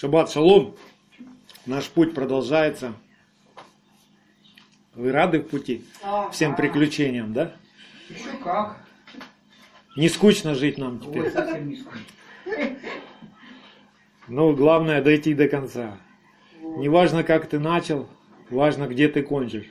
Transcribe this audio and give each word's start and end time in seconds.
Шаббат 0.00 0.30
шалом. 0.30 0.76
Наш 1.66 1.90
путь 1.90 2.14
продолжается. 2.14 2.94
Вы 4.94 5.12
рады 5.12 5.40
в 5.40 5.48
пути? 5.48 5.84
Всем 6.32 6.56
приключениям, 6.56 7.34
да? 7.34 7.54
Еще 8.08 8.30
как. 8.42 8.82
Не 9.96 10.08
скучно 10.08 10.54
жить 10.54 10.78
нам 10.78 10.94
Ой, 10.94 11.06
теперь. 11.06 11.30
совсем 11.30 11.68
не 11.68 11.76
скучно. 11.76 12.06
Но 14.26 14.54
главное 14.54 15.02
дойти 15.02 15.34
до 15.34 15.48
конца. 15.48 15.98
Не 16.62 16.88
важно, 16.88 17.22
как 17.22 17.46
ты 17.46 17.58
начал, 17.58 18.08
важно, 18.48 18.86
где 18.86 19.06
ты 19.06 19.22
кончишь, 19.22 19.70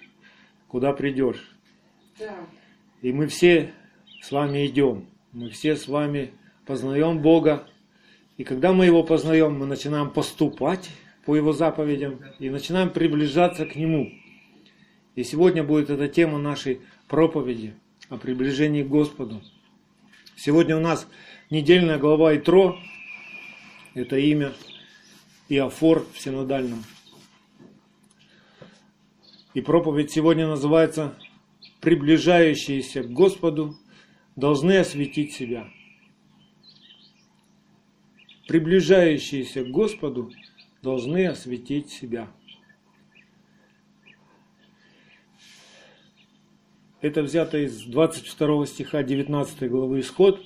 куда 0.67 0.93
придешь. 0.93 1.57
Да. 2.19 2.35
И 3.01 3.11
мы 3.11 3.25
все 3.25 3.73
с 4.21 4.31
вами 4.31 4.67
идем. 4.67 5.07
Мы 5.31 5.49
все 5.49 5.75
с 5.75 5.87
вами 5.87 6.35
познаем 6.67 7.17
Бога. 7.17 7.67
И 8.39 8.45
когда 8.45 8.71
мы 8.71 8.85
Его 8.85 9.03
познаем, 9.03 9.59
мы 9.59 9.65
начинаем 9.65 10.09
поступать 10.11 10.89
по 11.25 11.35
Его 11.35 11.51
заповедям 11.51 12.21
и 12.39 12.49
начинаем 12.49 12.89
приближаться 12.89 13.65
к 13.65 13.75
Нему. 13.75 14.13
И 15.15 15.25
сегодня 15.25 15.61
будет 15.61 15.89
эта 15.89 16.07
тема 16.07 16.37
нашей 16.37 16.79
проповеди 17.09 17.73
о 18.07 18.15
приближении 18.15 18.81
к 18.81 18.87
Господу. 18.87 19.41
Сегодня 20.37 20.77
у 20.77 20.79
нас 20.79 21.05
недельная 21.49 21.97
глава 21.97 22.33
Итро. 22.37 22.79
Это 23.93 24.17
имя 24.17 24.53
Иофор 25.49 26.07
в 26.13 26.17
синодальном. 26.17 26.85
И 29.53 29.59
проповедь 29.59 30.11
сегодня 30.11 30.47
называется 30.47 31.13
«Приближающиеся 31.81 33.03
к 33.03 33.11
Господу 33.11 33.75
должны 34.37 34.77
осветить 34.77 35.33
себя». 35.33 35.67
Приближающиеся 38.49 39.63
к 39.63 39.67
Господу 39.67 40.31
должны 40.81 41.27
осветить 41.27 41.91
себя. 41.91 42.31
Это 46.99 47.21
взято 47.21 47.59
из 47.59 47.83
22 47.83 48.65
стиха 48.65 49.03
19 49.03 49.69
главы 49.69 49.99
Исход. 49.99 50.43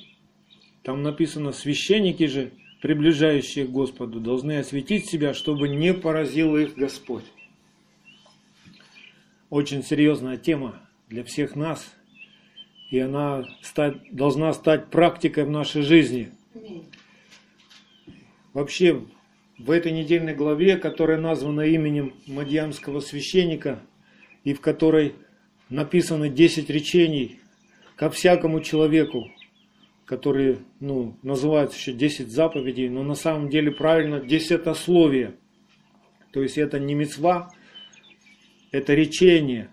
Там 0.82 1.02
написано, 1.02 1.54
священники 1.54 2.26
же, 2.28 2.52
приближающие 2.82 3.66
к 3.66 3.70
Господу, 3.70 4.20
должны 4.20 4.58
осветить 4.58 5.06
себя, 5.10 5.34
чтобы 5.34 5.70
не 5.70 5.94
поразил 5.94 6.58
их 6.58 6.76
Господь. 6.76 7.24
Очень 9.50 9.82
серьезная 9.82 10.36
тема 10.36 10.82
для 11.08 11.24
всех 11.24 11.56
нас, 11.56 11.96
и 12.90 13.00
она 13.00 13.46
стать, 13.62 14.14
должна 14.14 14.52
стать 14.52 14.90
практикой 14.90 15.46
в 15.46 15.50
нашей 15.50 15.84
жизни. 15.84 16.34
Вообще, 18.54 19.04
в 19.58 19.72
этой 19.72 19.92
недельной 19.92 20.36
главе, 20.36 20.78
которая 20.78 21.20
названа 21.20 21.62
именем 21.62 22.14
Мадьямского 22.28 23.00
священника, 23.00 23.82
и 24.44 24.54
в 24.54 24.62
которой 24.62 25.16
написаны 25.70 26.30
10 26.30 26.70
речений 26.70 27.40
ко 27.96 28.10
всякому 28.10 28.62
человеку, 28.62 29.32
которые 30.06 30.60
ну, 30.80 31.18
называются 31.24 31.78
еще 31.78 31.94
10 31.94 32.30
заповедей, 32.30 32.90
но 32.90 33.04
на 33.04 33.16
самом 33.16 33.50
деле 33.50 33.72
правильно 33.72 34.20
10 34.20 34.68
ословие. 34.68 35.36
То 36.32 36.42
есть 36.42 36.58
это 36.58 36.80
не 36.80 36.94
мецва, 36.94 37.52
это 38.72 38.94
речение. 38.94 39.70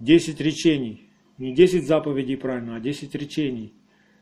10 0.00 0.40
речений. 0.40 1.08
Не 1.38 1.54
10 1.54 1.86
заповедей 1.86 2.36
правильно, 2.36 2.76
а 2.76 2.80
10 2.80 3.14
речений. 3.14 3.72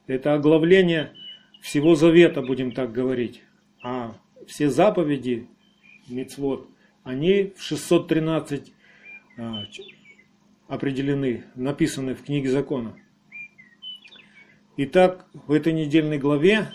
Это 0.07 0.35
оглавление 0.35 1.13
всего 1.61 1.95
завета, 1.95 2.43
будем 2.43 2.73
так 2.73 2.93
говорить. 2.93 3.43
А 3.83 4.17
все 4.47 4.69
заповеди, 4.69 5.49
мицвод, 6.09 6.69
они 7.03 7.53
в 7.57 7.63
613 7.63 8.73
а, 9.39 9.65
определены, 10.69 11.45
написаны 11.55 12.15
в 12.15 12.23
книге 12.23 12.51
закона. 12.51 12.97
Итак, 14.77 15.27
в 15.33 15.53
этой 15.53 15.73
недельной 15.73 16.19
главе 16.19 16.69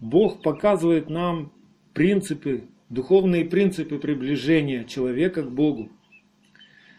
Бог 0.00 0.42
показывает 0.42 1.08
нам 1.08 1.52
принципы, 1.92 2.64
духовные 2.90 3.44
принципы 3.44 3.98
приближения 3.98 4.84
человека 4.84 5.42
к 5.42 5.50
Богу, 5.50 5.90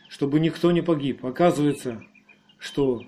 чтобы 0.10 0.40
никто 0.40 0.72
не 0.72 0.82
погиб. 0.82 1.26
Оказывается, 1.26 2.04
что 2.58 3.04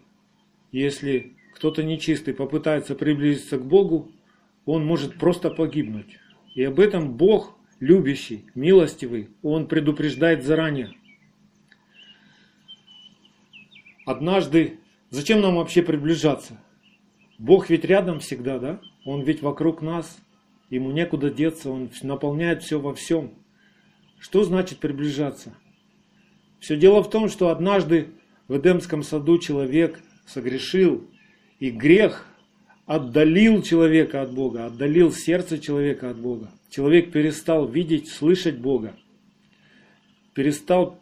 если 0.71 1.35
кто-то 1.55 1.83
нечистый 1.83 2.33
попытается 2.33 2.93
приблизиться 2.93 3.57
к 3.57 3.65
Богу, 3.65 4.11
он 4.65 4.85
может 4.85 5.17
просто 5.17 5.49
погибнуть. 5.49 6.19
И 6.57 6.63
об 6.63 6.79
этом 6.79 7.13
Бог, 7.13 7.55
любящий, 7.79 8.47
милостивый, 8.55 9.29
Он 9.43 9.67
предупреждает 9.67 10.43
заранее. 10.43 10.91
Однажды, 14.07 14.79
зачем 15.11 15.41
нам 15.41 15.57
вообще 15.57 15.83
приближаться? 15.83 16.59
Бог 17.37 17.69
ведь 17.69 17.85
рядом 17.85 18.21
всегда, 18.21 18.57
да? 18.57 18.81
Он 19.05 19.21
ведь 19.21 19.43
вокруг 19.43 19.83
нас, 19.83 20.17
ему 20.71 20.89
некуда 20.89 21.29
деться, 21.29 21.69
он 21.69 21.91
наполняет 22.01 22.63
все 22.63 22.79
во 22.79 22.95
всем. 22.95 23.35
Что 24.17 24.43
значит 24.43 24.79
приближаться? 24.79 25.53
Все 26.59 26.75
дело 26.75 27.03
в 27.03 27.09
том, 27.11 27.29
что 27.29 27.49
однажды 27.49 28.15
в 28.47 28.57
Эдемском 28.57 29.03
саду 29.03 29.37
человек 29.37 30.01
согрешил, 30.25 31.07
и 31.59 31.69
грех 31.69 32.26
отдалил 32.87 33.61
человека 33.61 34.21
от 34.21 34.33
Бога, 34.33 34.65
отдалил 34.65 35.11
сердце 35.11 35.59
человека 35.59 36.09
от 36.09 36.17
Бога. 36.17 36.49
Человек 36.69 37.11
перестал 37.11 37.67
видеть, 37.67 38.09
слышать 38.09 38.57
Бога, 38.57 38.95
перестал 40.33 40.99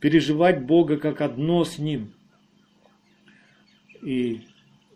переживать 0.00 0.66
Бога 0.66 0.98
как 0.98 1.20
одно 1.20 1.64
с 1.64 1.78
Ним. 1.78 2.12
И 4.02 4.40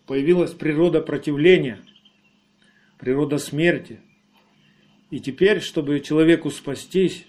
появилась 0.06 0.50
природа 0.50 1.00
противления, 1.00 1.78
природа 2.98 3.38
смерти. 3.38 4.00
И 5.10 5.20
теперь, 5.20 5.60
чтобы 5.60 6.00
человеку 6.00 6.50
спастись, 6.50 7.26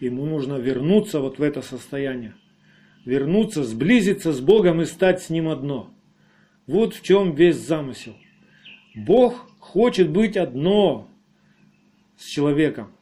ему 0.00 0.26
нужно 0.26 0.54
вернуться 0.56 1.20
вот 1.20 1.38
в 1.38 1.42
это 1.42 1.62
состояние. 1.62 2.34
Вернуться, 3.06 3.64
сблизиться 3.64 4.32
с 4.32 4.40
Богом 4.40 4.82
и 4.82 4.84
стать 4.84 5.22
с 5.22 5.30
Ним 5.30 5.48
одно. 5.48 5.95
Вот 6.66 6.94
в 6.94 7.02
чем 7.02 7.34
весь 7.34 7.56
замысел. 7.56 8.16
Бог 8.94 9.50
хочет 9.60 10.10
быть 10.10 10.36
одно 10.36 11.08
с 12.16 12.26
человеком. 12.26 12.92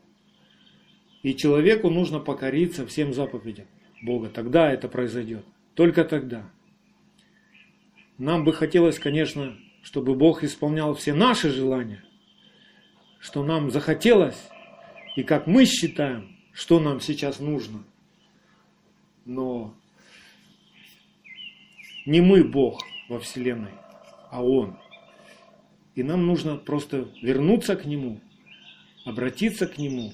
И 1.22 1.34
человеку 1.34 1.88
нужно 1.88 2.20
покориться 2.20 2.86
всем 2.86 3.14
заповедям 3.14 3.66
Бога. 4.02 4.28
Тогда 4.28 4.70
это 4.70 4.88
произойдет. 4.88 5.44
Только 5.74 6.04
тогда. 6.04 6.50
Нам 8.18 8.44
бы 8.44 8.52
хотелось, 8.52 8.98
конечно, 8.98 9.56
чтобы 9.82 10.14
Бог 10.14 10.44
исполнял 10.44 10.94
все 10.94 11.14
наши 11.14 11.50
желания, 11.50 12.04
что 13.18 13.42
нам 13.42 13.70
захотелось, 13.70 14.48
и 15.16 15.22
как 15.22 15.46
мы 15.46 15.64
считаем, 15.64 16.36
что 16.52 16.78
нам 16.80 17.00
сейчас 17.00 17.40
нужно. 17.40 17.82
Но 19.24 19.74
не 22.06 22.20
мы 22.20 22.44
Бог 22.44 22.80
во 23.08 23.18
Вселенной, 23.20 23.72
а 24.30 24.42
Он. 24.42 24.78
И 25.94 26.02
нам 26.02 26.26
нужно 26.26 26.56
просто 26.56 27.08
вернуться 27.22 27.76
к 27.76 27.84
Нему, 27.84 28.20
обратиться 29.04 29.66
к 29.66 29.78
Нему, 29.78 30.12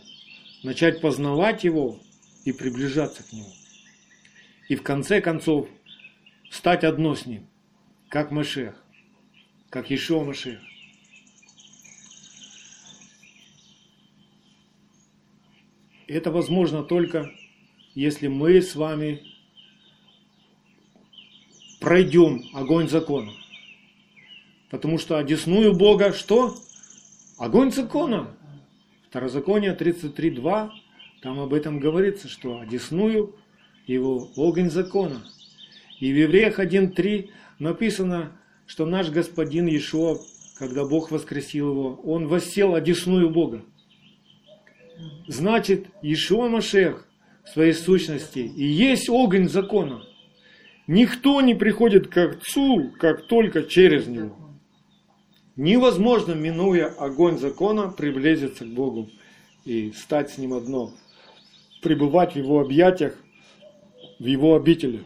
начать 0.62 1.00
познавать 1.00 1.64
Его 1.64 2.00
и 2.44 2.52
приближаться 2.52 3.22
к 3.22 3.32
Нему. 3.32 3.52
И 4.68 4.76
в 4.76 4.82
конце 4.82 5.20
концов 5.20 5.68
стать 6.50 6.84
одно 6.84 7.14
с 7.14 7.26
Ним, 7.26 7.48
как 8.08 8.30
Машех, 8.30 8.84
как 9.70 9.90
Ишуа 9.90 10.24
Машех. 10.24 10.60
Это 16.06 16.32
возможно 16.32 16.82
только, 16.82 17.30
если 17.94 18.26
мы 18.26 18.60
с 18.60 18.74
вами 18.74 19.29
пройдем 21.80 22.42
огонь 22.54 22.88
закона. 22.88 23.32
Потому 24.70 24.98
что 24.98 25.18
одесную 25.18 25.74
Бога 25.74 26.12
что? 26.12 26.54
Огонь 27.38 27.72
закона. 27.72 28.36
Второзаконие 29.08 29.74
33.2, 29.74 30.70
там 31.22 31.40
об 31.40 31.52
этом 31.52 31.80
говорится, 31.80 32.28
что 32.28 32.60
одесную 32.60 33.34
его 33.86 34.30
огонь 34.36 34.70
закона. 34.70 35.22
И 35.98 36.12
в 36.12 36.16
Евреях 36.16 36.60
1.3 36.60 37.30
написано, 37.58 38.32
что 38.66 38.86
наш 38.86 39.10
господин 39.10 39.66
Иешуа, 39.66 40.18
когда 40.58 40.84
Бог 40.84 41.10
воскресил 41.10 41.70
его, 41.70 42.00
он 42.04 42.28
воссел 42.28 42.76
одесную 42.76 43.30
Бога. 43.30 43.62
Значит, 45.26 45.86
Иешуа 46.02 46.48
Машех 46.48 47.08
в 47.44 47.48
своей 47.48 47.72
сущности 47.72 48.38
и 48.38 48.64
есть 48.64 49.08
огонь 49.08 49.48
закона. 49.48 50.04
Никто 50.90 51.40
не 51.40 51.54
приходит 51.54 52.08
к 52.08 52.16
Отцу, 52.16 52.90
как 52.98 53.28
только 53.28 53.62
через 53.62 54.08
Него. 54.08 54.36
Невозможно, 55.54 56.32
минуя 56.32 56.86
огонь 56.86 57.38
закона, 57.38 57.86
приблизиться 57.86 58.64
к 58.64 58.68
Богу. 58.70 59.08
и 59.64 59.92
стать 59.92 60.30
с 60.30 60.38
Ним 60.38 60.52
одно, 60.52 60.92
пребывать 61.80 62.32
в 62.32 62.36
Его 62.36 62.60
объятиях, 62.60 63.14
в 64.18 64.26
Его 64.26 64.56
обители. 64.56 65.04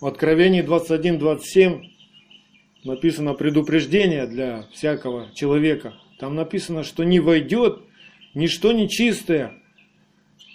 В 0.00 0.06
Откровении 0.06 0.62
21-27 0.62 1.82
написано 2.84 3.34
предупреждение 3.34 4.28
для 4.28 4.68
всякого 4.70 5.32
человека. 5.34 5.94
Там 6.20 6.36
написано, 6.36 6.84
что 6.84 7.02
не 7.02 7.18
войдет 7.18 7.80
ничто 8.34 8.70
нечистое, 8.70 9.60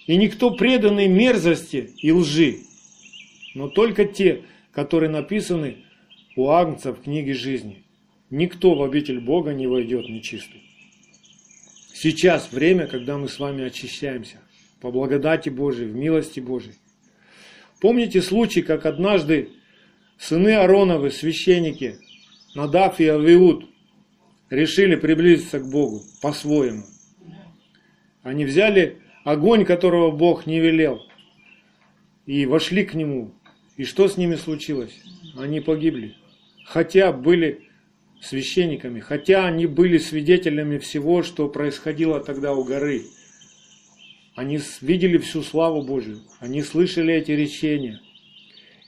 и 0.07 0.15
никто 0.15 0.51
преданный 0.51 1.09
мерзости 1.09 1.91
и 1.97 2.13
лжи, 2.13 2.70
но 3.53 3.67
только 3.67 4.05
те, 4.05 4.43
которые 4.71 5.09
написаны 5.09 5.77
у 6.35 6.49
Агнца 6.49 6.93
в 6.93 7.01
книге 7.01 7.33
жизни. 7.33 7.83
Никто 8.29 8.75
в 8.75 8.83
обитель 8.83 9.19
Бога 9.19 9.53
не 9.53 9.67
войдет 9.67 10.07
нечистый. 10.07 10.61
Сейчас 11.93 12.51
время, 12.51 12.87
когда 12.87 13.17
мы 13.17 13.27
с 13.27 13.37
вами 13.39 13.65
очищаемся 13.65 14.37
по 14.79 14.91
благодати 14.91 15.49
Божией, 15.49 15.89
в 15.89 15.95
милости 15.95 16.39
Божией. 16.39 16.75
Помните 17.79 18.21
случай, 18.21 18.61
как 18.61 18.85
однажды 18.85 19.49
сыны 20.17 20.55
Ароновы, 20.55 21.11
священники, 21.11 21.97
Надав 22.55 22.99
и 22.99 23.07
Авиуд, 23.07 23.65
решили 24.49 24.95
приблизиться 24.95 25.59
к 25.59 25.69
Богу 25.69 26.01
по-своему. 26.21 26.83
Они 28.23 28.45
взяли 28.45 28.99
огонь, 29.23 29.65
которого 29.65 30.11
Бог 30.11 30.45
не 30.45 30.59
велел, 30.59 31.01
и 32.25 32.45
вошли 32.45 32.85
к 32.85 32.93
нему. 32.93 33.33
И 33.77 33.85
что 33.85 34.07
с 34.07 34.17
ними 34.17 34.35
случилось? 34.35 34.93
Они 35.35 35.59
погибли. 35.59 36.15
Хотя 36.65 37.11
были 37.11 37.67
священниками, 38.21 38.99
хотя 38.99 39.45
они 39.45 39.65
были 39.65 39.97
свидетелями 39.97 40.77
всего, 40.77 41.23
что 41.23 41.49
происходило 41.49 42.19
тогда 42.19 42.53
у 42.53 42.63
горы. 42.63 43.03
Они 44.35 44.59
видели 44.81 45.17
всю 45.17 45.41
славу 45.41 45.81
Божию, 45.81 46.19
они 46.39 46.61
слышали 46.61 47.13
эти 47.13 47.31
речения. 47.31 47.99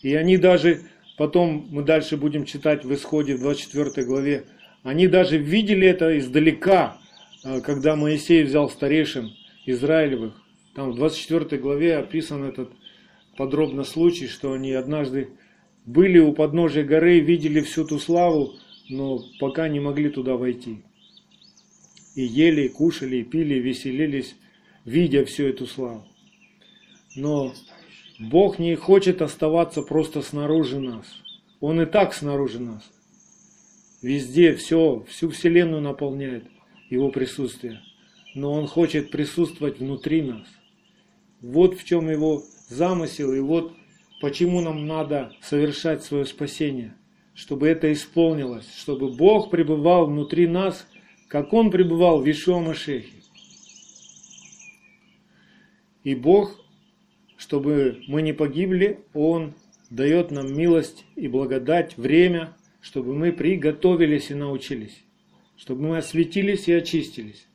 И 0.02 0.14
они 0.16 0.38
даже, 0.38 0.82
потом 1.18 1.68
мы 1.70 1.84
дальше 1.84 2.16
будем 2.16 2.46
читать 2.46 2.86
в 2.86 2.94
исходе 2.94 3.36
в 3.36 3.40
24 3.40 4.06
главе, 4.06 4.46
они 4.84 5.08
даже 5.08 5.38
видели 5.38 5.88
это 5.88 6.18
издалека, 6.18 6.98
э, 7.44 7.62
когда 7.62 7.96
Моисей 7.96 8.44
взял 8.44 8.70
старейшин 8.70 9.32
Израилевых. 9.66 10.34
Там 10.76 10.92
в 10.92 10.96
24 10.96 11.62
главе 11.62 11.98
описан 11.98 12.44
этот 12.44 12.72
подробно 13.38 13.84
случай, 13.84 14.28
что 14.28 14.54
они 14.54 14.72
однажды 14.72 15.30
были 15.86 16.20
у 16.20 16.34
подножия 16.34 16.84
горы, 16.84 17.20
видели 17.20 17.62
всю 17.62 17.86
ту 17.86 18.00
славу, 18.00 18.54
но 18.90 19.22
пока 19.40 19.68
не 19.68 19.80
могли 19.80 20.10
туда 20.10 20.36
войти. 20.36 20.84
И 22.16 22.24
ели, 22.24 22.68
кушали, 22.68 23.24
пили, 23.24 23.56
веселились, 23.56 24.36
видя 24.86 25.26
всю 25.26 25.46
эту 25.46 25.66
славу. 25.66 26.06
Но 27.16 27.54
Бог 28.20 28.60
не 28.60 28.76
хочет 28.76 29.22
оставаться 29.22 29.82
просто 29.82 30.22
снаружи 30.22 30.80
нас. 30.80 31.06
Он 31.60 31.82
и 31.82 31.86
так 31.86 32.14
снаружи 32.14 32.60
нас. 32.60 32.84
Везде 34.02 34.54
все, 34.56 35.06
всю 35.10 35.30
Вселенную 35.30 35.82
наполняет 35.82 36.44
Его 36.90 37.10
присутствие. 37.10 37.82
Но 38.36 38.52
Он 38.52 38.68
хочет 38.68 39.12
присутствовать 39.12 39.80
внутри 39.80 40.22
нас. 40.22 40.46
Вот 41.42 41.76
в 41.76 41.84
чем 41.86 42.10
Его 42.10 42.44
замысел, 42.74 43.34
и 43.34 43.40
вот 43.40 43.74
почему 44.22 44.62
нам 44.62 44.88
надо 44.88 45.32
совершать 45.42 46.04
свое 46.04 46.26
спасение– 46.26 46.96
чтобы 47.34 47.68
это 47.68 47.92
исполнилось, 47.92 48.72
чтобы 48.76 49.12
Бог 49.12 49.50
пребывал 49.50 50.08
внутри 50.08 50.48
нас, 50.48 50.88
как 51.28 51.54
Он 51.54 51.72
пребывал 51.72 52.22
в 52.22 52.30
Ишуа 52.30 52.60
Машехе. 52.60 53.18
И 56.04 56.16
Бог, 56.16 56.60
чтобы 57.38 58.04
мы 58.08 58.22
не 58.22 58.34
погибли, 58.34 59.00
Он 59.14 59.54
дает 59.90 60.32
нам 60.32 60.54
милость 60.56 61.06
и 61.16 61.28
благодать, 61.28 61.98
время, 61.98 62.56
чтобы 62.82 63.16
мы 63.16 63.32
приготовились 63.32 64.30
и 64.30 64.36
научились, 64.36 65.04
чтобы 65.56 65.88
мы 65.88 65.98
осветились 65.98 66.68
и 66.68 66.74
очистились. 66.74 67.48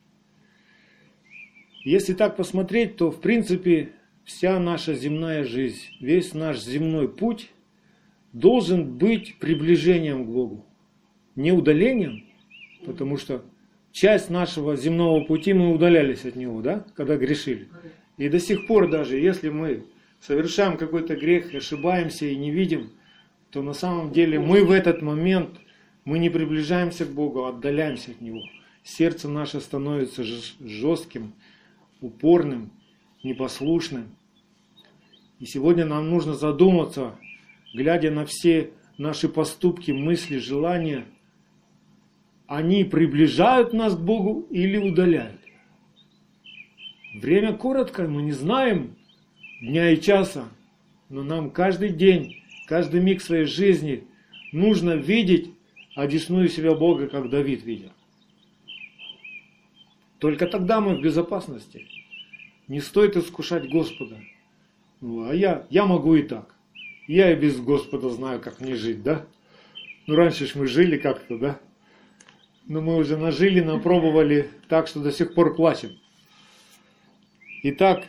Если 1.84 2.14
так 2.14 2.36
посмотреть, 2.36 2.96
то 2.96 3.10
в 3.10 3.20
принципе 3.20 3.90
вся 4.28 4.60
наша 4.60 4.94
земная 4.94 5.42
жизнь, 5.44 5.80
весь 6.00 6.34
наш 6.34 6.60
земной 6.60 7.08
путь 7.08 7.48
должен 8.34 8.98
быть 8.98 9.38
приближением 9.38 10.26
к 10.26 10.28
Богу. 10.28 10.66
Не 11.34 11.50
удалением, 11.52 12.26
потому 12.84 13.16
что 13.16 13.42
часть 13.90 14.28
нашего 14.28 14.76
земного 14.76 15.24
пути 15.24 15.54
мы 15.54 15.72
удалялись 15.72 16.26
от 16.26 16.36
Него, 16.36 16.60
да, 16.60 16.84
когда 16.94 17.16
грешили. 17.16 17.68
И 18.18 18.28
до 18.28 18.38
сих 18.38 18.66
пор 18.66 18.90
даже, 18.90 19.16
если 19.16 19.48
мы 19.48 19.86
совершаем 20.20 20.76
какой-то 20.76 21.16
грех, 21.16 21.54
ошибаемся 21.54 22.26
и 22.26 22.36
не 22.36 22.50
видим, 22.50 22.90
то 23.50 23.62
на 23.62 23.72
самом 23.72 24.12
деле 24.12 24.38
мы 24.38 24.62
в 24.62 24.70
этот 24.70 25.00
момент, 25.00 25.58
мы 26.04 26.18
не 26.18 26.28
приближаемся 26.28 27.06
к 27.06 27.14
Богу, 27.14 27.44
а 27.44 27.48
отдаляемся 27.48 28.10
от 28.10 28.20
Него. 28.20 28.42
Сердце 28.84 29.26
наше 29.26 29.60
становится 29.60 30.22
жестким, 30.22 31.32
упорным, 32.02 32.70
непослушным. 33.22 34.17
И 35.38 35.46
сегодня 35.46 35.84
нам 35.84 36.10
нужно 36.10 36.34
задуматься, 36.34 37.14
глядя 37.72 38.10
на 38.10 38.26
все 38.26 38.70
наши 38.96 39.28
поступки, 39.28 39.92
мысли, 39.92 40.38
желания, 40.38 41.04
они 42.46 42.82
приближают 42.84 43.72
нас 43.72 43.94
к 43.94 44.00
Богу 44.00 44.46
или 44.50 44.78
удаляют. 44.78 45.40
Время 47.14 47.52
короткое, 47.52 48.08
мы 48.08 48.22
не 48.22 48.32
знаем 48.32 48.96
дня 49.60 49.90
и 49.90 50.00
часа, 50.00 50.48
но 51.08 51.22
нам 51.22 51.50
каждый 51.50 51.90
день, 51.90 52.42
каждый 52.66 53.00
миг 53.00 53.22
своей 53.22 53.44
жизни 53.44 54.04
нужно 54.52 54.92
видеть 54.96 55.52
одесную 55.94 56.48
себя 56.48 56.74
Бога, 56.74 57.08
как 57.08 57.30
Давид 57.30 57.64
видел. 57.64 57.90
Только 60.18 60.46
тогда 60.46 60.80
мы 60.80 60.96
в 60.96 61.00
безопасности. 61.00 61.86
Не 62.66 62.80
стоит 62.80 63.16
искушать 63.16 63.70
Господа. 63.70 64.18
Ну, 65.00 65.28
а 65.28 65.34
я, 65.34 65.66
я 65.70 65.86
могу 65.86 66.14
и 66.14 66.22
так. 66.22 66.54
Я 67.06 67.32
и 67.32 67.36
без 67.36 67.58
Господа 67.60 68.10
знаю, 68.10 68.40
как 68.40 68.60
мне 68.60 68.74
жить, 68.74 69.02
да? 69.02 69.26
Ну, 70.06 70.14
раньше 70.14 70.46
ж 70.46 70.54
мы 70.54 70.66
жили 70.66 70.96
как-то, 70.96 71.38
да? 71.38 71.60
Но 72.66 72.80
мы 72.80 72.96
уже 72.96 73.16
нажили, 73.16 73.60
напробовали 73.60 74.50
так, 74.68 74.88
что 74.88 75.00
до 75.00 75.12
сих 75.12 75.34
пор 75.34 75.54
плачем. 75.54 75.90
Итак, 77.62 78.04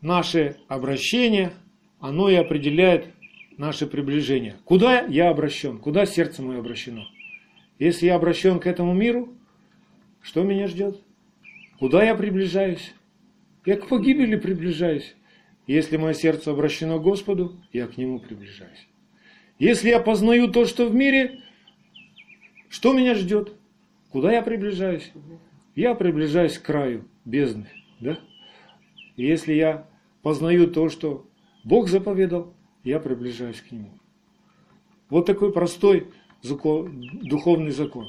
наше 0.00 0.56
обращение, 0.68 1.52
оно 1.98 2.28
и 2.28 2.34
определяет 2.34 3.06
наше 3.56 3.86
приближение. 3.86 4.56
Куда 4.64 5.02
я 5.02 5.30
обращен? 5.30 5.78
Куда 5.78 6.06
сердце 6.06 6.42
мое 6.42 6.60
обращено? 6.60 7.06
Если 7.78 8.06
я 8.06 8.16
обращен 8.16 8.60
к 8.60 8.66
этому 8.66 8.94
миру, 8.94 9.34
что 10.22 10.42
меня 10.42 10.68
ждет? 10.68 11.00
Куда 11.78 12.04
я 12.04 12.14
приближаюсь? 12.14 12.92
Я 13.64 13.76
к 13.76 13.88
погибели 13.88 14.36
приближаюсь. 14.36 15.16
Если 15.66 15.96
мое 15.96 16.14
сердце 16.14 16.50
обращено 16.50 16.98
к 16.98 17.02
Господу, 17.02 17.56
я 17.72 17.86
к 17.86 17.96
Нему 17.96 18.18
приближаюсь. 18.18 18.88
Если 19.58 19.90
я 19.90 20.00
познаю 20.00 20.48
то, 20.48 20.64
что 20.64 20.88
в 20.88 20.94
мире, 20.94 21.40
что 22.68 22.92
меня 22.92 23.14
ждет? 23.14 23.52
Куда 24.10 24.32
я 24.32 24.42
приближаюсь? 24.42 25.12
Я 25.74 25.94
приближаюсь 25.94 26.58
к 26.58 26.62
краю 26.62 27.06
бездны. 27.24 27.68
Да? 28.00 28.18
Если 29.16 29.52
я 29.52 29.86
познаю 30.22 30.70
то, 30.70 30.88
что 30.88 31.26
Бог 31.62 31.88
заповедал, 31.88 32.54
я 32.84 32.98
приближаюсь 32.98 33.60
к 33.60 33.70
Нему. 33.70 33.90
Вот 35.10 35.26
такой 35.26 35.52
простой 35.52 36.08
духовный 36.42 37.72
закон. 37.72 38.08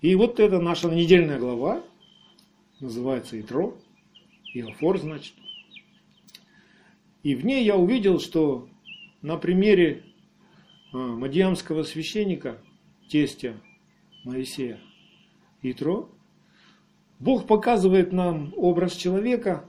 И 0.00 0.14
вот 0.16 0.40
это 0.40 0.60
наша 0.60 0.90
недельная 0.90 1.38
глава, 1.38 1.82
называется 2.80 3.40
Итро, 3.40 3.76
Иофор, 4.52 4.98
значит. 4.98 5.34
И 7.24 7.34
в 7.34 7.44
ней 7.44 7.64
я 7.64 7.76
увидел, 7.76 8.20
что 8.20 8.68
на 9.22 9.38
примере 9.38 10.04
а, 10.92 10.98
мадьямского 10.98 11.82
священника, 11.82 12.58
тестя 13.08 13.54
Моисея 14.24 14.78
Итро, 15.62 16.10
Бог 17.18 17.46
показывает 17.46 18.12
нам 18.12 18.52
образ 18.56 18.94
человека, 18.94 19.64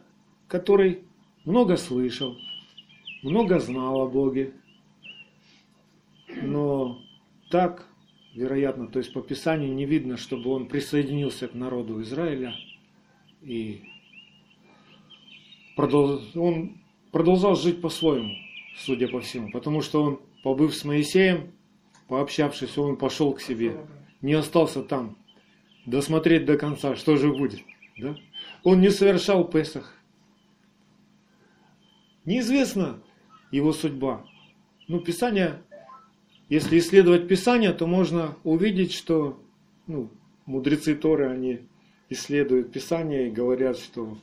который 0.49 1.05
много 1.45 1.77
слышал, 1.77 2.37
много 3.23 3.59
знал 3.59 4.01
о 4.01 4.09
Боге, 4.09 4.51
но 6.41 7.01
так, 7.49 7.87
вероятно, 8.33 8.87
то 8.87 8.99
есть 8.99 9.13
по 9.13 9.21
Писанию 9.21 9.73
не 9.73 9.85
видно, 9.85 10.17
чтобы 10.17 10.49
он 10.49 10.67
присоединился 10.67 11.47
к 11.47 11.53
народу 11.53 12.01
Израиля 12.01 12.53
и 13.41 13.83
продолжил, 15.77 16.21
он 16.35 16.81
продолжал 17.15 17.55
жить 17.55 17.79
по-своему, 17.79 18.35
судя 18.75 19.07
по 19.07 19.21
всему, 19.21 19.49
потому 19.49 19.81
что 19.81 20.03
он, 20.03 20.19
побыв 20.43 20.75
с 20.75 20.83
Моисеем, 20.83 21.53
пообщавшись, 22.09 22.77
он 22.77 22.97
пошел 22.97 23.31
к 23.31 23.39
себе, 23.39 23.77
не 24.21 24.33
остался 24.33 24.83
там. 24.83 25.15
досмотреть 25.85 26.43
до 26.43 26.57
конца, 26.57 26.97
что 26.97 27.15
же 27.15 27.31
будет. 27.31 27.61
Да? 27.97 28.17
Он 28.65 28.81
не 28.81 28.89
совершал 28.89 29.45
Песах. 29.45 29.95
Неизвестна 32.25 32.99
его 33.49 33.71
судьба. 33.71 34.25
Ну, 34.89 34.99
Писание, 34.99 35.61
если 36.49 36.79
исследовать 36.79 37.29
Писание, 37.29 37.71
то 37.71 37.87
можно 37.87 38.35
увидеть, 38.43 38.91
что 38.91 39.41
ну, 39.87 40.11
мудрецы 40.45 40.95
Торы, 40.95 41.29
они 41.29 41.61
исследуют 42.09 42.73
Писание 42.73 43.29
и 43.29 43.31
говорят, 43.31 43.77
что 43.77 44.17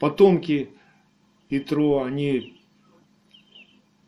потомки 0.00 0.70
Итро, 1.54 2.02
они 2.02 2.58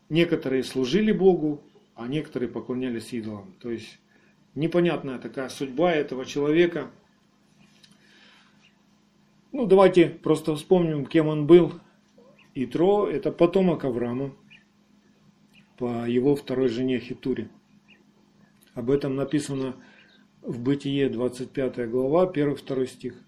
некоторые 0.08 0.64
служили 0.64 1.12
Богу, 1.12 1.62
а 1.94 2.08
некоторые 2.08 2.48
поклонялись 2.48 3.12
идолам. 3.12 3.54
То 3.60 3.70
есть 3.70 3.98
непонятная 4.54 5.18
такая 5.18 5.50
судьба 5.50 5.92
этого 5.92 6.24
человека. 6.24 6.90
Ну, 9.52 9.66
давайте 9.66 10.08
просто 10.08 10.56
вспомним, 10.56 11.04
кем 11.04 11.26
он 11.26 11.46
был. 11.46 11.74
Итро– 12.54 13.06
это 13.10 13.30
потомок 13.30 13.84
Авраама 13.84 14.34
по 15.76 16.08
его 16.08 16.36
второй 16.36 16.70
жене 16.70 16.98
Хитуре. 16.98 17.50
Об 18.72 18.90
этом 18.90 19.16
написано 19.16 19.76
в 20.40 20.62
Бытие 20.62 21.10
25 21.10 21.90
глава, 21.90 22.24
1-2 22.24 22.86
стих. 22.86 23.22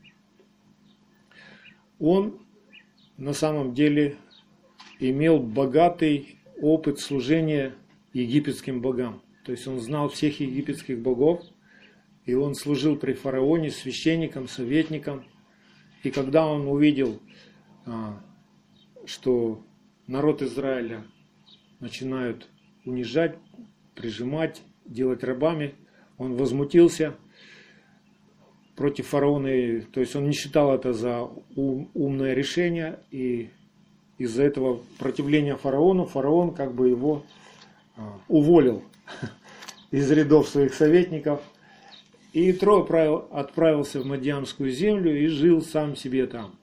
Он 1.98 2.40
на 3.16 3.32
самом 3.32 3.74
деле 3.74 4.16
имел 4.98 5.38
богатый 5.38 6.38
опыт 6.60 7.00
служения 7.00 7.74
египетским 8.12 8.80
богам. 8.80 9.22
То 9.44 9.52
есть 9.52 9.66
он 9.66 9.78
знал 9.80 10.08
всех 10.08 10.40
египетских 10.40 11.00
богов, 11.00 11.42
и 12.24 12.34
он 12.34 12.54
служил 12.54 12.96
при 12.96 13.12
фараоне 13.12 13.70
священником, 13.70 14.48
советником. 14.48 15.24
И 16.02 16.10
когда 16.10 16.46
он 16.46 16.66
увидел, 16.66 17.20
а, 17.84 18.20
что 19.04 19.64
народ 20.06 20.42
Израиля 20.42 21.04
начинают 21.78 22.48
унижать, 22.84 23.36
прижимать, 23.94 24.62
делать 24.84 25.22
рабами, 25.22 25.74
он 26.18 26.34
возмутился 26.34 27.16
против 28.76 29.08
фараона, 29.08 29.80
то 29.92 30.00
есть 30.00 30.14
он 30.14 30.26
не 30.26 30.32
считал 30.32 30.74
это 30.74 30.92
за 30.92 31.28
ум, 31.56 31.90
умное 31.94 32.34
решение, 32.34 33.00
и 33.10 33.48
из-за 34.18 34.44
этого 34.44 34.80
противления 34.98 35.56
фараону, 35.56 36.04
фараон 36.04 36.54
как 36.54 36.74
бы 36.74 36.88
его 36.88 37.24
а, 37.96 38.18
уволил 38.28 38.84
из 39.90 40.10
рядов 40.10 40.48
своих 40.48 40.74
советников. 40.74 41.40
И 42.32 42.50
Итро 42.50 42.86
отправился 43.32 44.00
в 44.00 44.06
Мадьямскую 44.06 44.70
землю 44.70 45.18
и 45.18 45.26
жил 45.26 45.62
сам 45.62 45.96
себе 45.96 46.26
там. 46.26 46.54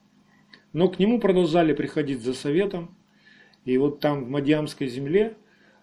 Но 0.72 0.88
к 0.88 1.00
нему 1.00 1.18
продолжали 1.18 1.72
приходить 1.72 2.20
за 2.20 2.32
советом. 2.32 2.94
И 3.64 3.76
вот 3.78 3.98
там 3.98 4.24
в 4.24 4.28
Мадьямской 4.28 4.86
земле 4.86 5.36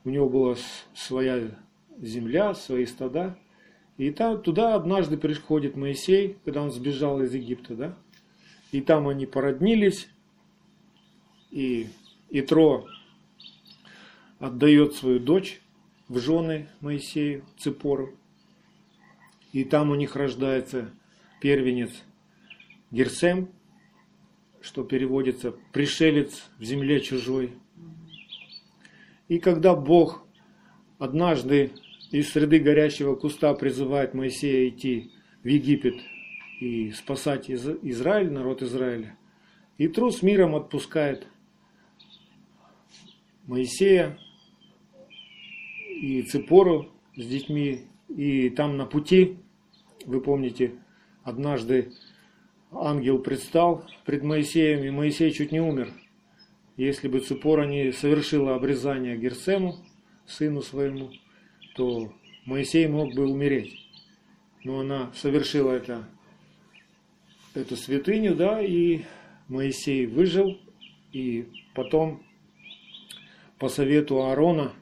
у 0.05 0.09
него 0.09 0.29
была 0.29 0.55
своя 0.93 1.51
земля, 1.99 2.53
свои 2.53 2.85
стада. 2.85 3.37
И 3.97 4.11
там, 4.11 4.41
туда 4.41 4.75
однажды 4.75 5.17
приходит 5.17 5.75
Моисей, 5.75 6.37
когда 6.43 6.63
он 6.63 6.71
сбежал 6.71 7.21
из 7.21 7.33
Египта, 7.33 7.75
да? 7.75 7.97
И 8.71 8.81
там 8.81 9.07
они 9.07 9.25
породнились, 9.25 10.07
и 11.51 11.87
Итро 12.29 12.87
отдает 14.39 14.95
свою 14.95 15.19
дочь 15.19 15.61
в 16.07 16.19
жены 16.19 16.69
Моисею, 16.79 17.45
Ципору. 17.57 18.15
И 19.51 19.65
там 19.65 19.91
у 19.91 19.95
них 19.95 20.15
рождается 20.15 20.91
первенец 21.41 21.91
Герсем, 22.89 23.49
что 24.61 24.83
переводится 24.83 25.51
«пришелец 25.73 26.49
в 26.57 26.63
земле 26.63 27.01
чужой». 27.01 27.53
И 29.27 29.39
когда 29.39 29.75
Бог 29.75 30.25
однажды 30.99 31.71
из 32.11 32.29
среды 32.29 32.59
горящего 32.59 33.15
куста 33.15 33.53
призывает 33.53 34.13
Моисея 34.13 34.69
идти 34.69 35.11
в 35.43 35.47
Египет 35.47 35.95
и 36.59 36.91
спасать 36.91 37.49
Израиль, 37.49 38.31
народ 38.31 38.61
Израиля, 38.61 39.17
и 39.77 39.87
трус 39.87 40.21
миром 40.21 40.55
отпускает 40.55 41.25
Моисея 43.47 44.19
и 45.87 46.21
Цепору 46.23 46.91
с 47.15 47.25
детьми. 47.25 47.87
И 48.09 48.49
там 48.49 48.75
на 48.75 48.85
пути, 48.85 49.37
вы 50.05 50.19
помните, 50.19 50.73
однажды 51.23 51.93
ангел 52.71 53.19
предстал 53.19 53.85
пред 54.05 54.23
Моисеем, 54.23 54.83
и 54.83 54.89
Моисей 54.89 55.31
чуть 55.31 55.51
не 55.51 55.61
умер. 55.61 55.91
Если 56.75 57.07
бы 57.07 57.19
Цепора 57.21 57.65
не 57.65 57.93
совершила 57.93 58.55
обрезание 58.55 59.17
Герсему, 59.17 59.77
сыну 60.25 60.61
своему, 60.61 61.11
то 61.75 62.13
Моисей 62.45 62.87
мог 62.87 63.13
бы 63.13 63.27
умереть. 63.27 63.73
Но 64.63 64.79
она 64.81 65.11
совершила 65.15 65.71
это, 65.71 66.07
эту 67.53 67.75
святыню, 67.75 68.35
да, 68.35 68.61
и 68.61 69.01
Моисей 69.47 70.05
выжил, 70.05 70.59
и 71.11 71.47
потом 71.73 72.23
по 73.57 73.69
совету 73.69 74.23
Аарона 74.23 74.73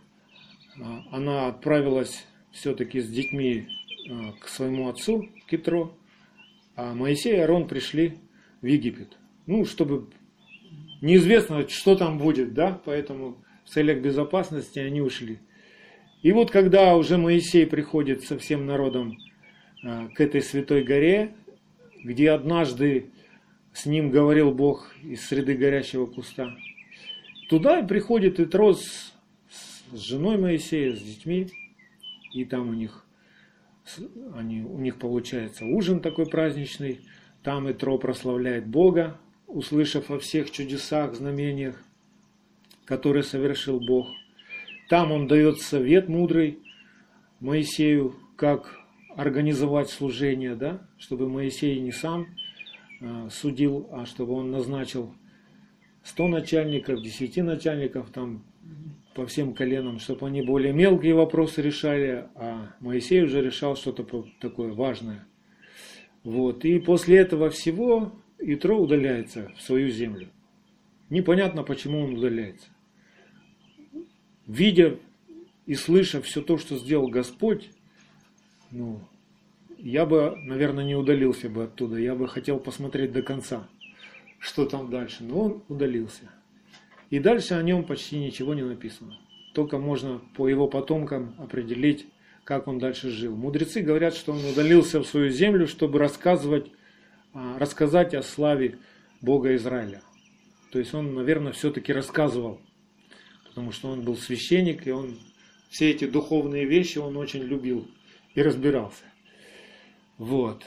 а, 0.81 1.03
она 1.11 1.47
отправилась 1.47 2.25
все-таки 2.51 2.99
с 2.99 3.09
детьми 3.09 3.67
а, 4.09 4.33
к 4.39 4.47
своему 4.47 4.89
отцу 4.89 5.29
Китро, 5.49 5.97
а 6.75 6.93
Моисей 6.93 7.33
и 7.33 7.39
Аарон 7.39 7.67
пришли 7.67 8.19
в 8.61 8.65
Египет. 8.65 9.17
Ну, 9.47 9.65
чтобы 9.65 10.07
неизвестно, 11.01 11.67
что 11.67 11.95
там 11.95 12.17
будет, 12.17 12.53
да, 12.53 12.81
поэтому 12.85 13.43
в 13.65 13.69
целях 13.69 13.99
безопасности 13.99 14.79
они 14.79 15.01
ушли. 15.01 15.39
И 16.21 16.31
вот 16.31 16.51
когда 16.51 16.95
уже 16.95 17.17
Моисей 17.17 17.65
приходит 17.65 18.23
со 18.23 18.37
всем 18.37 18.65
народом 18.65 19.17
а, 19.83 20.09
к 20.09 20.19
этой 20.19 20.41
святой 20.41 20.83
горе, 20.83 21.33
где 22.03 22.31
однажды 22.31 23.11
с 23.73 23.85
ним 23.85 24.11
говорил 24.11 24.51
Бог 24.51 24.93
из 25.03 25.25
среды 25.25 25.55
горящего 25.55 26.05
куста, 26.05 26.55
туда 27.49 27.81
приходит 27.83 28.39
Итро 28.39 28.73
с 28.73 29.13
с 29.91 29.99
женой 30.01 30.37
Моисея, 30.37 30.95
с 30.95 31.01
детьми, 31.01 31.47
и 32.33 32.45
там 32.45 32.69
у 32.69 32.73
них, 32.73 33.05
они, 34.35 34.61
у 34.61 34.77
них 34.77 34.97
получается 34.97 35.65
ужин 35.65 35.99
такой 35.99 36.27
праздничный, 36.27 37.01
там 37.43 37.71
Итро 37.71 37.97
прославляет 37.97 38.67
Бога, 38.67 39.19
услышав 39.47 40.11
о 40.11 40.19
всех 40.19 40.51
чудесах, 40.51 41.15
знамениях, 41.15 41.81
которые 42.85 43.23
совершил 43.23 43.79
Бог. 43.79 44.09
Там 44.89 45.11
он 45.11 45.27
дает 45.27 45.61
совет 45.61 46.09
мудрый 46.09 46.59
Моисею, 47.39 48.15
как 48.35 48.75
организовать 49.15 49.89
служение, 49.89 50.55
да, 50.55 50.81
чтобы 50.97 51.29
Моисей 51.29 51.79
не 51.79 51.91
сам 51.91 52.25
э, 52.99 53.29
судил, 53.29 53.87
а 53.91 54.07
чтобы 54.07 54.33
он 54.33 54.49
назначил 54.49 55.13
100 56.03 56.27
начальников, 56.29 57.03
10 57.03 57.37
начальников, 57.43 58.09
там 58.09 58.43
по 59.13 59.27
всем 59.27 59.53
коленам, 59.53 59.99
чтобы 59.99 60.25
они 60.25 60.41
более 60.41 60.73
мелкие 60.73 61.13
вопросы 61.13 61.61
решали, 61.61 62.27
а 62.33 62.73
Моисей 62.79 63.23
уже 63.23 63.43
решал 63.43 63.75
что-то 63.75 64.25
такое 64.41 64.73
важное. 64.73 65.27
Вот. 66.23 66.65
И 66.65 66.79
после 66.79 67.17
этого 67.17 67.51
всего 67.51 68.13
Итро 68.39 68.79
удаляется 68.79 69.51
в 69.55 69.61
свою 69.61 69.89
землю. 69.89 70.29
Непонятно, 71.09 71.61
почему 71.61 71.99
он 71.99 72.15
удаляется. 72.15 72.69
Видя 74.49 74.97
и 75.67 75.75
слыша 75.75 76.23
все 76.23 76.41
то, 76.41 76.57
что 76.57 76.75
сделал 76.75 77.07
Господь, 77.07 77.69
ну, 78.71 78.99
я 79.77 80.07
бы, 80.07 80.35
наверное, 80.37 80.83
не 80.83 80.95
удалился 80.95 81.49
бы 81.49 81.65
оттуда. 81.65 81.97
Я 81.97 82.15
бы 82.15 82.27
хотел 82.27 82.59
посмотреть 82.59 83.11
до 83.11 83.21
конца, 83.21 83.69
что 84.39 84.65
там 84.65 84.89
дальше. 84.89 85.23
Но 85.23 85.39
он 85.39 85.63
удалился. 85.67 86.31
И 87.11 87.19
дальше 87.19 87.53
о 87.53 87.61
нем 87.61 87.83
почти 87.83 88.17
ничего 88.17 88.55
не 88.55 88.63
написано. 88.63 89.19
Только 89.53 89.77
можно 89.77 90.19
по 90.35 90.47
его 90.47 90.67
потомкам 90.67 91.35
определить, 91.37 92.07
как 92.43 92.67
он 92.67 92.79
дальше 92.79 93.11
жил. 93.11 93.35
Мудрецы 93.35 93.81
говорят, 93.81 94.15
что 94.15 94.31
он 94.31 94.43
удалился 94.43 94.99
в 94.99 95.05
свою 95.05 95.29
землю, 95.29 95.67
чтобы 95.67 95.99
рассказывать, 95.99 96.71
а, 97.35 97.59
рассказать 97.59 98.15
о 98.15 98.23
славе 98.23 98.79
Бога 99.21 99.53
Израиля. 99.55 100.01
То 100.71 100.79
есть 100.79 100.95
он, 100.95 101.13
наверное, 101.13 101.51
все-таки 101.51 101.93
рассказывал, 101.93 102.59
потому 103.49 103.71
что 103.71 103.89
он 103.89 104.01
был 104.01 104.15
священник, 104.15 104.87
и 104.87 104.91
он 104.91 105.17
все 105.69 105.91
эти 105.91 106.05
духовные 106.05 106.65
вещи 106.65 106.97
он 106.97 107.17
очень 107.17 107.43
любил 107.43 107.87
и 108.33 108.41
разбирался. 108.41 109.03
Вот. 110.17 110.65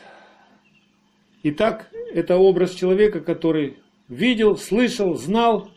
Итак, 1.42 1.90
это 2.12 2.36
образ 2.36 2.74
человека, 2.74 3.20
который 3.20 3.78
видел, 4.08 4.56
слышал, 4.56 5.16
знал, 5.16 5.70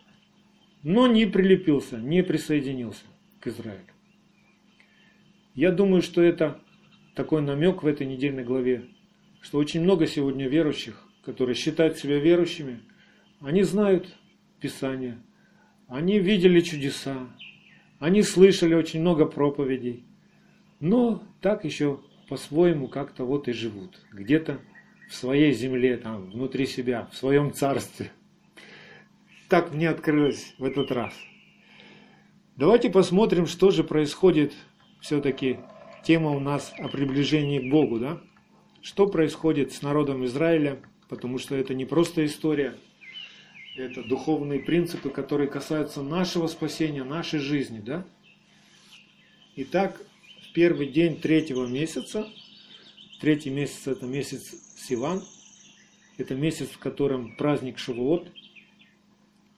но 0.83 1.07
не 1.07 1.25
прилепился, 1.25 1.97
не 1.97 2.23
присоединился 2.23 3.05
к 3.39 3.47
Израилю. 3.47 3.81
Я 5.55 5.71
думаю, 5.71 6.01
что 6.01 6.21
это 6.21 6.61
такой 7.15 7.41
намек 7.41 7.81
в 7.81 7.87
этой 7.87 8.05
недельной 8.05 8.43
главе, 8.43 8.85
что 9.41 9.57
очень 9.57 9.81
много 9.81 10.05
сегодня 10.05 10.47
верующих, 10.47 11.01
которые 11.23 11.55
считают 11.55 11.97
себя 11.97 12.19
верующими, 12.19 12.81
они 13.39 13.63
знают 13.63 14.07
Писание, 14.59 15.17
они 15.87 16.19
видели 16.19 16.61
чудеса, 16.61 17.29
они 17.99 18.23
слышали 18.23 18.73
очень 18.73 19.01
много 19.01 19.25
проповедей, 19.25 20.05
но 20.79 21.23
так 21.41 21.63
еще 21.65 21.99
по-своему 22.27 22.87
как-то 22.87 23.23
вот 23.23 23.47
и 23.47 23.53
живут. 23.53 24.01
Где-то 24.11 24.59
в 25.09 25.13
своей 25.13 25.53
земле, 25.53 25.97
там, 25.97 26.31
внутри 26.31 26.65
себя, 26.65 27.07
в 27.11 27.15
своем 27.15 27.53
царстве. 27.53 28.11
Так 29.49 29.73
мне 29.73 29.89
открылось 29.89 30.55
в 30.57 30.63
этот 30.63 30.91
раз. 30.91 31.13
Давайте 32.55 32.89
посмотрим, 32.89 33.45
что 33.45 33.69
же 33.69 33.83
происходит 33.83 34.53
все-таки. 35.01 35.59
Тема 36.03 36.31
у 36.31 36.39
нас 36.39 36.73
о 36.77 36.87
приближении 36.87 37.59
к 37.59 37.71
Богу, 37.71 37.99
да? 37.99 38.21
Что 38.81 39.07
происходит 39.07 39.73
с 39.73 39.81
народом 39.81 40.23
Израиля, 40.25 40.79
потому 41.09 41.37
что 41.37 41.55
это 41.55 41.73
не 41.73 41.85
просто 41.85 42.25
история, 42.25 42.75
это 43.75 44.03
духовные 44.03 44.59
принципы, 44.59 45.09
которые 45.09 45.49
касаются 45.49 46.01
нашего 46.01 46.47
спасения, 46.47 47.03
нашей 47.03 47.39
жизни, 47.39 47.79
да? 47.79 48.05
Итак, 49.57 50.01
в 50.41 50.53
первый 50.53 50.87
день 50.87 51.19
третьего 51.19 51.65
месяца, 51.65 52.27
третий 53.19 53.49
месяц 53.49 53.87
это 53.87 54.05
месяц 54.05 54.53
Сиван, 54.77 55.23
это 56.17 56.35
месяц, 56.35 56.69
в 56.69 56.79
котором 56.79 57.35
праздник 57.35 57.77
Шавуот, 57.77 58.27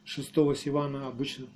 6 0.05 0.29
Сивана 0.55 1.07
обычно, 1.07 1.47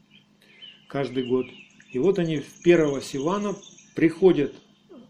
каждый 0.88 1.26
год. 1.26 1.48
И 1.92 2.00
вот 2.00 2.20
они 2.20 2.38
в 2.38 2.62
первого 2.62 3.02
Сивана 3.02 3.56
приходят 3.96 4.54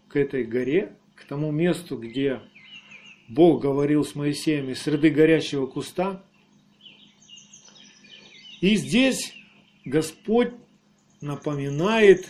к 0.08 0.16
этой 0.16 0.44
горе, 0.44 0.96
к 1.14 1.24
тому 1.24 1.50
месту, 1.50 1.96
где 1.98 2.40
Бог 3.28 3.62
говорил 3.62 4.04
с 4.04 4.14
Моисеем 4.14 4.70
из 4.70 4.80
среды 4.82 5.10
горящего 5.10 5.66
куста. 5.66 6.22
И 8.62 8.76
здесь 8.76 9.34
Господь 9.84 10.52
напоминает 11.20 12.28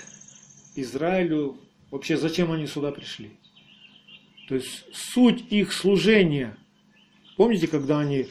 Израилю 0.74 1.58
вообще, 1.90 2.16
зачем 2.16 2.50
они 2.50 2.66
сюда 2.66 2.90
пришли. 2.90 3.32
То 4.48 4.54
есть 4.54 4.84
суть 4.94 5.44
их 5.50 5.74
служения. 5.74 6.56
Помните, 7.36 7.68
когда 7.68 8.00
они 8.00 8.28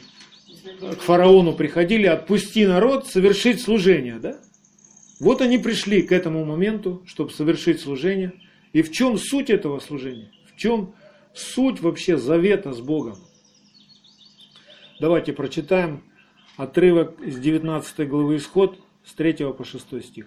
к 0.80 1.00
фараону 1.00 1.52
приходили, 1.52 2.06
отпусти 2.06 2.66
народ, 2.66 3.06
совершить 3.06 3.62
служение, 3.62 4.18
да? 4.18 4.40
Вот 5.20 5.40
они 5.40 5.58
пришли 5.58 6.02
к 6.02 6.10
этому 6.10 6.44
моменту, 6.44 7.04
чтобы 7.06 7.30
совершить 7.30 7.80
служение. 7.80 8.32
И 8.72 8.82
в 8.82 8.90
чем 8.90 9.16
суть 9.16 9.48
этого 9.48 9.78
служения? 9.78 10.32
В 10.52 10.56
чем 10.56 10.96
суть 11.34 11.80
вообще 11.80 12.18
завета 12.18 12.72
с 12.72 12.80
Богом? 12.80 13.18
Давайте 14.98 15.32
прочитаем 15.32 16.02
отрывок 16.56 17.20
из 17.20 17.38
19 17.38 18.08
главы 18.08 18.36
Исход 18.36 18.78
с 19.04 19.12
3 19.14 19.52
по 19.52 19.64
6 19.64 20.04
стих. 20.04 20.26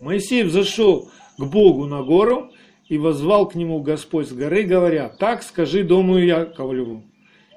Моисей 0.00 0.42
взошел 0.42 1.10
к 1.38 1.44
Богу 1.44 1.86
на 1.86 2.02
гору 2.02 2.52
и 2.88 2.98
возвал 2.98 3.48
к 3.48 3.54
нему 3.54 3.80
Господь 3.80 4.28
с 4.28 4.32
горы, 4.32 4.64
говоря, 4.64 5.08
так 5.08 5.42
скажи 5.42 5.84
дому 5.84 6.18
Яковлеву 6.18 7.04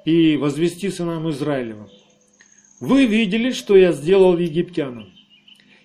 и 0.05 0.38
возвести 0.38 0.89
сынам 0.89 1.29
Израилевым. 1.29 1.89
Вы 2.79 3.05
видели, 3.05 3.51
что 3.51 3.75
я 3.75 3.91
сделал 3.91 4.38
египтянам, 4.38 5.12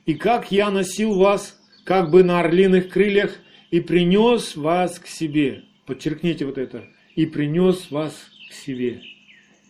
и 0.04 0.14
как 0.14 0.52
я 0.52 0.70
носил 0.70 1.14
вас, 1.14 1.58
как 1.84 2.10
бы 2.10 2.22
на 2.22 2.40
орлиных 2.40 2.90
крыльях, 2.90 3.38
и 3.70 3.80
принес 3.80 4.54
вас 4.54 4.98
к 4.98 5.06
себе. 5.06 5.64
Подчеркните 5.86 6.44
вот 6.44 6.58
это. 6.58 6.84
И 7.16 7.26
принес 7.26 7.90
вас 7.90 8.14
к 8.50 8.52
себе. 8.52 9.00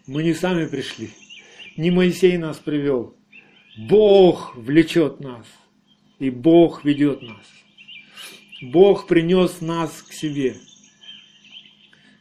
Мы 0.06 0.24
не 0.24 0.34
сами 0.34 0.66
пришли. 0.66 1.10
Не 1.76 1.90
Моисей 1.90 2.36
нас 2.36 2.58
привел. 2.58 3.14
Бог 3.78 4.54
влечет 4.56 5.20
нас. 5.20 5.46
И 6.18 6.30
Бог 6.30 6.84
ведет 6.84 7.22
нас. 7.22 7.46
Бог 8.60 9.06
принес 9.06 9.60
нас 9.60 10.02
к 10.02 10.12
себе. 10.12 10.56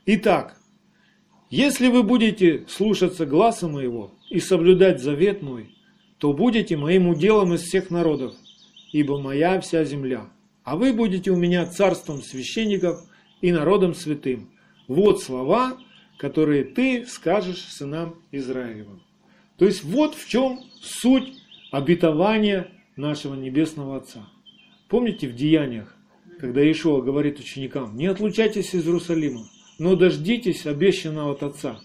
Итак, 0.05 0.57
если 1.49 1.87
вы 1.87 2.03
будете 2.03 2.65
слушаться 2.67 3.25
гласа 3.25 3.67
моего 3.67 4.15
и 4.29 4.39
соблюдать 4.39 5.01
завет 5.01 5.41
мой, 5.41 5.75
то 6.17 6.33
будете 6.33 6.77
моим 6.77 7.09
уделом 7.09 7.53
из 7.53 7.61
всех 7.61 7.89
народов, 7.89 8.33
ибо 8.93 9.19
моя 9.19 9.59
вся 9.59 9.83
земля. 9.83 10.29
А 10.63 10.77
вы 10.77 10.93
будете 10.93 11.29
у 11.29 11.35
меня 11.35 11.65
царством 11.65 12.21
священников 12.21 13.01
и 13.41 13.51
народом 13.51 13.93
святым. 13.93 14.49
Вот 14.87 15.21
слова, 15.21 15.77
которые 16.17 16.63
ты 16.63 17.05
скажешь 17.05 17.63
сынам 17.65 18.15
Израилевым. 18.31 19.01
То 19.61 19.67
есть 19.67 19.83
вот 19.83 20.15
в 20.15 20.27
чем 20.27 20.59
суть 20.81 21.35
обетования 21.71 22.71
нашего 22.95 23.35
Небесного 23.35 23.97
Отца. 23.97 24.27
Помните 24.89 25.27
в 25.27 25.35
Деяниях 25.35 25.95
когда 26.39 26.69
Ишуа 26.69 27.01
говорит 27.01 27.39
ученикам, 27.39 27.95
не 27.95 28.07
отлучайтесь 28.07 28.73
из 28.73 28.87
Иерусалима, 28.87 29.47
но 29.77 29.95
дождитесь 29.95 30.65
обещанного 30.65 31.33
от 31.33 31.43
Отца. 31.43 31.79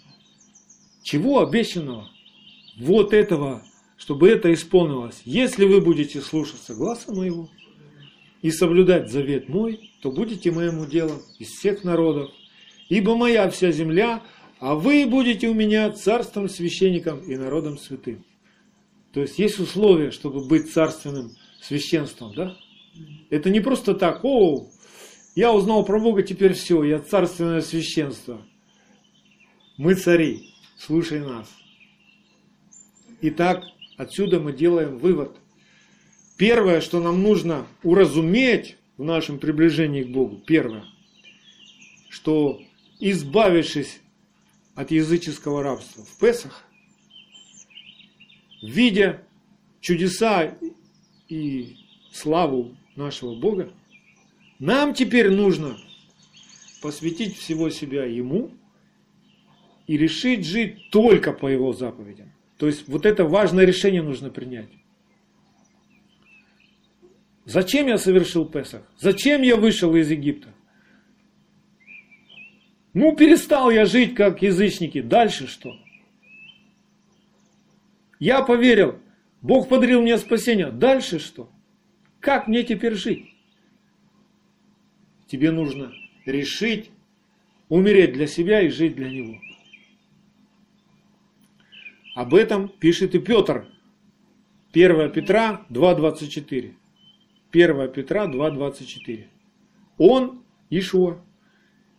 Чего 1.02 1.40
обещанного? 1.40 2.08
Вот 2.78 3.12
этого, 3.12 3.62
чтобы 3.98 4.30
это 4.30 4.50
исполнилось. 4.54 5.20
Если 5.26 5.66
вы 5.66 5.82
будете 5.82 6.22
слушаться 6.22 6.74
гласа 6.74 7.14
моего 7.14 7.50
и 8.40 8.50
соблюдать 8.50 9.10
завет 9.10 9.50
мой, 9.50 9.90
то 10.00 10.10
будете 10.10 10.50
моему 10.50 10.86
делом 10.86 11.20
из 11.38 11.48
всех 11.48 11.84
народов, 11.84 12.30
ибо 12.88 13.14
моя 13.14 13.50
вся 13.50 13.70
земля, 13.70 14.22
а 14.58 14.74
вы 14.74 15.06
будете 15.06 15.48
у 15.48 15.54
меня 15.54 15.90
царством, 15.90 16.48
священником 16.48 17.20
и 17.20 17.36
народом 17.36 17.78
святым. 17.78 18.24
То 19.12 19.20
есть 19.20 19.38
есть 19.38 19.58
условия, 19.58 20.10
чтобы 20.10 20.46
быть 20.46 20.72
царственным 20.72 21.32
священством, 21.60 22.34
да? 22.34 22.56
Это 23.30 23.50
не 23.50 23.60
просто 23.60 23.94
так, 23.94 24.24
о, 24.24 24.68
я 25.34 25.52
узнал 25.52 25.84
про 25.84 26.00
Бога, 26.00 26.22
теперь 26.22 26.54
все, 26.54 26.82
я 26.84 26.98
царственное 26.98 27.60
священство. 27.60 28.40
Мы 29.76 29.94
цари, 29.94 30.54
слушай 30.78 31.20
нас. 31.20 31.48
Итак, 33.20 33.64
отсюда 33.98 34.40
мы 34.40 34.52
делаем 34.52 34.98
вывод. 34.98 35.36
Первое, 36.38 36.80
что 36.80 37.00
нам 37.00 37.22
нужно 37.22 37.66
уразуметь 37.82 38.76
в 38.96 39.04
нашем 39.04 39.38
приближении 39.38 40.02
к 40.02 40.08
Богу, 40.10 40.42
первое, 40.46 40.84
что 42.08 42.60
избавившись 43.00 44.00
от 44.76 44.90
языческого 44.90 45.62
рабства 45.62 46.04
в 46.04 46.18
Песах, 46.20 46.64
видя 48.62 49.22
чудеса 49.80 50.56
и 51.28 51.76
славу 52.12 52.76
нашего 52.94 53.34
Бога, 53.34 53.72
нам 54.58 54.94
теперь 54.94 55.30
нужно 55.30 55.76
посвятить 56.82 57.36
всего 57.36 57.70
себя 57.70 58.04
Ему 58.04 58.52
и 59.86 59.96
решить 59.96 60.44
жить 60.44 60.90
только 60.90 61.32
по 61.32 61.46
Его 61.46 61.72
заповедям. 61.72 62.32
То 62.58 62.66
есть 62.66 62.86
вот 62.86 63.06
это 63.06 63.24
важное 63.24 63.64
решение 63.64 64.02
нужно 64.02 64.30
принять. 64.30 64.70
Зачем 67.46 67.86
я 67.86 67.96
совершил 67.96 68.44
Песах? 68.44 68.82
Зачем 68.98 69.42
я 69.42 69.56
вышел 69.56 69.94
из 69.94 70.10
Египта? 70.10 70.52
Ну, 72.96 73.14
перестал 73.14 73.68
я 73.68 73.84
жить 73.84 74.14
как 74.14 74.40
язычники. 74.40 75.02
Дальше 75.02 75.48
что? 75.48 75.78
Я 78.18 78.40
поверил. 78.40 78.98
Бог 79.42 79.68
подарил 79.68 80.00
мне 80.00 80.16
спасение. 80.16 80.70
Дальше 80.70 81.18
что? 81.18 81.50
Как 82.20 82.48
мне 82.48 82.62
теперь 82.62 82.94
жить? 82.94 83.34
Тебе 85.26 85.50
нужно 85.50 85.92
решить 86.24 86.90
умереть 87.68 88.14
для 88.14 88.26
себя 88.26 88.62
и 88.62 88.70
жить 88.70 88.96
для 88.96 89.10
Него. 89.10 89.42
Об 92.14 92.34
этом 92.34 92.70
пишет 92.70 93.14
и 93.14 93.18
Петр. 93.18 93.68
1 94.72 95.12
Петра 95.12 95.66
2.24. 95.68 96.72
1 97.52 97.92
Петра 97.92 98.26
2.24. 98.26 99.26
Он, 99.98 100.42
Ишуа, 100.70 101.20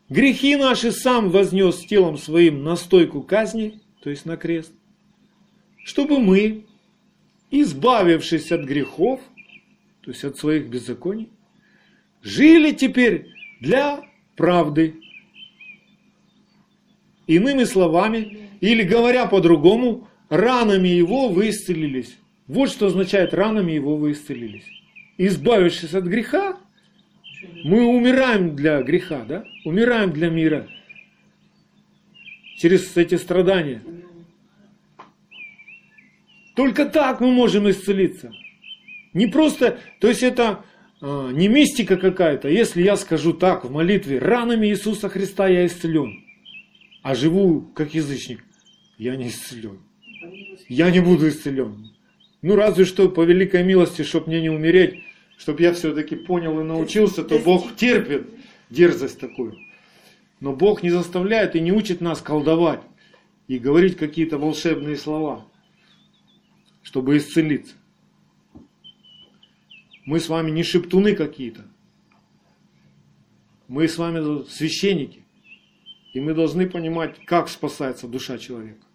грехи 0.10 0.56
наши 0.56 0.92
сам 0.92 1.30
вознес 1.30 1.86
телом 1.86 2.18
своим 2.18 2.64
на 2.64 2.76
стойку 2.76 3.22
казни, 3.22 3.80
то 4.02 4.10
есть 4.10 4.26
на 4.26 4.38
крест, 4.38 4.72
чтобы 5.84 6.20
мы, 6.20 6.66
избавившись 7.52 8.52
от 8.52 8.62
грехов, 8.62 9.22
то 10.02 10.12
есть 10.12 10.24
от 10.24 10.38
своих 10.38 10.68
беззаконий, 10.68 11.30
жили 12.22 12.72
теперь 12.72 13.28
для 13.62 14.02
правды. 14.36 14.96
Иными 17.26 17.66
словами, 17.66 18.50
или 18.62 18.84
говоря 18.84 19.26
по-другому, 19.26 20.08
ранами 20.30 20.88
его 20.88 21.28
вы 21.30 21.50
исцелились. 21.50 22.18
Вот 22.48 22.70
что 22.70 22.88
означает 22.88 23.34
ранами 23.34 23.74
его 23.74 23.98
вы 23.98 24.14
исцелились. 24.14 24.66
Избавившись 25.18 25.94
от 25.94 26.06
греха, 26.06 26.58
мы 27.64 27.86
умираем 27.86 28.56
для 28.56 28.82
греха, 28.82 29.26
да? 29.28 29.46
Умираем 29.66 30.12
для 30.12 30.30
мира. 30.30 30.68
через 32.58 32.98
эти 32.98 33.16
страдания. 33.16 33.84
Только 36.56 36.86
так 36.88 37.22
мы 37.22 37.32
можем 37.32 37.70
исцелиться. 37.70 38.32
Не 39.14 39.28
просто, 39.28 39.80
то 40.00 40.08
есть 40.08 40.24
это 40.24 40.66
а, 41.02 41.30
не 41.32 41.48
мистика 41.48 41.98
какая-то. 41.98 42.50
Если 42.50 42.82
я 42.82 42.98
скажу 42.98 43.34
так 43.34 43.64
в 43.64 43.72
молитве, 43.72 44.18
ранами 44.18 44.68
Иисуса 44.68 45.08
Христа 45.08 45.48
я 45.48 45.66
исцелен, 45.66 46.24
а 47.04 47.14
живу 47.14 47.62
как 47.76 47.94
язычник, 47.94 48.44
я 48.98 49.16
не 49.16 49.28
исцелен. 49.28 49.80
Я 50.68 50.90
не 50.90 51.00
буду 51.00 51.30
исцелен. 51.30 51.92
Ну 52.42 52.56
разве 52.56 52.86
что 52.86 53.08
по 53.10 53.22
великой 53.22 53.64
милости, 53.64 54.02
чтобы 54.02 54.28
мне 54.28 54.42
не 54.42 54.50
умереть, 54.50 55.04
чтобы 55.38 55.62
я 55.62 55.74
все-таки 55.74 56.16
понял 56.16 56.60
и 56.60 56.64
научился, 56.64 57.24
то 57.24 57.40
Бог 57.40 57.76
терпит 57.76 58.30
дерзость 58.70 59.20
такую. 59.20 59.58
Но 60.40 60.54
Бог 60.54 60.84
не 60.84 60.90
заставляет 60.90 61.56
и 61.56 61.62
не 61.62 61.72
учит 61.72 62.02
нас 62.02 62.22
колдовать 62.22 62.82
и 63.48 63.60
говорить 63.60 63.98
какие-то 63.98 64.38
волшебные 64.38 64.98
слова, 64.98 65.48
чтобы 66.82 67.18
исцелиться. 67.18 67.76
Мы 70.06 70.20
с 70.20 70.30
вами 70.30 70.52
не 70.52 70.64
шептуны 70.64 71.16
какие-то. 71.16 71.66
Мы 73.68 73.88
с 73.88 73.98
вами 73.98 74.46
священники. 74.50 75.26
И 76.14 76.20
мы 76.20 76.34
должны 76.34 76.70
понимать, 76.70 77.24
как 77.26 77.50
спасается 77.50 78.08
душа 78.08 78.38
человека. 78.38 78.86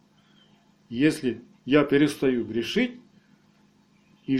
Если 0.89 1.43
я 1.65 1.85
перестаю 1.85 2.45
грешить 2.45 2.93
и 4.27 4.37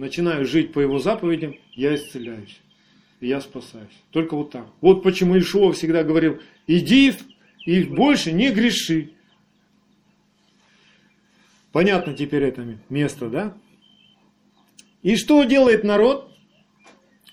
начинаю 0.00 0.46
жить 0.46 0.72
по 0.72 0.80
его 0.80 0.98
заповедям, 0.98 1.56
я 1.74 1.94
исцеляюсь. 1.94 2.58
И 3.20 3.28
я 3.28 3.40
спасаюсь. 3.40 3.92
Только 4.12 4.34
вот 4.34 4.50
так. 4.50 4.66
Вот 4.80 5.02
почему 5.02 5.38
Ишуа 5.38 5.72
всегда 5.72 6.02
говорил, 6.02 6.40
иди 6.66 7.12
и 7.66 7.84
больше 7.84 8.32
не 8.32 8.50
греши. 8.50 9.10
Понятно 11.70 12.14
теперь 12.14 12.44
это 12.44 12.66
место, 12.88 13.28
да? 13.28 13.54
И 15.02 15.16
что 15.16 15.44
делает 15.44 15.84
народ, 15.84 16.32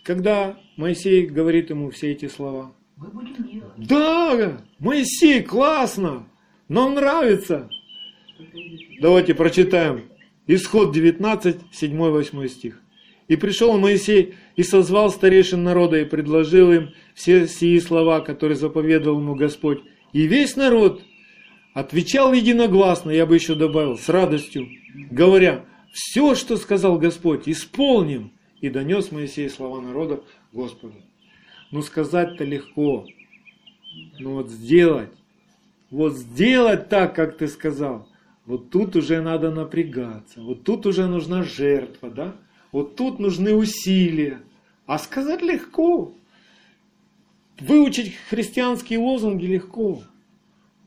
когда 0.03 0.59
Моисей 0.75 1.25
говорит 1.25 1.69
ему 1.69 1.89
все 1.91 2.11
эти 2.11 2.27
слова? 2.27 2.73
Мы 2.97 3.07
будем 3.07 3.49
делать. 3.49 3.73
Да, 3.77 4.61
Моисей, 4.79 5.41
классно, 5.41 6.27
нам 6.67 6.95
нравится. 6.95 7.69
Давайте 8.99 9.33
прочитаем. 9.33 10.09
Исход 10.47 10.93
19, 10.93 11.57
7-8 11.71 12.47
стих. 12.47 12.81
«И 13.27 13.35
пришел 13.35 13.77
Моисей 13.77 14.35
и 14.55 14.63
созвал 14.63 15.11
старейшин 15.11 15.61
народа 15.61 15.99
и 15.99 16.05
предложил 16.05 16.71
им 16.71 16.91
все 17.13 17.47
сии 17.47 17.77
слова, 17.79 18.21
которые 18.21 18.55
заповедовал 18.55 19.19
ему 19.19 19.35
Господь. 19.35 19.81
И 20.13 20.25
весь 20.27 20.55
народ 20.55 21.03
отвечал 21.73 22.31
единогласно, 22.31 23.11
я 23.11 23.25
бы 23.25 23.35
еще 23.35 23.53
добавил, 23.53 23.97
с 23.97 24.07
радостью, 24.07 24.69
говоря, 25.11 25.65
все, 25.91 26.35
что 26.35 26.55
сказал 26.57 26.97
Господь, 26.97 27.47
исполним. 27.47 28.31
И 28.61 28.69
донес 28.69 29.11
Моисей 29.11 29.49
слова 29.49 29.81
народа 29.81 30.23
Господу. 30.51 30.95
Ну 31.69 31.83
сказать-то 31.83 32.43
легко. 32.43 33.05
Но 34.19 34.35
вот 34.35 34.49
сделать, 34.49 35.11
вот 35.91 36.13
сделать 36.13 36.89
так, 36.89 37.15
как 37.15 37.37
ты 37.37 37.47
сказал, 37.47 38.06
вот 38.47 38.69
тут 38.69 38.95
уже 38.95 39.21
надо 39.21 39.51
напрягаться, 39.51 40.41
вот 40.41 40.63
тут 40.63 40.85
уже 40.85 41.05
нужна 41.05 41.43
жертва, 41.43 42.09
да? 42.09 42.35
Вот 42.71 42.95
тут 42.95 43.19
нужны 43.19 43.53
усилия. 43.53 44.41
А 44.85 44.97
сказать 44.97 45.41
легко. 45.41 46.13
Выучить 47.59 48.15
христианские 48.29 48.99
лозунги 48.99 49.45
легко. 49.45 50.01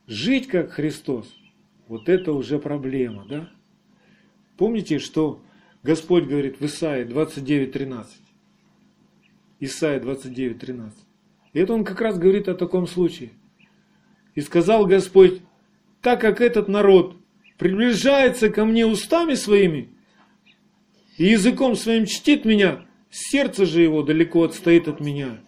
Жить 0.07 0.49
как 0.49 0.73
Христос, 0.73 1.33
вот 1.87 2.09
это 2.09 2.33
уже 2.33 2.59
проблема, 2.59 3.27
да? 3.29 3.51
Помните, 4.57 4.99
что 4.99 5.43
Господь 5.83 6.25
говорит 6.25 6.61
в 6.61 6.65
Исаии 6.65 7.05
29.13? 7.07 8.07
Исаия 9.61 10.01
29.13. 10.01 10.93
И 11.53 11.59
это 11.59 11.75
он 11.75 11.85
как 11.85 12.01
раз 12.01 12.19
говорит 12.19 12.49
о 12.49 12.55
таком 12.55 12.87
случае. 12.87 13.31
И 14.35 14.41
сказал 14.41 14.87
Господь, 14.87 15.43
так 16.01 16.23
как 16.23 16.41
этот 16.41 16.67
народ 16.67 17.20
приближается 17.61 18.49
ко 18.49 18.65
мне 18.65 18.87
устами 18.87 19.35
своими 19.35 19.91
и 21.19 21.27
языком 21.27 21.77
своим 21.77 22.07
чтит 22.07 22.47
меня, 22.47 22.87
сердце 23.11 23.67
же 23.67 23.83
его 23.83 24.03
далеко 24.03 24.45
отстоит 24.45 24.89
от 24.89 25.01
меня. 25.01 25.41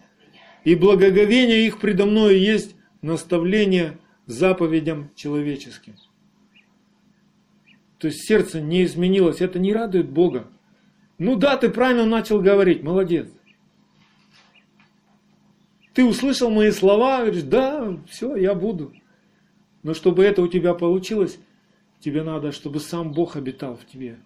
И 0.63 0.75
благоговение 0.75 1.65
их 1.65 1.79
предо 1.79 2.05
мною 2.05 2.39
есть 2.39 2.75
наставление 3.01 3.97
заповедям 4.27 5.09
человеческим. 5.15 5.95
То 7.97 8.09
есть 8.09 8.27
сердце 8.27 8.61
не 8.61 8.83
изменилось, 8.83 9.41
это 9.41 9.57
не 9.57 9.73
радует 9.73 10.07
Бога. 10.07 10.47
Ну 11.17 11.35
да, 11.35 11.57
ты 11.57 11.67
правильно 11.69 12.05
начал 12.05 12.39
говорить, 12.39 12.83
молодец. 12.83 13.27
Ты 15.95 16.05
услышал 16.05 16.51
мои 16.51 16.69
слова, 16.69 17.21
говоришь, 17.21 17.41
да, 17.41 17.97
все, 18.07 18.35
я 18.35 18.53
буду. 18.53 18.93
Но 19.81 19.95
чтобы 19.95 20.23
это 20.23 20.43
у 20.43 20.47
тебя 20.47 20.75
получилось, 20.75 21.39
тебе 22.03 22.23
надо, 22.23 22.51
чтобы 22.51 22.79
сам 22.79 23.13
Бог 23.13 23.35
обитал 23.35 23.77
в 23.77 23.85
тебе. 23.85 24.19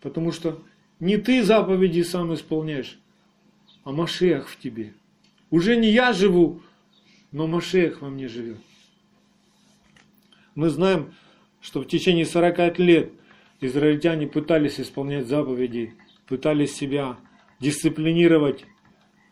Потому 0.00 0.32
что 0.32 0.62
не 1.00 1.16
ты 1.16 1.42
заповеди 1.42 2.02
сам 2.02 2.34
исполняешь, 2.34 2.98
а 3.84 3.92
Машех 3.92 4.48
в 4.48 4.58
тебе. 4.58 4.92
Уже 5.50 5.76
не 5.76 5.90
я 5.90 6.12
живу, 6.12 6.60
но 7.32 7.46
Машех 7.46 8.02
во 8.02 8.10
мне 8.10 8.28
живет. 8.28 8.58
Мы 10.54 10.68
знаем, 10.68 11.14
что 11.60 11.80
в 11.80 11.86
течение 11.86 12.26
40 12.26 12.78
лет 12.80 13.12
израильтяне 13.60 14.26
пытались 14.26 14.78
исполнять 14.78 15.26
заповеди, 15.26 15.94
пытались 16.26 16.74
себя 16.74 17.16
дисциплинировать, 17.60 18.66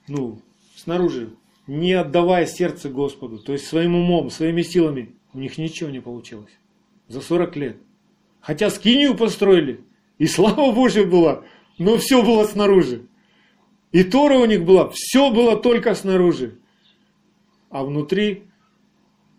ну, 0.08 0.40
снаружи, 0.74 1.30
не 1.66 1.92
отдавая 1.92 2.46
сердце 2.46 2.88
Господу, 2.88 3.38
то 3.38 3.52
есть 3.52 3.66
своим 3.66 3.94
умом, 3.94 4.30
своими 4.30 4.62
силами, 4.62 5.14
у 5.34 5.38
них 5.38 5.58
ничего 5.58 5.90
не 5.90 6.00
получилось. 6.00 6.52
За 7.08 7.20
40 7.20 7.56
лет. 7.56 7.76
Хотя 8.40 8.70
скинию 8.70 9.16
построили, 9.16 9.80
и 10.18 10.26
слава 10.26 10.72
Божья 10.72 11.04
была, 11.04 11.44
но 11.78 11.98
все 11.98 12.22
было 12.22 12.44
снаружи. 12.44 13.06
И 13.92 14.04
Тора 14.04 14.38
у 14.38 14.46
них 14.46 14.64
была, 14.64 14.90
все 14.90 15.30
было 15.30 15.56
только 15.56 15.94
снаружи. 15.94 16.58
А 17.70 17.84
внутри 17.84 18.44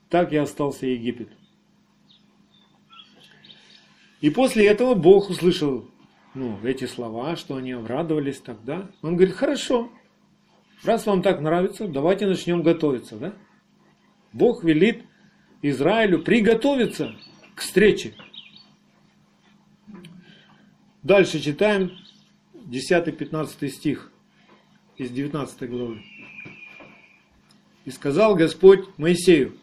так 0.10 0.34
и 0.34 0.38
остался 0.38 0.86
Египет. 0.86 1.30
И 4.22 4.30
после 4.30 4.68
этого 4.68 4.94
Бог 4.94 5.30
услышал 5.30 5.90
ну, 6.34 6.60
эти 6.64 6.86
слова, 6.86 7.36
что 7.36 7.56
они 7.56 7.72
обрадовались 7.72 8.40
тогда. 8.40 8.90
Он 9.02 9.16
говорит, 9.16 9.36
хорошо, 9.36 9.92
раз 10.84 11.06
вам 11.06 11.22
так 11.22 11.42
нравится, 11.42 11.88
давайте 11.88 12.26
начнем 12.26 12.64
готовиться. 12.64 13.16
Да? 13.18 13.34
Бог 14.34 14.64
велит 14.64 15.04
Израилю 15.62 16.22
приготовиться 16.24 17.16
к 17.58 17.62
встрече. 17.62 18.14
Дальше 21.02 21.40
читаем 21.40 21.92
10-15 22.54 23.70
стих 23.70 24.12
из 24.96 25.10
19 25.10 25.68
главы. 25.68 26.04
«И 27.84 27.90
сказал 27.90 28.36
Господь 28.36 28.86
Моисею, 28.98 29.58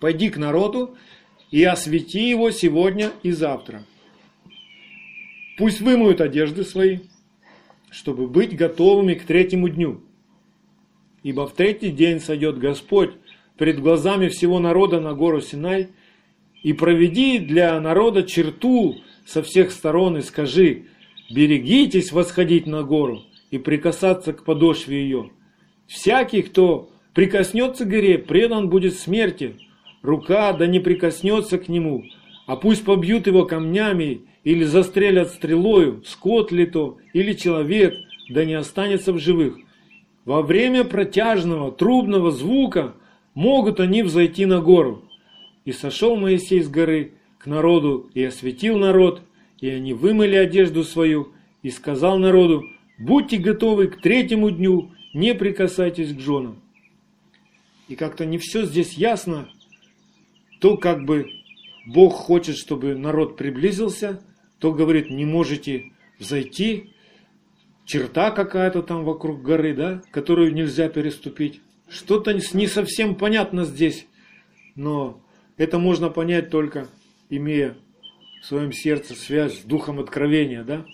пойди 0.00 0.28
к 0.28 0.36
народу 0.36 0.98
и 1.50 1.64
освети 1.64 2.28
его 2.28 2.50
сегодня 2.50 3.10
и 3.22 3.30
завтра. 3.30 3.86
Пусть 5.56 5.80
вымоют 5.80 6.20
одежды 6.20 6.62
свои, 6.62 6.98
чтобы 7.88 8.28
быть 8.28 8.54
готовыми 8.54 9.14
к 9.14 9.24
третьему 9.24 9.70
дню. 9.70 10.02
Ибо 11.22 11.46
в 11.46 11.54
третий 11.54 11.90
день 11.90 12.20
сойдет 12.20 12.58
Господь 12.58 13.14
пред 13.56 13.80
глазами 13.80 14.28
всего 14.28 14.58
народа 14.58 15.00
на 15.00 15.14
гору 15.14 15.40
Синай, 15.40 15.88
и 16.62 16.72
проведи 16.72 17.38
для 17.38 17.78
народа 17.80 18.22
черту 18.22 18.96
со 19.26 19.42
всех 19.42 19.72
сторон 19.72 20.16
и 20.18 20.22
скажи, 20.22 20.84
берегитесь 21.30 22.12
восходить 22.12 22.66
на 22.66 22.82
гору 22.82 23.22
и 23.50 23.58
прикасаться 23.58 24.32
к 24.32 24.44
подошве 24.44 25.02
ее. 25.02 25.30
Всякий, 25.86 26.42
кто 26.42 26.90
прикоснется 27.14 27.84
к 27.84 27.88
горе, 27.88 28.18
предан 28.18 28.68
будет 28.68 28.94
смерти, 28.94 29.56
рука 30.02 30.52
да 30.52 30.66
не 30.66 30.80
прикоснется 30.80 31.58
к 31.58 31.68
нему, 31.68 32.04
а 32.46 32.56
пусть 32.56 32.84
побьют 32.84 33.26
его 33.26 33.44
камнями 33.44 34.22
или 34.44 34.64
застрелят 34.64 35.30
стрелою, 35.30 36.02
скот 36.04 36.52
ли 36.52 36.66
то, 36.66 36.98
или 37.12 37.32
человек, 37.32 37.94
да 38.28 38.44
не 38.44 38.54
останется 38.54 39.12
в 39.12 39.18
живых. 39.18 39.56
Во 40.24 40.42
время 40.42 40.84
протяжного, 40.84 41.72
трубного 41.72 42.30
звука 42.30 42.94
могут 43.34 43.80
они 43.80 44.02
взойти 44.02 44.46
на 44.46 44.60
гору. 44.60 45.04
И 45.64 45.72
сошел 45.72 46.16
Моисей 46.16 46.60
с 46.60 46.68
горы 46.68 47.12
к 47.38 47.46
народу 47.46 48.10
и 48.14 48.22
осветил 48.22 48.78
народ, 48.78 49.22
и 49.60 49.68
они 49.68 49.92
вымыли 49.92 50.36
одежду 50.36 50.84
свою, 50.84 51.32
и 51.62 51.70
сказал 51.70 52.18
народу, 52.18 52.64
будьте 52.98 53.38
готовы 53.38 53.86
к 53.86 54.00
третьему 54.00 54.50
дню, 54.50 54.92
не 55.14 55.34
прикасайтесь 55.34 56.12
к 56.12 56.20
женам. 56.20 56.60
И 57.88 57.94
как-то 57.94 58.24
не 58.24 58.38
все 58.38 58.64
здесь 58.64 58.94
ясно, 58.94 59.48
то 60.60 60.76
как 60.76 61.04
бы 61.04 61.26
Бог 61.86 62.14
хочет, 62.14 62.56
чтобы 62.56 62.94
народ 62.96 63.36
приблизился, 63.36 64.22
то 64.58 64.72
говорит, 64.72 65.10
не 65.10 65.24
можете 65.24 65.92
взойти, 66.18 66.90
черта 67.84 68.30
какая-то 68.30 68.82
там 68.82 69.04
вокруг 69.04 69.42
горы, 69.42 69.74
да, 69.74 70.02
которую 70.10 70.54
нельзя 70.54 70.88
переступить. 70.88 71.60
Что-то 71.88 72.32
не 72.32 72.66
совсем 72.66 73.14
понятно 73.14 73.64
здесь, 73.64 74.06
но 74.76 75.21
это 75.62 75.78
можно 75.78 76.10
понять 76.10 76.50
только 76.50 76.88
имея 77.30 77.76
в 78.40 78.46
своем 78.46 78.72
сердце 78.72 79.14
связь 79.14 79.60
с 79.60 79.62
Духом 79.62 80.00
Откровения, 80.00 80.64
да? 80.64 80.84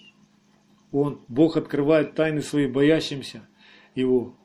Он, 0.93 1.23
Бог 1.27 1.57
открывает 1.57 2.15
тайны 2.15 2.43
свои 2.43 2.67
боящимся 2.67 3.49
Его. 3.95 4.37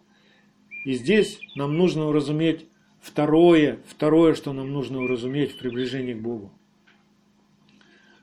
И 0.85 0.93
здесь 0.93 1.41
нам 1.55 1.77
нужно 1.77 2.05
уразуметь 2.05 2.69
второе, 3.01 3.81
второе, 3.85 4.33
что 4.33 4.53
нам 4.53 4.71
нужно 4.71 5.01
уразуметь 5.01 5.51
в 5.51 5.57
приближении 5.57 6.13
к 6.13 6.21
Богу. 6.21 6.53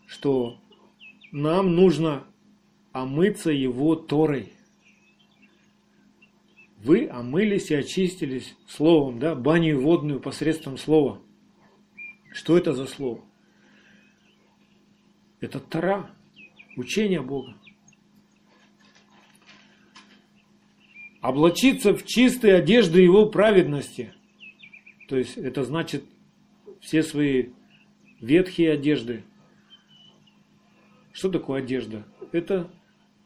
Что 0.06 0.58
нам 1.32 1.76
нужно 1.76 2.24
омыться 2.92 3.50
Его 3.50 3.94
Торой. 3.94 4.54
Вы 6.78 7.10
омылись 7.10 7.70
и 7.70 7.74
очистились 7.74 8.56
словом, 8.66 9.18
да, 9.18 9.34
баню 9.34 9.78
водную 9.78 10.18
посредством 10.18 10.78
слова. 10.78 11.20
Что 12.32 12.56
это 12.56 12.72
за 12.72 12.86
слово? 12.86 13.24
Это 15.40 15.58
Тора, 15.60 16.10
учение 16.76 17.22
Бога. 17.22 17.56
облачиться 21.20 21.94
в 21.94 22.04
чистые 22.04 22.56
одежды 22.56 23.00
его 23.00 23.26
праведности. 23.26 24.14
То 25.08 25.16
есть 25.16 25.36
это 25.36 25.64
значит 25.64 26.04
все 26.80 27.02
свои 27.02 27.50
ветхие 28.20 28.72
одежды. 28.72 29.24
Что 31.12 31.30
такое 31.30 31.62
одежда? 31.62 32.06
Это 32.32 32.70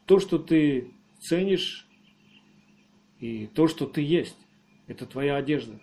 то, 0.07 0.19
что 0.19 0.39
ты 0.39 0.93
ценишь, 1.21 1.87
и 3.21 3.47
то, 3.47 3.69
что 3.69 3.87
ты 3.87 4.03
есть. 4.03 4.37
Это 4.87 5.07
твоя 5.07 5.37
одежда. 5.37 5.81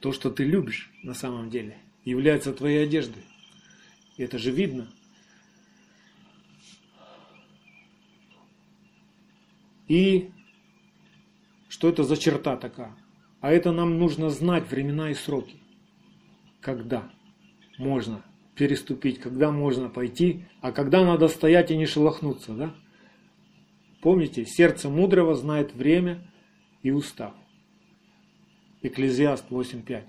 То, 0.00 0.12
что 0.12 0.30
ты 0.30 0.44
любишь 0.44 0.90
на 1.02 1.14
самом 1.14 1.50
деле, 1.50 1.78
является 2.04 2.52
твоей 2.52 2.84
одеждой. 2.84 3.24
И 4.16 4.22
это 4.22 4.38
же 4.38 4.50
видно. 4.50 4.88
И 9.88 10.30
что 11.68 11.88
это 11.88 12.04
за 12.04 12.16
черта 12.16 12.56
такая? 12.56 12.96
А 13.40 13.52
это 13.52 13.72
нам 13.72 13.98
нужно 13.98 14.30
знать 14.30 14.70
времена 14.70 15.10
и 15.10 15.14
сроки. 15.14 15.56
Когда 16.60 17.10
можно 17.78 18.24
переступить, 18.54 19.20
когда 19.20 19.50
можно 19.50 19.88
пойти, 19.88 20.46
а 20.60 20.72
когда 20.72 21.04
надо 21.04 21.28
стоять 21.28 21.70
и 21.70 21.76
не 21.76 21.86
шелохнуться, 21.86 22.54
да? 22.54 22.74
Помните, 24.00 24.44
сердце 24.46 24.88
мудрого 24.88 25.34
знает 25.34 25.74
время 25.74 26.26
и 26.82 26.90
устав. 26.90 27.34
Экклезиаст 28.82 29.50
8.5. 29.50 30.02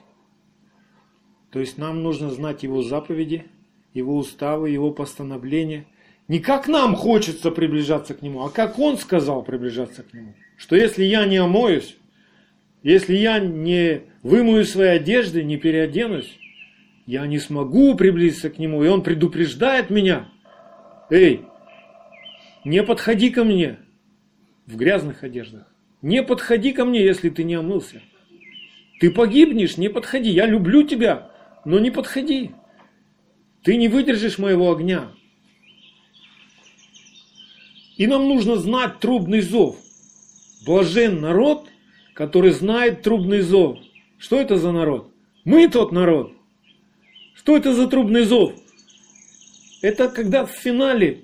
То 1.52 1.60
есть 1.60 1.78
нам 1.78 2.04
нужно 2.04 2.30
знать 2.30 2.64
его 2.64 2.84
заповеди, 2.84 3.46
его 3.94 4.18
уставы, 4.18 4.70
его 4.70 4.92
постановления– 4.92 5.86
не 6.28 6.40
как 6.40 6.68
нам 6.68 6.96
хочется 6.96 7.52
приближаться 7.52 8.14
к 8.14 8.22
Нему, 8.22 8.44
а 8.44 8.50
как 8.50 8.80
Он 8.80 8.98
сказал 8.98 9.44
приближаться 9.44 10.04
к 10.04 10.14
Нему. 10.14 10.34
Что 10.58 10.76
если 10.76 11.06
я 11.06 11.26
не 11.26 11.38
омоюсь, 11.38 11.96
если 12.84 13.16
я 13.16 13.40
не 13.40 14.02
вымою 14.24 14.66
свои 14.66 14.90
одежды, 14.90 15.44
не 15.44 15.58
переоденусь, 15.58 16.38
я 17.06 17.26
не 17.28 17.40
смогу 17.40 17.96
приблизиться 17.96 18.50
к 18.50 18.58
Нему. 18.58 18.84
И 18.84 18.88
Он 18.88 19.04
предупреждает 19.04 19.90
меня. 19.90 20.28
Эй, 21.10 21.46
не 22.66 22.84
подходи 22.84 23.30
ко 23.30 23.46
мне 23.46 23.78
в 24.66 24.76
грязных 24.76 25.24
одеждах. 25.24 25.74
Не 26.02 26.24
подходи 26.24 26.74
ко 26.74 26.84
мне, 26.84 27.04
если 27.04 27.30
ты 27.30 27.46
не 27.46 27.56
омылся. 27.56 28.02
Ты 29.00 29.12
погибнешь, 29.12 29.78
не 29.78 29.90
подходи. 29.90 30.32
Я 30.32 30.46
люблю 30.46 30.84
тебя, 30.84 31.32
но 31.66 31.80
не 31.80 31.92
подходи. 31.92 32.52
Ты 33.64 33.76
не 33.78 33.88
выдержишь 33.88 34.38
моего 34.38 34.72
огня. 34.72 35.12
И 37.98 38.08
нам 38.08 38.28
нужно 38.28 38.56
знать 38.56 39.00
трубный 39.00 39.42
зов. 39.42 39.78
Блажен 40.66 41.20
народ, 41.22 41.70
который 42.14 42.52
знает 42.52 43.02
трубный 43.02 43.42
зов. 43.42 43.80
Что 44.18 44.40
это 44.40 44.58
за 44.58 44.72
народ? 44.72 45.12
Мы 45.44 45.68
тот 45.68 45.92
народ. 45.92 46.34
Что 47.36 47.56
это 47.56 47.74
за 47.74 47.88
трубный 47.88 48.24
зов? 48.24 48.54
Это 49.82 50.10
когда 50.10 50.46
в 50.46 50.52
финале, 50.52 51.24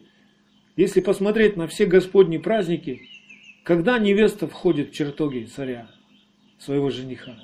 если 0.75 1.01
посмотреть 1.01 1.57
на 1.57 1.67
все 1.67 1.85
Господни 1.85 2.37
праздники, 2.37 3.01
когда 3.63 3.97
невеста 3.97 4.47
входит 4.47 4.89
в 4.89 4.93
чертоги 4.93 5.45
царя, 5.45 5.89
своего 6.59 6.89
жениха. 6.89 7.35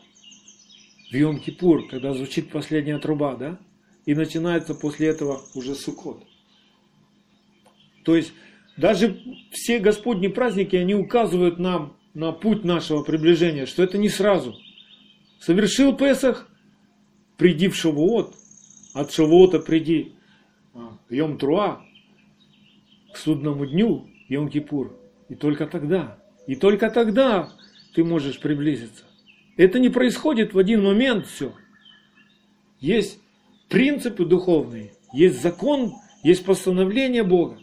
В 1.09 1.13
Йом-Кипур, 1.13 1.89
когда 1.89 2.13
звучит 2.13 2.51
последняя 2.51 2.99
труба, 2.99 3.35
да? 3.35 3.59
И 4.05 4.13
начинается 4.13 4.75
после 4.75 5.07
этого 5.07 5.41
уже 5.55 5.75
Суккот. 5.75 6.23
То 8.05 8.15
есть 8.15 8.31
даже 8.77 9.19
все 9.51 9.79
Господни 9.79 10.27
праздники, 10.27 10.75
они 10.75 10.95
указывают 10.95 11.59
нам 11.59 11.97
на 12.13 12.31
путь 12.31 12.63
нашего 12.63 13.03
приближения, 13.03 13.65
что 13.65 13.83
это 13.83 13.97
не 13.97 14.09
сразу. 14.09 14.55
Совершил 15.39 15.95
Песах, 15.95 16.47
приди 17.37 17.67
в 17.67 17.75
Шавуот, 17.75 18.35
от 18.93 19.11
Шавуота 19.11 19.59
приди 19.59 20.13
а, 20.73 20.97
Йом 21.09 21.37
Труа, 21.37 21.81
к 23.13 23.17
судному 23.17 23.65
дню, 23.65 24.09
Йом 24.27 24.49
Кипур. 24.49 24.97
И 25.27 25.35
только 25.35 25.67
тогда, 25.67 26.19
и 26.47 26.55
только 26.55 26.89
тогда 26.89 27.49
ты 27.93 28.03
можешь 28.03 28.39
приблизиться. 28.39 29.08
Это 29.59 29.77
не 29.77 29.89
происходит 29.89 30.53
в 30.53 30.57
один 30.57 30.85
момент 30.85 31.27
все. 31.27 31.53
Есть 32.79 33.19
принципы 33.67 34.23
духовные, 34.23 34.93
есть 35.11 35.41
закон, 35.41 35.95
есть 36.23 36.45
постановление 36.45 37.23
Бога. 37.23 37.59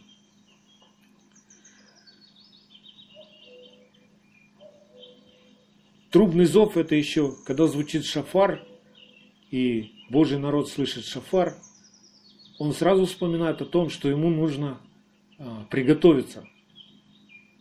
Трубный 6.11 6.45
зов 6.45 6.77
это 6.77 6.95
еще, 6.95 7.35
когда 7.47 7.67
звучит 7.67 8.05
шафар, 8.05 8.63
и 9.51 9.95
Божий 10.11 10.39
народ 10.39 10.69
слышит 10.69 11.07
шафар, 11.07 11.57
он 12.59 12.75
сразу 12.75 13.07
вспоминает 13.07 13.63
о 13.63 13.65
том, 13.65 13.89
что 13.89 14.11
ему 14.11 14.29
нужно 14.29 14.83
а, 15.39 15.65
приготовиться. 15.71 16.47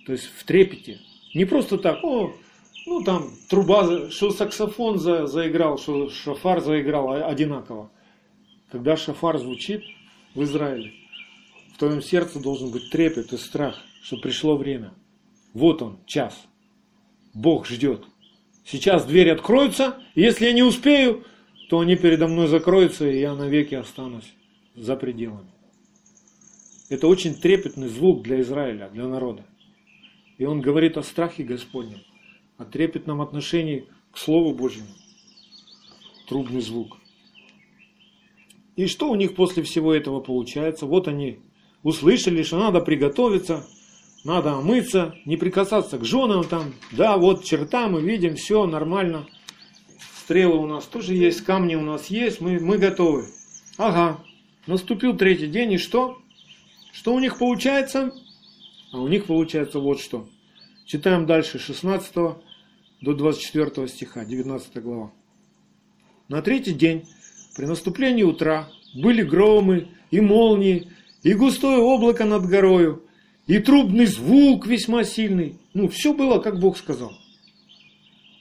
То 0.06 0.12
есть 0.12 0.26
в 0.26 0.44
трепете. 0.44 1.00
Не 1.34 1.46
просто 1.46 1.78
так, 1.78 2.04
о, 2.04 2.36
ну 2.86 3.04
там 3.04 3.32
труба, 3.50 4.10
что 4.10 4.32
саксофон 4.32 5.00
за, 5.00 5.28
заиграл, 5.28 5.78
что 5.78 6.10
шафар 6.10 6.62
заиграл 6.62 7.12
одинаково. 7.12 7.92
Когда 8.72 8.98
шафар 8.98 9.38
звучит 9.38 9.84
в 10.34 10.44
Израиле, 10.44 10.94
в 11.74 11.78
твоем 11.78 12.02
сердце 12.02 12.40
должен 12.40 12.72
быть 12.72 12.90
трепет 12.90 13.34
и 13.34 13.38
страх, 13.38 13.78
что 14.02 14.18
пришло 14.18 14.56
время. 14.56 14.94
Вот 15.54 15.82
он, 15.82 16.00
час. 16.06 16.46
Бог 17.34 17.68
ждет. 17.68 18.06
Сейчас 18.66 19.06
двери 19.06 19.30
откроются, 19.30 19.98
и 20.16 20.22
если 20.22 20.46
я 20.46 20.54
не 20.54 20.64
успею, 20.64 21.24
то 21.70 21.80
они 21.80 21.96
передо 21.96 22.28
мной 22.28 22.48
закроются, 22.48 23.10
и 23.10 23.20
я 23.20 23.36
навеки 23.36 23.76
останусь 23.76 24.34
за 24.76 24.96
пределами. 24.96 25.50
Это 26.90 27.08
очень 27.08 27.36
трепетный 27.36 27.88
звук 27.88 28.24
для 28.24 28.42
Израиля, 28.42 28.90
для 28.90 29.08
народа. 29.08 29.46
И 30.38 30.46
он 30.46 30.62
говорит 30.62 30.98
о 30.98 31.04
страхе 31.04 31.44
Господнем, 31.44 32.02
о 32.58 32.66
трепетном 32.66 33.22
отношении 33.22 33.88
к 34.12 34.18
Слову 34.18 34.54
Божьему. 34.54 34.88
Трубный 36.28 36.62
звук. 36.62 36.98
И 38.76 38.88
что 38.88 39.10
у 39.10 39.16
них 39.16 39.36
после 39.36 39.64
всего 39.64 39.94
этого 39.94 40.20
получается? 40.20 40.86
Вот 40.86 41.08
они 41.08 41.40
услышали, 41.84 42.44
что 42.44 42.58
надо 42.58 42.82
приготовиться, 42.82 43.66
надо 44.24 44.54
омыться, 44.54 45.16
не 45.26 45.38
прикасаться 45.38 45.98
к 45.98 46.06
женам 46.06 46.44
там. 46.44 46.74
Да, 46.92 47.18
вот 47.18 47.44
черта 47.44 47.88
мы 47.88 48.02
видим, 48.02 48.36
все 48.36 48.66
нормально. 48.66 49.28
Стрелы 50.24 50.58
у 50.58 50.66
нас 50.66 50.86
тоже 50.86 51.14
есть, 51.14 51.42
камни 51.42 51.76
у 51.76 51.82
нас 51.82 52.08
есть, 52.08 52.42
мы, 52.42 52.60
мы 52.60 52.78
готовы. 52.78 53.26
Ага, 53.78 54.20
наступил 54.66 55.16
третий 55.16 55.48
день, 55.48 55.74
и 55.74 55.78
что? 55.78 56.18
Что 56.92 57.14
у 57.14 57.20
них 57.20 57.38
получается? 57.38 58.12
А 58.92 59.00
у 59.00 59.08
них 59.08 59.26
получается 59.26 59.80
вот 59.80 60.00
что. 60.00 60.28
Читаем 60.86 61.26
дальше 61.26 61.58
16 61.58 62.14
до 62.14 62.38
24 63.02 63.88
стиха, 63.88 64.24
19 64.24 64.84
глава. 64.84 65.12
На 66.28 66.44
третий 66.44 66.74
день, 66.74 67.08
при 67.56 67.66
наступлении 67.66 68.22
утра, 68.22 68.70
были 68.94 69.24
громы 69.24 69.88
и 70.12 70.22
молнии, 70.22 70.92
и 71.24 71.34
густое 71.34 71.80
облако 71.80 72.26
над 72.26 72.46
горою, 72.46 73.04
и 73.48 73.58
трубный 73.58 74.06
звук 74.06 74.68
весьма 74.68 75.04
сильный. 75.04 75.58
Ну, 75.74 75.88
все 75.88 76.14
было, 76.14 76.38
как 76.38 76.60
Бог 76.60 76.78
сказал. 76.78 77.14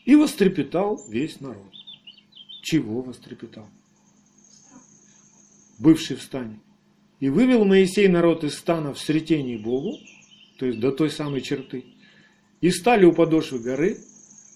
И 0.04 0.14
вострепетал 0.14 1.02
весь 1.08 1.40
народ. 1.40 1.72
Чего 2.60 3.00
вострепетал? 3.00 3.66
Бывший 5.78 6.16
в 6.16 6.22
стане. 6.22 6.60
И 7.20 7.30
вывел 7.30 7.64
Моисей 7.64 8.08
народ 8.08 8.44
из 8.44 8.54
стана 8.54 8.92
в 8.92 9.00
сретении 9.00 9.56
Богу, 9.56 9.98
то 10.58 10.66
есть 10.66 10.78
до 10.78 10.92
той 10.92 11.08
самой 11.08 11.40
черты, 11.40 11.84
и 12.64 12.70
стали 12.70 13.04
у 13.04 13.12
подошвы 13.12 13.58
горы. 13.58 13.98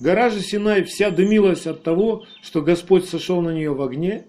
Гора 0.00 0.30
же 0.30 0.40
Синай 0.40 0.82
вся 0.82 1.10
дымилась 1.10 1.66
от 1.66 1.82
того, 1.82 2.24
что 2.40 2.62
Господь 2.62 3.04
сошел 3.04 3.42
на 3.42 3.50
нее 3.50 3.74
в 3.74 3.82
огне, 3.82 4.24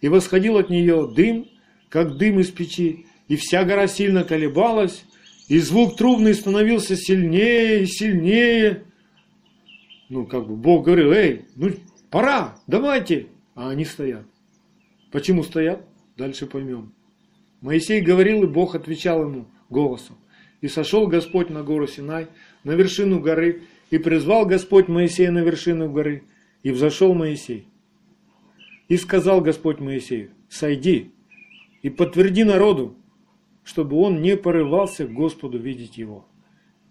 и 0.00 0.08
восходил 0.08 0.56
от 0.56 0.70
нее 0.70 1.06
дым, 1.14 1.46
как 1.90 2.16
дым 2.16 2.40
из 2.40 2.48
печи, 2.48 3.04
и 3.28 3.36
вся 3.36 3.64
гора 3.64 3.86
сильно 3.86 4.24
колебалась, 4.24 5.04
и 5.46 5.58
звук 5.58 5.98
трубный 5.98 6.32
становился 6.32 6.96
сильнее 6.96 7.82
и 7.82 7.86
сильнее. 7.86 8.84
Ну, 10.08 10.24
как 10.24 10.48
бы 10.48 10.56
Бог 10.56 10.86
говорил, 10.86 11.12
эй, 11.12 11.44
ну 11.54 11.72
пора, 12.08 12.56
давайте. 12.66 13.26
А 13.54 13.68
они 13.68 13.84
стоят. 13.84 14.24
Почему 15.12 15.42
стоят? 15.42 15.84
Дальше 16.16 16.46
поймем. 16.46 16.94
Моисей 17.60 18.00
говорил, 18.00 18.44
и 18.44 18.46
Бог 18.46 18.74
отвечал 18.74 19.22
ему 19.22 19.48
голосом. 19.68 20.16
И 20.60 20.68
сошел 20.68 21.06
Господь 21.06 21.50
на 21.50 21.62
гору 21.62 21.86
Синай, 21.86 22.28
на 22.64 22.72
вершину 22.72 23.20
горы, 23.20 23.62
и 23.90 23.98
призвал 23.98 24.44
Господь 24.44 24.88
Моисея 24.88 25.30
на 25.30 25.38
вершину 25.38 25.90
горы, 25.90 26.24
и 26.62 26.70
взошел 26.70 27.14
Моисей. 27.14 27.66
И 28.88 28.96
сказал 28.96 29.40
Господь 29.40 29.78
Моисею, 29.78 30.30
сойди 30.48 31.12
и 31.82 31.90
подтверди 31.90 32.44
народу, 32.44 32.96
чтобы 33.62 33.96
он 33.96 34.22
не 34.22 34.36
порывался 34.36 35.06
к 35.06 35.12
Господу 35.12 35.58
видеть 35.58 35.98
его, 35.98 36.26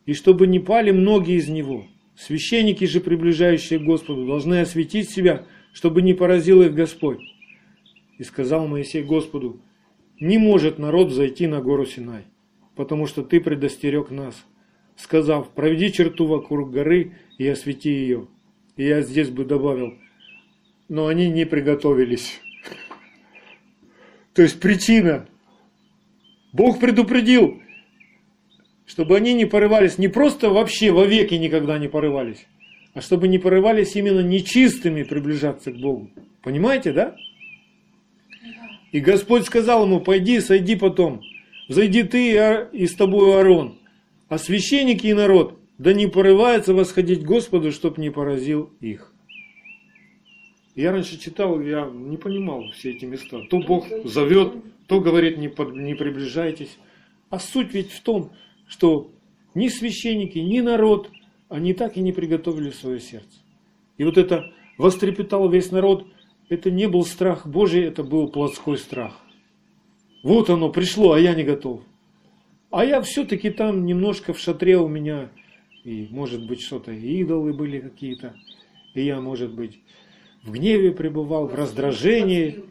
и 0.06 0.13
чтобы 0.13 0.47
не 0.47 0.60
пали 0.60 0.91
многие 0.91 1.38
из 1.38 1.49
него. 1.49 1.86
Священники 2.15 2.86
же, 2.86 2.99
приближающие 2.99 3.80
к 3.80 3.84
Господу, 3.84 4.25
должны 4.25 4.62
осветить 4.62 5.10
себя, 5.10 5.45
чтобы 5.73 6.01
не 6.01 6.13
поразил 6.13 6.62
их 6.62 6.73
Господь. 6.73 7.19
И 8.17 8.23
сказал 8.23 8.67
Моисей 8.67 9.03
Господу, 9.03 9.62
не 10.19 10.38
может 10.38 10.80
народ 10.80 11.12
зайти 11.12 11.45
на 11.45 11.62
гору 11.62 11.86
Синай, 11.86 12.23
потому 12.77 13.07
что 13.07 13.23
ты 13.23 13.41
предостерег 13.41 14.11
нас, 14.11 14.45
сказав, 14.95 15.49
проведи 15.49 15.91
черту 15.91 16.27
вокруг 16.27 16.71
горы 16.71 17.13
и 17.37 17.47
освети 17.47 17.89
ее. 17.89 18.27
И 18.77 18.85
я 18.85 19.01
здесь 19.01 19.29
бы 19.29 19.43
добавил, 19.43 19.95
но 20.87 21.07
они 21.07 21.29
не 21.29 21.45
приготовились. 21.45 22.39
То 24.33 24.43
есть 24.43 24.59
причина. 24.59 25.27
Бог 26.53 26.79
предупредил, 26.79 27.61
чтобы 28.85 29.17
они 29.17 29.33
не 29.33 29.45
порывались, 29.45 29.97
не 29.97 30.07
просто 30.07 30.49
вообще 30.49 30.91
вовеки 30.91 31.33
никогда 31.33 31.77
не 31.77 31.87
порывались, 31.87 32.47
а 32.93 33.01
чтобы 33.01 33.27
не 33.27 33.37
порывались 33.37 33.95
именно 33.95 34.21
нечистыми 34.21 35.03
приближаться 35.03 35.71
к 35.71 35.77
Богу. 35.77 36.09
Понимаете, 36.41 36.93
да? 36.93 37.15
И 38.91 38.99
Господь 38.99 39.45
сказал 39.45 39.85
ему, 39.85 39.99
пойди, 39.99 40.39
сойди 40.39 40.75
потом, 40.75 41.21
зайди 41.67 42.03
ты 42.03 42.67
и 42.73 42.88
с 42.88 42.95
тобой 42.95 43.36
Аарон, 43.36 43.77
а 44.30 44.38
священники 44.38 45.08
и 45.08 45.13
народ, 45.13 45.60
да 45.77 45.93
не 45.93 46.08
порывается 46.08 46.73
восходить 46.73 47.23
Господу, 47.23 47.71
чтоб 47.71 47.97
не 47.97 48.10
поразил 48.10 48.71
их. 48.80 49.13
Я 50.75 50.91
раньше 50.91 51.19
читал, 51.19 51.60
я 51.62 51.86
не 51.86 52.17
понимал 52.17 52.69
все 52.71 52.91
эти 52.91 53.06
места. 53.06 53.41
То 53.49 53.60
Бог 53.60 53.88
зовет, 54.06 54.53
то 54.88 54.99
говорит, 54.99 55.38
не, 55.38 55.47
под, 55.47 55.75
не 55.75 55.95
приближайтесь. 55.95 56.77
А 57.30 57.39
суть 57.39 57.73
ведь 57.73 57.91
в 57.91 58.01
том, 58.01 58.32
что 58.67 59.12
ни 59.56 59.69
священники, 59.69 60.38
ни 60.38 60.60
народ, 60.60 61.10
они 61.49 61.73
так 61.73 61.97
и 61.97 62.01
не 62.01 62.12
приготовили 62.12 62.69
свое 62.69 62.99
сердце. 62.99 63.39
И 63.97 64.03
вот 64.03 64.17
это 64.17 64.51
вострепетал 64.77 65.49
весь 65.49 65.71
народ– 65.71 66.08
это 66.49 66.71
не 66.71 66.88
был 66.88 67.06
страх 67.06 67.45
Божий, 67.45 67.84
это 67.84 68.03
был 68.03 68.30
плотской 68.30 68.77
страх. 68.77 69.21
Вот 70.23 70.49
оно 70.49 70.69
пришло, 70.69 71.13
а 71.13 71.19
я 71.19 71.36
не 71.36 71.43
готов. 71.43 71.82
А 72.69 72.84
я 72.84 73.01
все-таки 73.01 73.49
там 73.49 73.86
немножко 73.86 74.34
в 74.34 74.39
шатре 74.39 74.77
у 74.77 74.88
меня, 74.88 75.30
и 75.84 76.08
может 76.10 76.45
быть 76.45 76.62
что-то, 76.62 76.91
идолы 76.91 77.53
были 77.53 77.80
какие-то, 77.80 78.36
и 78.93 79.01
я, 79.03 79.21
может 79.21 79.53
быть, 79.53 79.80
в 80.43 80.51
гневе 80.51 80.91
пребывал, 80.91 81.47
в 81.47 81.56
раздражении, 81.56 82.63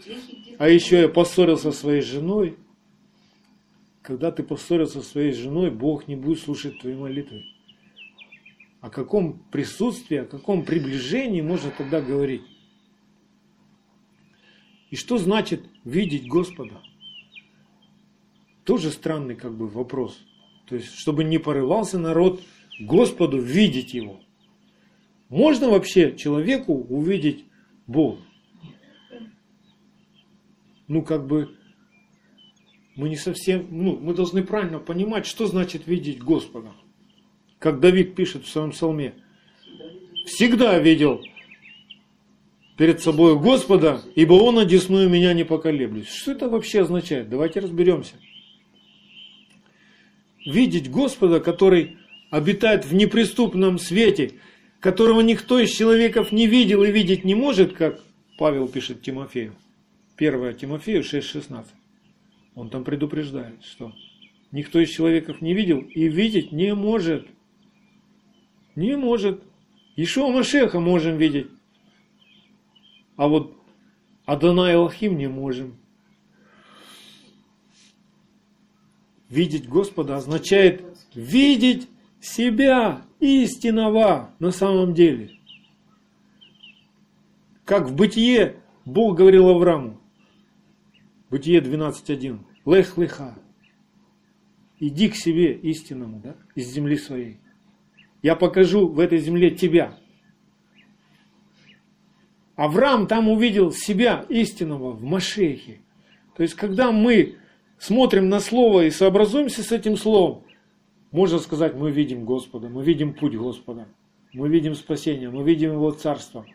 а 0.59 0.69
еще 0.69 1.01
я 1.01 1.09
поссорился 1.09 1.73
со 1.73 1.79
своей 1.79 2.03
женой. 2.03 2.57
Когда 4.03 4.31
ты 4.31 4.43
поссорился 4.43 5.03
со 5.03 5.09
своей 5.09 5.33
женой, 5.33 5.71
Бог 5.71 6.09
не 6.09 6.17
будет 6.17 6.41
слушать 6.41 6.79
твои 6.79 6.95
молитвы. 6.95 7.45
О 8.81 8.91
каком 8.91 9.41
присутствии, 9.51 10.19
о 10.19 10.25
каком 10.25 10.65
приближении 10.65 11.41
можно 11.41 11.71
тогда 11.71 12.01
говорить? 12.01 12.43
И 14.91 14.97
что 14.97 15.19
значит 15.19 15.65
видеть 15.85 16.29
Господа? 16.29 16.81
Тоже 18.67 18.91
странный 18.91 19.37
как 19.37 19.55
бы 19.55 19.69
вопрос. 19.69 20.19
То 20.69 20.75
есть, 20.75 20.93
чтобы 20.99 21.23
не 21.23 21.39
порывался 21.39 22.01
народ 22.01 22.43
Господу 22.81 23.39
видеть 23.39 23.95
Его. 23.95 24.21
Можно 25.29 25.71
вообще 25.71 26.17
человеку 26.17 26.75
увидеть 26.75 27.45
Бога? 27.87 28.19
Ну, 30.89 31.03
как 31.03 31.29
бы, 31.29 31.57
мы 32.97 33.09
не 33.09 33.17
совсем, 33.17 33.69
ну, 33.71 33.99
мы 34.01 34.15
должны 34.15 34.43
правильно 34.43 34.81
понимать, 34.81 35.27
что 35.27 35.47
значит 35.47 35.87
видеть 35.87 36.19
Господа. 36.19 36.73
Как 37.61 37.79
Давид 37.79 38.17
пишет 38.17 38.45
в 38.45 38.49
своем 38.49 38.73
псалме. 38.73 39.15
Всегда 40.27 40.77
видел 40.81 41.23
перед 42.77 43.01
собой 43.01 43.39
Господа, 43.39 44.03
ибо 44.17 44.35
Он 44.35 44.59
одесную 44.59 45.09
меня 45.09 45.35
не 45.35 45.45
поколеблюсь. 45.45 46.09
Что 46.09 46.33
это 46.33 46.49
вообще 46.49 46.83
означает? 46.83 47.29
Давайте 47.29 47.61
разберемся. 47.61 48.17
Видеть 50.47 50.89
Господа, 50.89 51.41
который 51.41 51.99
обитает 52.31 52.85
в 52.85 52.95
неприступном 52.95 53.79
свете, 53.79 54.35
которого 54.79 55.21
никто 55.21 55.59
из 55.59 55.71
человеков 55.71 56.31
не 56.31 56.47
видел 56.47 56.85
и 56.85 56.93
видеть 56.93 57.25
не 57.25 57.35
может, 57.35 57.73
как 57.73 58.01
Павел 58.39 58.69
пишет 58.69 59.03
Тимофею. 59.03 59.55
1 60.17 60.55
Тимофею 60.55 61.03
6,16. 61.03 61.65
Он 62.55 62.71
там 62.71 62.85
предупреждает, 62.85 63.65
что 63.65 63.93
никто 64.53 64.79
из 64.79 64.91
человеков 64.91 65.41
не 65.41 65.53
видел 65.53 65.81
и 65.81 66.09
видеть 66.09 66.53
не 66.53 66.75
может. 66.75 67.27
Не 68.77 68.97
может. 68.97 69.43
Ишуа 69.97 70.31
Машеха 70.31 70.79
можем 70.79 71.19
видеть. 71.19 71.49
А 73.17 73.27
вот 73.27 73.57
Адонай 74.27 74.77
Алхим 74.77 75.19
не 75.19 75.29
можем. 75.29 75.77
Видеть 79.29 79.69
Господа 79.69 80.17
означает 80.17 80.85
видеть 81.15 81.89
себя 82.21 83.03
истинного 83.21 84.31
на 84.39 84.51
самом 84.51 84.95
деле. 84.95 85.31
Как 87.65 87.89
в 87.89 87.97
Бытие 87.97 88.57
Бог 88.85 89.17
говорил 89.17 89.49
Аврааму. 89.49 90.01
Бытие 91.29 91.61
12.1. 91.61 92.39
Лех 92.65 92.97
леха. 92.97 93.37
Иди 94.79 95.09
к 95.09 95.17
себе 95.17 95.55
истинному, 95.55 96.21
да, 96.21 96.37
из 96.55 96.69
земли 96.69 96.97
своей. 96.97 97.39
Я 98.23 98.37
покажу 98.37 98.89
в 98.89 99.01
этой 99.01 99.19
земле 99.19 99.51
тебя. 99.51 99.99
Авраам 102.55 103.07
там 103.07 103.29
увидел 103.29 103.73
себя 103.73 104.25
истинного 104.29 104.93
в 104.93 105.03
Машехе. 105.03 105.81
То 106.37 106.43
есть, 106.43 106.55
когда 106.55 106.93
мы 106.93 107.37
смотрим 107.79 108.29
на 108.29 108.41
Слово 108.41 108.87
и 108.87 108.91
сообразуемся 108.91 109.63
с 109.63 109.73
этим 109.73 109.97
Словом, 109.97 110.45
можно 111.11 111.39
сказать, 111.39 111.75
мы 111.75 111.91
видим 111.91 112.25
Господа, 112.25 112.69
мы 112.69 112.85
видим 112.85 113.15
путь 113.15 113.35
Господа, 113.35 113.87
мы 114.33 114.49
видим 114.49 114.75
спасение, 114.75 115.31
мы 115.31 115.43
видим 115.45 115.73
Его 115.73 115.91
Царство, 115.91 116.47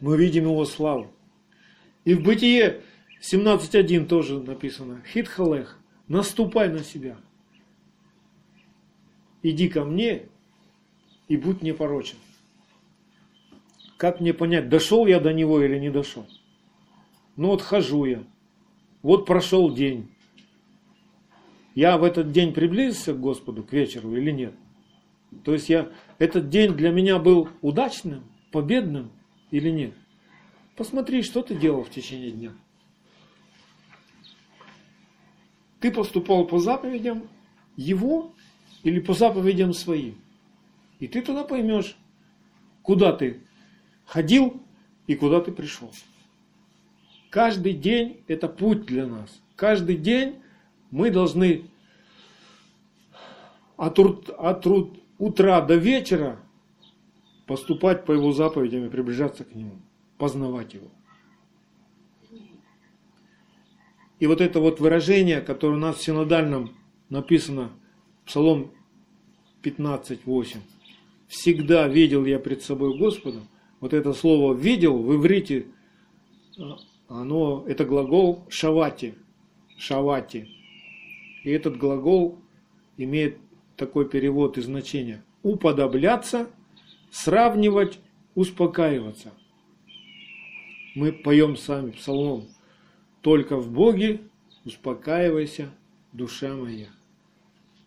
мы 0.00 0.16
видим 0.16 0.44
Его 0.44 0.64
славу. 0.64 1.10
И 2.04 2.14
в 2.14 2.22
Бытие 2.22 2.82
17.1 3.20 4.06
тоже 4.06 4.40
написано, 4.40 5.02
Хитхалех, 5.12 5.78
наступай 6.08 6.68
на 6.68 6.80
себя, 6.80 7.16
иди 9.42 9.68
ко 9.68 9.84
мне 9.84 10.28
и 11.28 11.36
будь 11.36 11.62
непорочен. 11.62 12.18
Как 13.96 14.20
мне 14.20 14.34
понять, 14.34 14.68
дошел 14.68 15.06
я 15.06 15.20
до 15.20 15.32
него 15.32 15.62
или 15.62 15.78
не 15.78 15.90
дошел? 15.90 16.26
Ну 17.36 17.48
вот 17.48 17.62
хожу 17.62 18.04
я. 18.04 18.24
Вот 19.04 19.26
прошел 19.26 19.70
день. 19.70 20.10
Я 21.74 21.98
в 21.98 22.04
этот 22.04 22.32
день 22.32 22.54
приблизился 22.54 23.12
к 23.12 23.20
Господу 23.20 23.62
к 23.62 23.70
вечеру 23.70 24.16
или 24.16 24.30
нет? 24.30 24.54
То 25.44 25.52
есть 25.52 25.68
я, 25.68 25.92
этот 26.18 26.48
день 26.48 26.72
для 26.72 26.90
меня 26.90 27.18
был 27.18 27.50
удачным, 27.60 28.24
победным 28.50 29.12
или 29.50 29.68
нет? 29.68 29.92
Посмотри, 30.74 31.22
что 31.22 31.42
ты 31.42 31.54
делал 31.54 31.84
в 31.84 31.90
течение 31.90 32.30
дня. 32.30 32.52
Ты 35.80 35.90
поступал 35.90 36.46
по 36.46 36.58
заповедям 36.58 37.28
его 37.76 38.32
или 38.84 39.00
по 39.00 39.12
заповедям 39.12 39.74
своим. 39.74 40.18
И 40.98 41.08
ты 41.08 41.20
тогда 41.20 41.44
поймешь, 41.44 41.94
куда 42.80 43.12
ты 43.12 43.42
ходил 44.06 44.62
и 45.06 45.14
куда 45.14 45.42
ты 45.42 45.52
пришел. 45.52 45.92
Каждый 47.34 47.72
день 47.72 48.22
это 48.28 48.46
путь 48.46 48.86
для 48.86 49.08
нас. 49.08 49.42
Каждый 49.56 49.96
день 49.96 50.36
мы 50.92 51.10
должны 51.10 51.64
от, 53.76 53.98
от 53.98 54.66
утра 55.18 55.60
до 55.60 55.74
вечера 55.74 56.38
поступать 57.46 58.04
по 58.04 58.12
его 58.12 58.30
заповедям 58.30 58.84
и 58.84 58.88
приближаться 58.88 59.42
к 59.42 59.52
нему, 59.52 59.80
познавать 60.16 60.74
его. 60.74 60.86
И 64.20 64.28
вот 64.28 64.40
это 64.40 64.60
вот 64.60 64.78
выражение, 64.78 65.40
которое 65.40 65.74
у 65.74 65.80
нас 65.80 65.96
в 65.96 66.04
синодальном 66.04 66.70
написано, 67.08 67.72
Псалом 68.24 68.70
15.8, 69.64 70.58
«Всегда 71.26 71.88
видел 71.88 72.26
я 72.26 72.38
пред 72.38 72.62
собой 72.62 72.96
Господа», 72.96 73.40
вот 73.80 73.92
это 73.92 74.12
слово 74.12 74.54
«видел» 74.54 75.02
в 75.02 75.16
иврите, 75.16 75.66
оно, 77.20 77.64
это 77.66 77.84
глагол 77.84 78.44
«шавати», 78.48 79.14
«шавати». 79.78 80.48
И 81.44 81.50
этот 81.50 81.76
глагол 81.76 82.38
имеет 82.96 83.38
такой 83.76 84.08
перевод 84.08 84.58
и 84.58 84.62
значение 84.62 85.22
«уподобляться», 85.42 86.50
«сравнивать», 87.10 88.00
«успокаиваться». 88.34 89.32
Мы 90.94 91.12
поем 91.12 91.56
сами 91.56 91.90
псалом 91.90 92.48
«Только 93.20 93.56
в 93.56 93.70
Боге 93.70 94.20
успокаивайся, 94.64 95.70
душа 96.12 96.54
моя». 96.54 96.88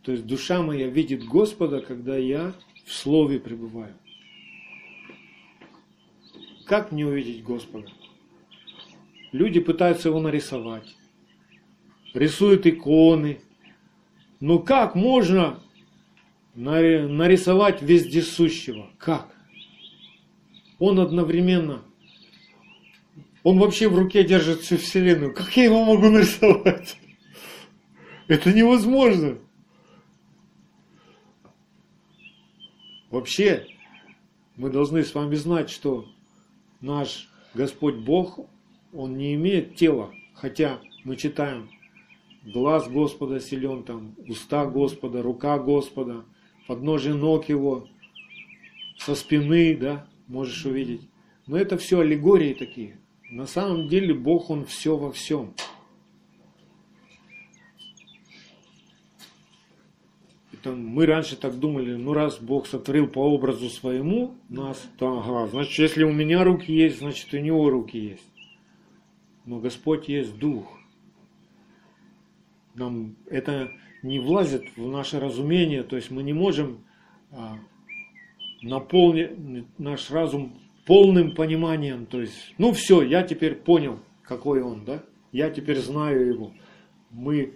То 0.03 0.13
есть 0.13 0.25
душа 0.25 0.61
моя 0.61 0.88
видит 0.88 1.25
Господа, 1.25 1.82
когда 1.82 2.15
я 2.15 2.53
в 2.86 2.93
Слове 2.93 3.41
пребываю. 3.41 3.93
Как 6.65 6.93
мне 6.93 7.05
увидеть 7.05 7.43
Господа? 7.43 7.88
Люди 9.32 9.59
пытаются 9.59 10.09
его 10.09 10.19
нарисовать, 10.19 10.95
рисуют 12.13 12.65
иконы. 12.65 13.41
Но 14.39 14.59
как 14.59 14.95
можно 14.95 15.59
нарисовать 16.55 17.82
вездесущего. 17.82 18.89
Как? 18.97 19.36
Он 20.80 20.99
одновременно, 20.99 21.82
он 23.43 23.59
вообще 23.59 23.88
в 23.88 23.97
руке 23.97 24.23
держит 24.23 24.59
всю 24.61 24.78
Вселенную. 24.78 25.34
Как 25.34 25.55
я 25.55 25.65
его 25.65 25.86
могу 25.86 26.09
нарисовать? 26.09 26.97
Это 28.28 28.51
невозможно. 28.51 29.38
Вообще, 33.09 33.65
мы 34.57 34.69
должны 34.69 35.03
с 35.03 35.15
вами 35.15 35.36
знать, 35.36 35.69
что 35.69 36.09
наш 36.82 37.30
Господь 37.53 37.95
Бог, 37.95 38.39
Он 38.93 39.17
не 39.17 39.35
имеет 39.35 39.75
тела, 39.75 40.11
хотя 40.33 40.79
мы 41.03 41.15
читаем 41.15 41.69
глаз 42.43 42.89
Господа 42.89 43.39
силен, 43.39 43.83
там, 43.83 44.15
уста 44.27 44.65
Господа, 44.65 45.21
рука 45.21 45.57
Господа– 45.59 46.25
подножие 46.67 47.15
ног 47.15 47.49
его, 47.49 47.88
со 48.97 49.15
спины, 49.15 49.75
да, 49.75 50.05
можешь 50.27 50.65
увидеть. 50.65 51.01
Но 51.47 51.57
это 51.57 51.77
все 51.77 52.01
аллегории 52.01 52.53
такие. 52.53 52.99
На 53.31 53.47
самом 53.47 53.88
деле 53.88 54.13
Бог, 54.13 54.49
Он 54.49 54.65
все 54.65 54.97
во 54.97 55.11
всем. 55.11 55.53
Это 60.51 60.71
мы 60.71 61.05
раньше 61.05 61.38
так 61.38 61.57
думали, 61.59 61.95
ну 61.95 62.13
раз 62.13 62.39
Бог 62.39 62.67
сотворил 62.67 63.07
по 63.07 63.19
образу 63.19 63.69
своему 63.69 64.35
нас, 64.49 64.89
то 64.97 65.19
ага, 65.19 65.47
значит, 65.47 65.77
если 65.77 66.03
у 66.03 66.11
меня 66.11 66.43
руки 66.43 66.73
есть, 66.73 66.99
значит, 66.99 67.33
у 67.33 67.38
него 67.38 67.69
руки 67.69 67.97
есть. 67.97 68.23
Но 69.47 69.59
Господь 69.59 70.09
есть 70.09 70.37
Дух. 70.37 70.77
Нам 72.75 73.15
это 73.25 73.71
не 74.03 74.19
влазит 74.19 74.63
в 74.75 74.87
наше 74.87 75.21
разумение, 75.21 75.83
то 75.83 75.95
есть 75.95 76.11
мы 76.11 76.21
не 76.21 76.33
можем 76.33 76.83
а, 77.31 77.57
наполнить 78.61 79.31
наш 79.79 80.11
разум 80.11 80.59
полным 80.85 81.33
пониманием, 81.33 82.05
то 82.05 82.19
есть, 82.19 82.53
ну 82.57 82.73
все, 82.73 83.01
я 83.01 83.23
теперь 83.23 83.55
понял, 83.55 83.99
какой 84.21 84.61
он, 84.61 84.83
да, 84.83 85.01
я 85.31 85.49
теперь 85.49 85.79
знаю 85.79 86.27
его. 86.27 86.51
Мы 87.09 87.53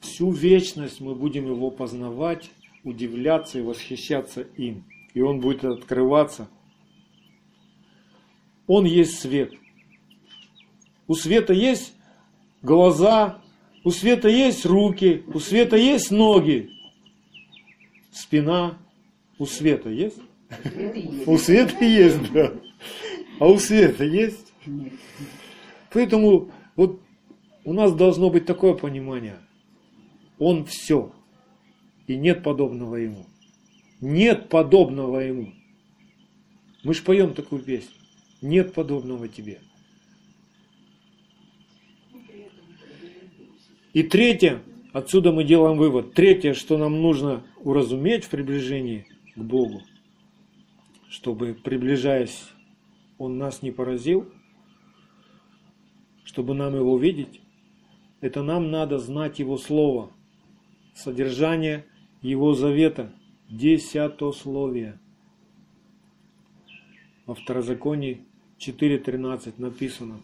всю 0.00 0.30
вечность 0.30 1.00
мы 1.00 1.14
будем 1.14 1.46
его 1.46 1.70
познавать, 1.70 2.50
удивляться 2.84 3.58
и 3.58 3.62
восхищаться 3.62 4.46
им. 4.56 4.84
И 5.12 5.20
он 5.20 5.40
будет 5.40 5.64
открываться. 5.64 6.48
Он 8.66 8.86
есть 8.86 9.18
свет. 9.18 9.52
У 11.08 11.14
света 11.14 11.54
есть 11.54 11.94
глаза, 12.62 13.40
у 13.82 13.90
света 13.90 14.28
есть 14.28 14.66
руки, 14.66 15.24
у 15.32 15.40
света 15.40 15.76
есть 15.76 16.10
ноги. 16.10 16.70
Спина 18.12 18.78
у 19.38 19.46
света 19.46 19.88
есть? 19.88 20.18
У 21.26 21.38
света 21.38 21.84
есть, 21.84 22.32
да. 22.32 22.52
А 23.40 23.46
у 23.46 23.58
света 23.58 24.04
есть? 24.04 24.52
Поэтому 25.90 26.50
вот 26.76 27.00
у 27.64 27.72
нас 27.72 27.94
должно 27.94 28.28
быть 28.28 28.44
такое 28.44 28.74
понимание. 28.74 29.38
Он 30.38 30.66
все. 30.66 31.12
И 32.06 32.16
нет 32.16 32.42
подобного 32.42 32.96
ему. 32.96 33.26
Нет 34.00 34.48
подобного 34.48 35.20
ему. 35.20 35.52
Мы 36.84 36.94
же 36.94 37.02
поем 37.02 37.34
такую 37.34 37.62
песню. 37.62 37.94
Нет 38.42 38.74
подобного 38.74 39.28
тебе. 39.28 39.60
И 43.94 44.02
третье, 44.02 44.62
отсюда 44.92 45.32
мы 45.32 45.44
делаем 45.44 45.78
вывод, 45.78 46.12
третье, 46.12 46.52
что 46.52 46.76
нам 46.76 47.00
нужно 47.00 47.42
уразуметь 47.60 48.24
в 48.24 48.30
приближении 48.30 49.06
к 49.34 49.38
Богу, 49.38 49.82
чтобы, 51.08 51.54
приближаясь, 51.54 52.50
Он 53.16 53.38
нас 53.38 53.62
не 53.62 53.70
поразил, 53.70 54.30
чтобы 56.24 56.54
нам 56.54 56.74
Его 56.74 56.98
видеть, 56.98 57.40
это 58.20 58.42
нам 58.42 58.70
надо 58.70 58.98
знать 58.98 59.38
Его 59.38 59.56
Слово, 59.56 60.10
содержание 60.94 61.86
Его 62.20 62.52
завета, 62.52 63.14
десятословие. 63.48 65.00
Во 67.24 67.34
Второзаконии 67.34 68.26
4.13 68.58 69.54
написано, 69.56 70.20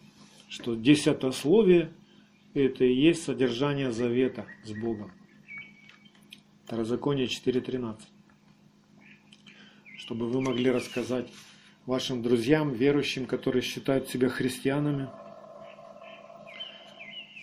что 0.49 0.75
десятословие– 0.75 1.91
это 2.63 2.85
и 2.85 2.93
есть 2.93 3.23
содержание 3.23 3.91
завета 3.91 4.45
с 4.63 4.71
Богом. 4.71 5.11
Второзаконие 6.65 7.27
4.13. 7.27 7.99
Чтобы 9.97 10.29
вы 10.29 10.41
могли 10.41 10.71
рассказать 10.71 11.27
вашим 11.85 12.23
друзьям, 12.23 12.71
верующим, 12.71 13.25
которые 13.25 13.61
считают 13.61 14.07
себя 14.07 14.29
христианами, 14.29 15.09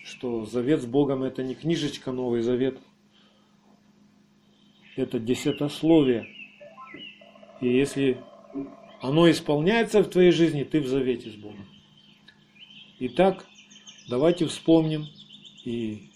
что 0.03 0.45
завет 0.45 0.81
с 0.81 0.85
Богом 0.85 1.23
это 1.23 1.43
не 1.43 1.55
книжечка 1.55 2.11
Новый 2.11 2.41
Завет, 2.41 2.77
это 4.95 5.19
десятословие. 5.19 6.27
И 7.61 7.67
если 7.67 8.21
оно 9.01 9.29
исполняется 9.29 10.01
в 10.01 10.09
твоей 10.09 10.31
жизни, 10.31 10.63
ты 10.63 10.81
в 10.81 10.87
завете 10.87 11.29
с 11.29 11.35
Богом. 11.35 11.65
Итак, 12.99 13.45
Давайте 14.09 14.47
вспомним 14.47 15.07
и 15.63 16.09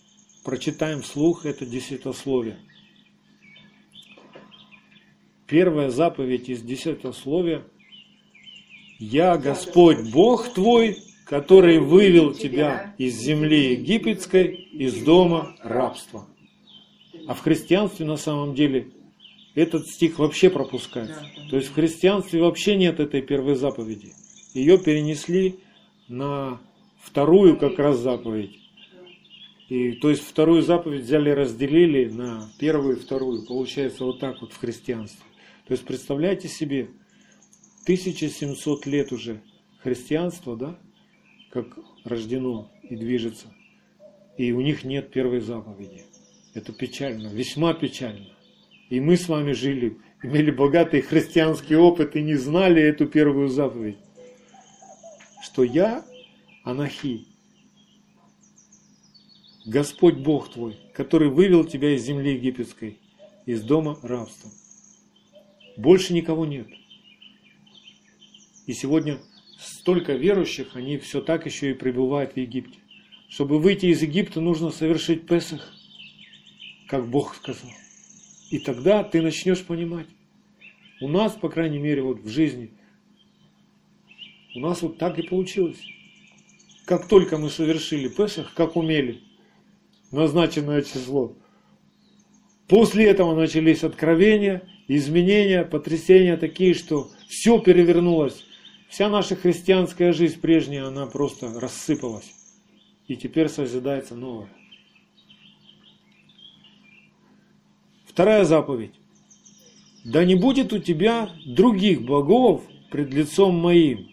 прочитаем 0.44 1.02
вслух 1.02 1.46
это 1.46 1.66
десятословие. 1.66 2.58
Первая 5.48 5.90
заповедь 5.90 6.50
из 6.50 6.62
десятословия. 6.62 7.64
«Я 9.00 9.38
Господь 9.38 10.12
Бог 10.12 10.54
твой, 10.54 10.98
который 11.26 11.80
вывел 11.80 12.34
тебя 12.34 12.94
из 12.98 13.16
земли 13.16 13.72
египетской, 13.72 14.48
из 14.54 14.96
дома 15.04 15.56
рабства». 15.62 16.28
А 17.28 17.34
в 17.34 17.40
христианстве 17.40 18.06
на 18.06 18.18
самом 18.18 18.54
деле 18.54 18.92
этот 19.56 19.88
стих 19.88 20.20
вообще 20.20 20.50
пропускается. 20.50 21.26
То 21.50 21.56
есть 21.56 21.70
в 21.70 21.74
христианстве 21.74 22.42
вообще 22.42 22.76
нет 22.76 23.00
этой 23.00 23.22
первой 23.22 23.56
заповеди. 23.56 24.12
Ее 24.54 24.78
перенесли 24.78 25.60
на 26.10 26.60
вторую 27.08 27.58
как 27.58 27.80
раз 27.80 28.00
заповедь. 28.00 28.60
И, 29.70 29.94
то 29.94 30.10
есть 30.10 30.24
вторую 30.24 30.62
заповедь 30.62 31.04
взяли, 31.04 31.30
разделили 31.30 32.10
на 32.10 32.50
первую 32.60 32.98
и 32.98 33.00
вторую. 33.00 33.46
Получается 33.46 34.06
вот 34.06 34.20
так 34.20 34.42
вот 34.42 34.54
в 34.54 34.60
христианстве. 34.60 35.26
То 35.68 35.74
есть 35.74 35.86
представляете 35.86 36.48
себе, 36.48 36.90
1700 37.84 38.86
лет 38.86 39.12
уже 39.12 39.42
христианство, 39.82 40.56
да, 40.56 40.80
как 41.52 41.78
рождено 42.04 42.72
и 42.84 42.96
движется. 42.96 43.48
И 44.38 44.52
у 44.52 44.62
них 44.62 44.84
нет 44.84 45.12
первой 45.12 45.42
заповеди. 45.42 46.04
Это 46.54 46.72
печально, 46.74 47.28
весьма 47.28 47.74
печально. 47.74 48.30
И 48.90 49.00
мы 49.00 49.18
с 49.18 49.28
вами 49.28 49.52
жили, 49.52 49.98
имели 50.24 50.52
богатый 50.52 51.02
христианский 51.02 51.76
опыт 51.76 52.16
и 52.16 52.22
не 52.22 52.36
знали 52.36 52.82
эту 52.82 53.08
первую 53.08 53.50
заповедь. 53.50 53.98
что 55.44 55.64
я, 55.64 56.06
Анахи, 56.68 57.26
Господь 59.66 60.16
Бог 60.16 60.52
твой, 60.52 60.76
который 60.94 61.30
вывел 61.30 61.64
тебя 61.64 61.96
из 61.96 62.04
земли 62.04 62.34
египетской, 62.34 62.98
из 63.46 63.64
дома 63.64 63.98
рабства. 64.04 64.52
Больше 65.78 66.14
никого 66.14 66.46
нет. 66.46 66.68
И 68.66 68.74
сегодня 68.74 69.20
столько 69.58 70.16
верующих, 70.16 70.76
они 70.76 70.98
все 70.98 71.22
так 71.22 71.46
еще 71.46 71.72
и 71.72 71.74
пребывают 71.74 72.34
в 72.34 72.38
Египте. 72.38 72.80
Чтобы 73.30 73.60
выйти 73.60 73.86
из 73.86 74.02
Египта, 74.02 74.42
нужно 74.42 74.70
совершить 74.70 75.26
Песах, 75.26 75.74
как 76.90 77.08
Бог 77.08 77.34
сказал. 77.36 77.72
И 78.50 78.60
тогда 78.60 79.06
ты 79.06 79.22
начнешь 79.22 79.64
понимать. 79.64 80.08
У 81.00 81.08
нас, 81.08 81.32
по 81.32 81.48
крайней 81.48 81.80
мере, 81.80 82.02
вот 82.02 82.20
в 82.20 82.28
жизни, 82.28 82.72
у 84.54 84.60
нас 84.60 84.82
вот 84.82 84.98
так 84.98 85.18
и 85.18 85.22
получилось. 85.22 85.80
Как 86.88 87.10
только 87.10 87.38
мы 87.38 87.50
совершили 87.50 88.08
Песах, 88.08 88.54
как 88.54 88.78
умели, 88.78 89.20
назначенное 90.10 90.82
число, 90.82 91.34
после 92.70 93.08
этого 93.08 93.36
начались 93.36 93.84
откровения, 93.84 94.64
изменения, 94.88 95.66
потрясения 95.66 96.38
такие, 96.38 96.74
что 96.74 97.12
все 97.28 97.60
перевернулось. 97.60 98.46
Вся 98.88 99.10
наша 99.10 99.36
христианская 99.36 100.14
жизнь 100.14 100.40
прежняя, 100.40 100.86
она 100.86 101.08
просто 101.08 101.60
рассыпалась. 101.60 102.32
И 103.10 103.18
теперь 103.18 103.50
созидается 103.50 104.16
новое. 104.16 104.48
Вторая 108.06 108.46
заповедь. 108.46 108.94
Да 110.06 110.24
не 110.24 110.36
будет 110.36 110.72
у 110.72 110.80
тебя 110.80 111.32
других 111.46 112.04
богов 112.04 112.64
пред 112.92 113.14
лицом 113.14 113.56
моим. 113.56 114.08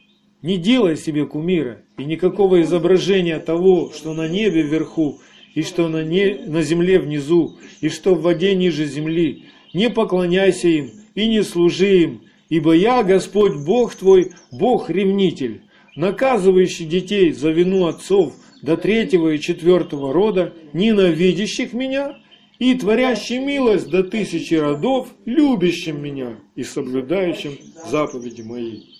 Не 0.44 0.58
делай 0.58 0.98
себе 0.98 1.24
кумира 1.24 1.80
и 1.96 2.04
никакого 2.04 2.60
изображения 2.60 3.38
того, 3.38 3.90
что 3.96 4.12
на 4.12 4.28
небе 4.28 4.60
вверху, 4.60 5.22
и 5.54 5.62
что 5.62 5.88
на, 5.88 6.04
не, 6.04 6.34
на 6.34 6.60
земле 6.60 6.98
внизу, 6.98 7.56
и 7.80 7.88
что 7.88 8.14
в 8.14 8.20
воде 8.20 8.54
ниже 8.54 8.84
земли. 8.84 9.44
Не 9.72 9.88
поклоняйся 9.88 10.68
им 10.68 10.90
и 11.14 11.28
не 11.28 11.42
служи 11.42 12.02
им, 12.02 12.20
ибо 12.50 12.74
я, 12.74 13.02
Господь 13.02 13.54
Бог 13.64 13.94
твой, 13.94 14.32
Бог-ревнитель, 14.52 15.62
наказывающий 15.96 16.84
детей 16.84 17.32
за 17.32 17.50
вину 17.50 17.86
отцов 17.86 18.34
до 18.60 18.76
третьего 18.76 19.30
и 19.30 19.40
четвертого 19.40 20.12
рода, 20.12 20.52
ненавидящих 20.74 21.72
меня, 21.72 22.18
и 22.58 22.74
творящий 22.74 23.38
милость 23.38 23.88
до 23.88 24.04
тысячи 24.04 24.52
родов, 24.52 25.08
любящим 25.24 26.02
меня 26.02 26.36
и 26.54 26.64
соблюдающим 26.64 27.56
заповеди 27.90 28.42
мои. 28.42 28.93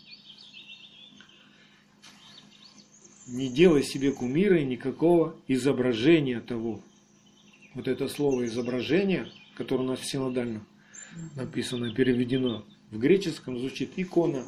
Не 3.35 3.49
делай 3.49 3.83
себе 3.83 4.13
кумира 4.13 4.61
и 4.61 4.65
никакого 4.65 5.35
изображения 5.49 6.39
того. 6.39 6.81
Вот 7.75 7.89
это 7.89 8.07
слово 8.07 8.47
изображение, 8.47 9.27
которое 9.57 9.83
у 9.83 9.89
нас 9.89 9.99
в 9.99 10.07
синодально 10.07 10.65
написано, 11.35 11.93
переведено, 11.93 12.65
в 12.93 12.99
греческом 12.99 13.59
звучит 13.59 13.91
икона. 13.97 14.45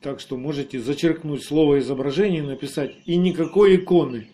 Так 0.00 0.18
что 0.18 0.36
можете 0.36 0.80
зачеркнуть 0.80 1.44
слово 1.44 1.78
изображение 1.78 2.40
и 2.40 2.46
написать 2.46 2.96
и 3.06 3.14
никакой 3.14 3.76
иконы 3.76 4.26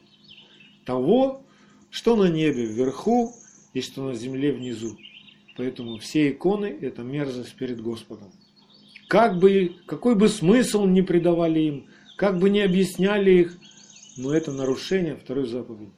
того, 0.87 1.43
что 1.91 2.17
на 2.17 2.31
небе 2.31 2.65
вверху 2.65 3.35
и 3.75 3.83
что 3.83 4.03
на 4.09 4.15
земле 4.15 4.53
внизу. 4.53 4.97
Поэтому 5.59 5.99
все 5.99 6.31
иконы– 6.31 6.75
это 6.81 7.03
мерзость 7.03 7.55
перед 7.57 7.83
Господом. 7.83 8.33
Как 9.09 9.39
бы, 9.39 9.77
какой 9.85 10.15
бы 10.15 10.29
смысл 10.29 10.87
ни 10.87 11.03
придавали 11.03 11.61
им, 11.61 11.87
как 12.21 12.39
бы 12.39 12.51
ни 12.51 12.61
объясняли 12.61 13.31
их, 13.31 13.57
но 14.19 14.35
это 14.35 14.53
нарушение 14.53 15.17
второй 15.17 15.47
заповеди. 15.47 15.91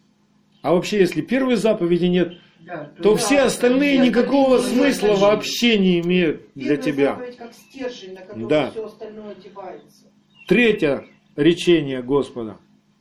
А 0.63 0.73
вообще, 0.73 1.01
если 1.01 1.21
первой 1.21 1.57
заповеди 1.57 2.05
нет, 2.05 2.35
да, 2.61 2.93
то, 2.97 3.03
то 3.03 3.17
все 3.17 3.41
остальные 3.41 3.99
никакого 3.99 4.59
смысла 4.59 5.17
вообще 5.17 5.77
не 5.81 5.99
имеют 5.99 6.43
для 6.55 6.77
тебя. 6.77 7.19
как 7.37 7.53
стержень, 7.53 8.17
на 8.37 8.49
да. 8.49 8.71
все 8.71 8.87
остальное 8.87 9.33
одевается. 9.33 10.05
Третье 10.47 11.05
речение 11.35 12.05
Господа 12.05 12.59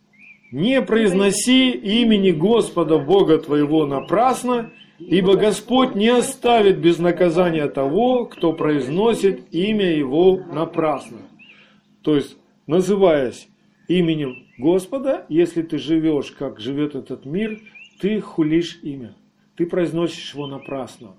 –не 0.51 0.81
произноси 0.81 1.69
имени 1.69 2.31
Господа 2.31 2.97
Бога 2.97 3.37
твоего 3.37 3.85
напрасно, 3.85 4.73
ибо 4.97 5.35
Господь 5.35 5.93
не 5.93 6.09
оставит 6.09 6.79
без 6.79 6.97
наказания 6.97 7.67
того, 7.67 8.25
кто 8.25 8.51
произносит 8.51 9.53
имя 9.53 9.95
Его 9.95 10.37
напрасно. 10.51 11.19
То 12.01 12.15
есть, 12.15 12.35
называясь 12.67 13.47
именем 13.87 14.47
Господа, 14.57 15.25
если 15.29 15.61
ты 15.61 15.77
живешь, 15.77 16.31
как 16.31 16.59
живет 16.59 16.95
этот 16.95 17.25
мир, 17.25 17.61
ты 17.99 18.19
хулишь 18.19 18.79
имя. 18.83 19.15
Ты 19.55 19.65
произносишь 19.65 20.33
его 20.33 20.47
напрасно. 20.47 21.15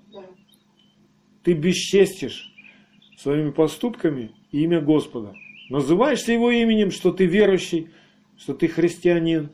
Ты 1.43 1.53
бесчестишь 1.53 2.51
своими 3.17 3.51
поступками 3.51 4.31
имя 4.51 4.81
Господа. 4.81 5.33
Называешься 5.69 6.33
его 6.33 6.51
именем, 6.51 6.91
что 6.91 7.11
ты 7.11 7.25
верующий, 7.25 7.89
что 8.37 8.53
ты 8.53 8.67
христианин, 8.67 9.49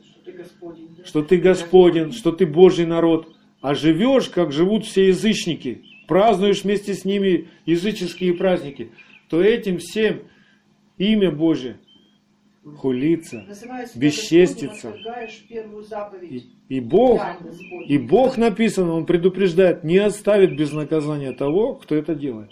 что 1.04 1.22
ты 1.22 1.36
Господен, 1.36 2.12
что 2.12 2.32
ты 2.32 2.46
Божий 2.46 2.86
народ, 2.86 3.32
а 3.60 3.74
живешь, 3.74 4.28
как 4.28 4.52
живут 4.52 4.86
все 4.86 5.08
язычники, 5.08 5.82
празднуешь 6.08 6.64
вместе 6.64 6.94
с 6.94 7.04
ними 7.04 7.48
языческие 7.66 8.34
праздники, 8.34 8.90
то 9.28 9.40
этим 9.40 9.78
всем 9.78 10.22
имя 11.00 11.30
Божие 11.30 11.78
хулится, 12.76 13.44
бесчестится. 13.94 14.94
И, 16.22 16.42
и 16.68 16.80
Бог, 16.80 17.20
и 17.88 17.98
Бог 17.98 18.36
написано, 18.36 18.92
Он 18.92 19.06
предупреждает, 19.06 19.82
не 19.82 19.98
оставит 19.98 20.56
без 20.56 20.72
наказания 20.72 21.32
того, 21.32 21.74
кто 21.74 21.94
это 21.96 22.14
делает. 22.14 22.50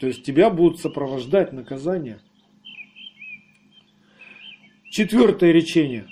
То 0.00 0.06
есть 0.06 0.24
тебя 0.24 0.50
будут 0.50 0.80
сопровождать 0.80 1.52
наказания– 1.52 2.20
Четвертое 4.90 5.52
речение. 5.52 6.08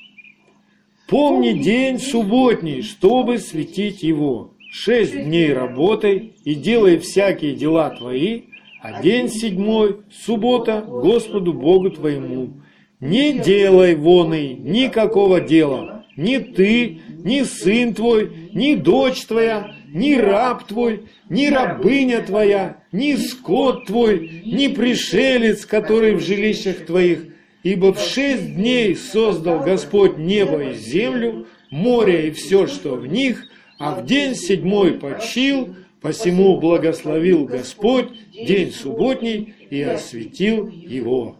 Помни 1.09 1.53
день 1.53 1.99
субботний, 1.99 2.83
чтобы 2.83 3.39
светить 3.39 4.05
его. 4.05 4.55
Шесть 4.71 5.21
дней 5.21 5.53
работай 5.53 6.35
и 6.45 6.55
делай 6.55 6.99
всякие 6.99 7.57
дела 7.57 7.91
твои, 7.91 8.43
а 8.81 9.03
день 9.03 9.29
седьмой, 9.29 9.99
суббота, 10.11 10.85
Господу 10.87 11.53
Богу 11.53 11.91
твоему. 11.91 12.61
Не 13.01 13.39
делай 13.39 13.95
воной 13.95 14.55
никакого 14.55 15.41
дела, 15.41 16.05
ни 16.16 16.39
ты, 16.39 17.01
ни 17.24 17.43
сын 17.43 17.95
твой, 17.95 18.51
ни 18.53 18.74
дочь 18.74 19.24
твоя, 19.24 19.74
ни 19.89 20.14
раб 20.14 20.66
твой, 20.66 21.05
ни 21.29 21.47
рабыня 21.47 22.22
твоя, 22.22 22.79
ни 22.91 23.14
скот 23.14 23.87
твой, 23.87 24.43
ни 24.45 24.68
пришелец, 24.68 25.64
который 25.64 26.14
в 26.14 26.20
жилищах 26.20 26.87
твоих, 26.87 27.20
Ибо 27.62 27.93
в 27.93 28.01
шесть 28.01 28.55
дней 28.55 28.95
создал 28.95 29.61
Господь 29.61 30.16
небо 30.16 30.70
и 30.70 30.74
землю, 30.74 31.47
море 31.70 32.29
и 32.29 32.31
все, 32.31 32.66
что 32.66 32.95
в 32.95 33.07
них, 33.07 33.45
а 33.79 33.95
в 33.95 34.07
день 34.07 34.35
седьмой 34.35 34.93
почил, 34.93 35.74
посему 36.01 36.59
благословил 36.59 37.45
Господь 37.45 38.09
день 38.33 38.73
субботний 38.73 39.55
и 39.71 39.81
осветил 39.83 40.69
его. 40.69 41.37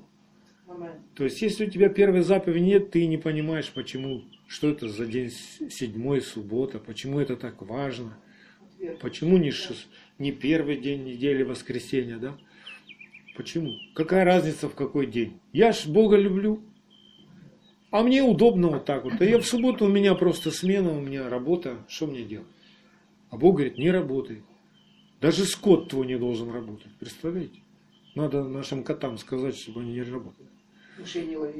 То 1.15 1.25
есть, 1.25 1.43
если 1.43 1.67
у 1.67 1.71
тебя 1.71 1.89
первой 1.89 2.21
заповеди 2.21 2.63
нет, 2.63 2.91
ты 2.91 3.07
не 3.07 3.17
понимаешь, 3.17 3.73
почему, 3.75 4.23
что 4.47 4.69
это 4.69 4.89
за 4.89 5.05
день 5.07 5.31
седьмой, 5.31 6.21
суббота, 6.21 6.79
почему 6.79 7.19
это 7.19 7.37
так 7.37 7.61
важно, 7.63 8.17
почему 9.01 9.37
не, 9.37 9.51
шест, 9.51 9.89
не 10.19 10.31
первый 10.31 10.77
день 10.77 11.05
недели 11.05 11.43
воскресенья, 11.43 12.19
да? 12.19 12.39
Почему? 13.37 13.75
Какая 13.95 14.25
разница 14.25 14.69
в 14.69 14.75
какой 14.75 15.07
день? 15.07 15.39
Я 15.53 15.73
ж 15.73 15.87
Бога 15.87 16.17
люблю. 16.17 16.61
А 17.91 18.03
мне 18.03 18.23
удобно 18.23 18.69
вот 18.69 18.85
так 18.85 19.05
вот. 19.05 19.15
А 19.21 19.25
я 19.25 19.39
в 19.39 19.47
субботу 19.47 19.87
у 19.87 19.89
меня 19.89 20.15
просто 20.15 20.51
смена, 20.51 20.91
у 20.91 21.01
меня 21.01 21.29
работа. 21.29 21.79
Что 21.89 22.07
мне 22.07 22.23
делать? 22.23 22.47
А 23.31 23.37
Бог 23.37 23.57
говорит, 23.57 23.79
не 23.79 23.91
работай. 23.91 24.43
Даже 25.20 25.45
скот 25.45 25.89
твой 25.91 26.07
не 26.07 26.16
должен 26.16 26.51
работать. 26.51 26.93
Представляете? 26.99 27.61
Надо 28.14 28.45
нашим 28.45 28.83
котам 28.83 29.18
сказать, 29.18 29.57
чтобы 29.57 29.81
они 29.81 29.93
не 29.93 30.03
работали. 30.03 30.49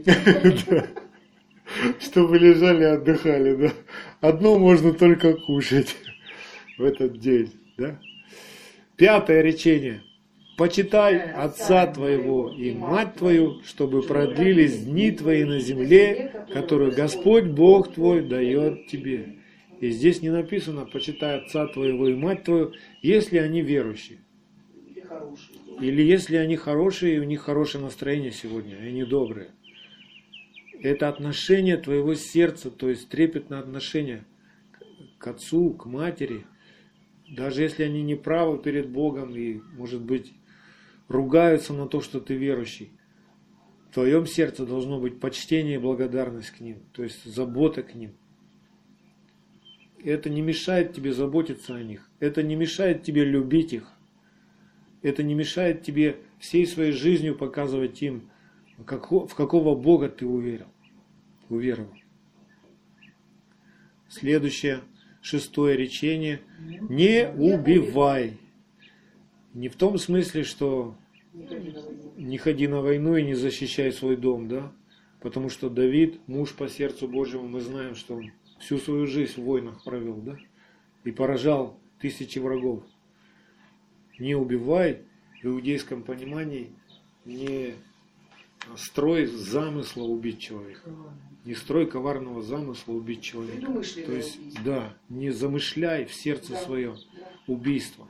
Чтобы 2.01 2.39
лежали 2.39 2.83
и 2.83 2.87
отдыхали, 2.87 3.55
да. 3.55 3.73
Одно 4.21 4.59
можно 4.59 4.93
только 4.93 5.35
кушать 5.35 5.97
в 6.79 6.83
этот 6.83 7.19
день, 7.21 7.53
да. 7.77 8.01
Пятое 8.97 9.43
речение. 9.43 10.03
Почитай 10.57 11.19
отца 11.19 11.87
твоего 11.87 12.51
и 12.51 12.73
мать 12.73 13.15
твою, 13.15 13.63
чтобы 13.63 14.03
продлились 14.03 14.85
дни 14.85 15.13
твои 15.13 15.45
на 15.45 15.61
земле, 15.61 16.33
которую 16.53 16.93
Господь 16.93 17.45
Бог 17.45 17.95
твой 17.95 18.23
дает 18.23 18.89
тебе. 18.89 19.38
И 19.81 19.91
здесь 19.91 20.23
не 20.23 20.31
написано, 20.31 20.87
почитай 20.87 21.39
отца 21.41 21.67
твоего 21.69 22.09
и 22.09 22.15
мать 22.15 22.45
твою, 22.45 22.73
если 23.01 23.39
они 23.39 23.63
верующие. 23.63 24.19
Или 25.81 26.03
если 26.03 26.37
они 26.37 26.57
хорошие, 26.57 27.17
и 27.17 27.19
у 27.21 27.25
них 27.25 27.43
хорошее 27.43 27.85
настроение 27.85 28.33
сегодня, 28.33 28.77
и 28.77 28.89
они 28.89 29.05
добрые. 29.05 29.53
Это 30.81 31.09
отношение 31.09 31.77
твоего 31.77 32.15
сердца, 32.15 32.71
то 32.71 32.89
есть 32.89 33.09
трепетное 33.09 33.61
отношение 33.61 34.25
к 35.19 35.27
отцу, 35.27 35.73
к 35.75 35.87
матери, 35.87 36.45
даже 37.29 37.63
если 37.63 37.85
они 37.85 38.03
не 38.03 38.17
правы 38.17 38.59
перед 38.59 38.89
Богом 38.89 39.35
и, 39.37 39.61
может 39.77 40.03
быть, 40.03 40.33
ругаются 41.09 41.73
на 41.73 41.87
то, 41.87 42.01
что 42.01 42.21
ты 42.21 42.35
верующий, 42.35 42.93
в 43.91 43.95
твоем 43.95 44.27
сердце 44.27 44.67
должно 44.67 45.01
быть 45.01 45.21
почтение 45.21 45.77
и 45.77 45.79
благодарность 45.79 46.51
к 46.51 46.61
ним, 46.61 46.81
то 46.93 47.03
есть 47.03 47.25
забота 47.25 47.83
к 47.83 47.95
ним. 47.95 48.13
Это 50.05 50.31
не 50.31 50.43
мешает 50.43 50.93
тебе 50.93 51.13
заботиться 51.13 51.75
о 51.75 51.83
них, 51.83 52.09
это 52.21 52.43
не 52.43 52.57
мешает 52.57 53.03
тебе 53.03 53.25
любить 53.25 53.73
их, 53.73 53.93
это 55.03 55.23
не 55.23 55.35
мешает 55.35 55.83
тебе 55.83 56.19
всей 56.39 56.67
своей 56.67 56.93
жизнью 56.93 57.35
показывать 57.37 58.01
им, 58.03 58.31
в 58.77 58.85
какого 58.85 59.75
Бога 59.75 60.09
ты 60.09 60.25
уверил, 60.25 60.69
уверовал. 61.49 61.95
Следующее, 64.09 64.81
шестое 65.21 65.77
речение. 65.77 66.41
Не 66.61 67.29
убивай. 67.29 68.39
Не 69.53 69.69
в 69.69 69.77
том 69.77 69.99
смысле, 69.99 70.45
что 70.45 70.97
не 72.17 72.39
ходи 72.39 72.69
на 72.69 72.81
войну 72.81 73.17
и 73.17 73.23
не 73.25 73.35
защищай 73.35 73.93
свой 73.93 74.17
дом, 74.17 74.49
да? 74.49 74.73
Потому 75.21 75.51
что 75.51 75.69
Давид, 75.69 76.21
муж 76.27 76.55
по 76.55 76.69
сердцу 76.69 77.09
Божьему, 77.09 77.49
мы 77.49 77.61
знаем, 77.61 77.97
что 77.97 78.15
он 78.15 78.31
всю 78.59 78.79
свою 78.79 79.07
жизнь 79.07 79.41
в 79.41 79.45
войнах 79.45 79.83
провел, 79.85 80.17
да? 80.17 80.37
И 81.05 81.11
поражал 81.11 81.79
тысячи 82.01 82.39
врагов. 82.39 82.85
Не 84.19 84.35
убивай, 84.35 85.03
в 85.43 85.47
иудейском 85.47 86.03
понимании, 86.03 86.71
не 87.25 87.75
строй 88.77 89.27
замысла 89.27 90.05
убить 90.05 90.41
человека. 90.41 90.91
Не 91.45 91.55
строй 91.55 91.87
коварного 91.87 92.43
замысла 92.43 92.93
убить 92.93 93.23
человека. 93.23 93.73
То 93.73 93.79
есть, 94.13 94.39
убийство. 94.39 94.65
да, 94.65 94.95
не 95.09 95.31
замышляй 95.31 96.05
в 96.05 96.13
сердце 96.13 96.53
да, 96.53 96.61
своем 96.61 96.95
да. 96.95 97.29
убийство. 97.47 98.09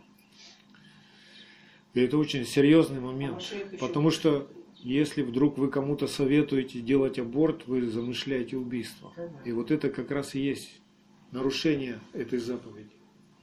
И 1.94 2.00
это 2.00 2.18
очень 2.18 2.44
серьезный 2.46 3.00
момент. 3.00 3.42
А 3.72 3.76
потому 3.76 4.10
что 4.10 4.50
если 4.82 5.22
вдруг 5.22 5.58
вы 5.58 5.68
кому-то 5.68 6.06
советуете 6.06 6.80
делать 6.80 7.18
аборт, 7.18 7.66
вы 7.66 7.86
замышляете 7.88 8.56
убийство. 8.56 9.12
И 9.44 9.52
вот 9.52 9.70
это 9.70 9.90
как 9.90 10.10
раз 10.10 10.34
и 10.34 10.40
есть 10.40 10.80
нарушение 11.32 12.00
этой 12.12 12.38
заповеди. 12.38 12.90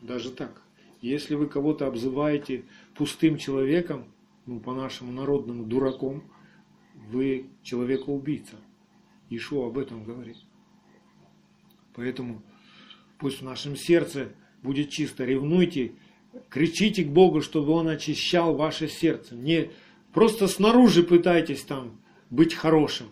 Даже 0.01 0.31
так. 0.31 0.61
Если 1.01 1.35
вы 1.35 1.47
кого-то 1.47 1.87
обзываете 1.87 2.63
пустым 2.95 3.37
человеком, 3.37 4.05
ну, 4.45 4.59
по-нашему 4.59 5.11
народному 5.11 5.65
дураком, 5.65 6.23
вы 7.09 7.47
человека-убийца. 7.63 8.55
Ишуа 9.29 9.67
об 9.67 9.77
этом 9.77 10.03
говорит. 10.03 10.37
Поэтому 11.93 12.41
пусть 13.19 13.41
в 13.41 13.45
нашем 13.45 13.75
сердце 13.75 14.33
будет 14.61 14.89
чисто. 14.89 15.25
Ревнуйте, 15.25 15.93
кричите 16.49 17.03
к 17.03 17.09
Богу, 17.09 17.41
чтобы 17.41 17.71
Он 17.73 17.87
очищал 17.87 18.55
ваше 18.55 18.87
сердце. 18.87 19.35
Не 19.35 19.71
просто 20.15 20.47
снаружи 20.47 21.03
пытайтесь 21.03 21.61
там 21.61 21.99
быть 22.31 22.55
хорошим. 22.55 23.07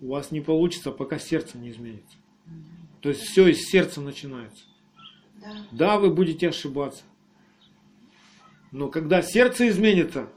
У 0.00 0.08
вас 0.08 0.30
не 0.32 0.42
получится, 0.42 0.90
пока 0.90 1.18
сердце 1.18 1.56
не 1.56 1.70
изменится. 1.70 2.18
То 3.00 3.08
есть 3.08 3.22
все 3.22 3.46
из 3.46 3.62
сердца 3.62 4.00
начинается. 4.02 4.64
Да, 5.40 5.66
да 5.70 5.98
вы 5.98 6.12
будете 6.12 6.48
ошибаться. 6.48 7.04
Но 8.72 8.88
когда 8.88 9.22
сердце 9.22 9.68
изменится, 9.68 10.28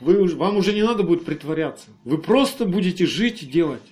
вы, 0.00 0.26
вам 0.34 0.56
уже 0.56 0.72
не 0.72 0.82
надо 0.82 1.02
будет 1.02 1.24
притворяться. 1.26 1.90
Вы 2.04 2.18
просто 2.18 2.64
будете 2.64 3.06
жить 3.06 3.42
и 3.42 3.46
делать. 3.46 3.82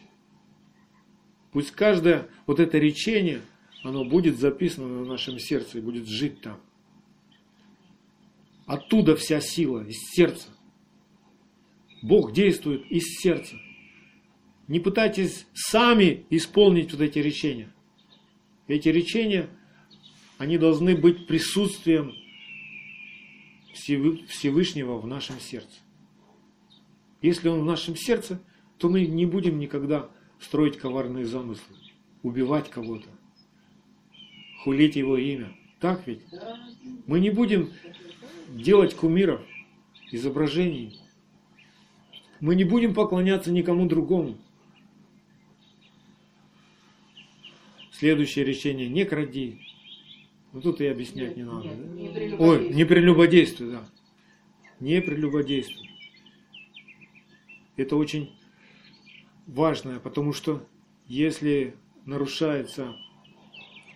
Пусть 1.52 1.72
каждое 1.72 2.28
вот 2.46 2.60
это 2.60 2.78
речение, 2.78 3.42
оно 3.84 4.04
будет 4.04 4.38
записано 4.38 4.88
на 4.88 5.04
нашем 5.04 5.38
сердце 5.38 5.78
и 5.78 5.80
будет 5.82 6.08
жить 6.08 6.40
там. 6.40 6.58
Оттуда 8.64 9.16
вся 9.16 9.40
сила, 9.42 9.84
из 9.84 9.98
сердца. 10.14 10.48
Бог 12.02 12.32
действует 12.32 12.84
из 12.90 13.04
сердца. 13.20 13.56
Не 14.68 14.80
пытайтесь 14.80 15.46
сами 15.54 16.26
исполнить 16.30 16.92
вот 16.92 17.00
эти 17.00 17.20
речения. 17.20 17.72
Эти 18.66 18.88
речения, 18.88 19.48
они 20.38 20.58
должны 20.58 20.96
быть 20.96 21.26
присутствием 21.26 22.14
Всевышнего 23.72 24.98
в 24.98 25.06
нашем 25.06 25.40
сердце. 25.40 25.78
Если 27.20 27.48
он 27.48 27.60
в 27.60 27.64
нашем 27.64 27.96
сердце, 27.96 28.42
то 28.78 28.88
мы 28.88 29.06
не 29.06 29.26
будем 29.26 29.58
никогда 29.58 30.10
строить 30.40 30.76
коварные 30.76 31.24
замыслы, 31.24 31.76
убивать 32.22 32.68
кого-то, 32.68 33.08
хулить 34.64 34.96
его 34.96 35.16
имя. 35.16 35.56
Так 35.78 36.06
ведь? 36.06 36.22
Мы 37.06 37.20
не 37.20 37.30
будем 37.30 37.70
делать 38.48 38.94
кумиров, 38.94 39.40
изображений. 40.10 41.01
Мы 42.42 42.56
не 42.56 42.64
будем 42.64 42.92
поклоняться 42.92 43.52
никому 43.52 43.86
другому. 43.86 44.36
Следующее 47.92 48.44
решение– 48.44 48.88
не 48.88 49.04
кради. 49.04 49.60
Ну 50.52 50.60
тут 50.60 50.80
и 50.80 50.86
объяснять 50.86 51.36
не 51.36 51.44
надо. 51.44 51.68
да? 51.68 51.74
не 51.74 52.34
Ой, 52.36 52.68
не 52.70 52.84
прелюбодействуй, 52.84 53.70
да. 53.70 53.84
Не 54.80 55.00
прелюбодействуй. 55.00 55.88
Это 57.76 57.94
очень 57.94 58.36
важное, 59.46 60.00
потому 60.00 60.32
что 60.32 60.66
если 61.06 61.76
нарушается 62.06 62.96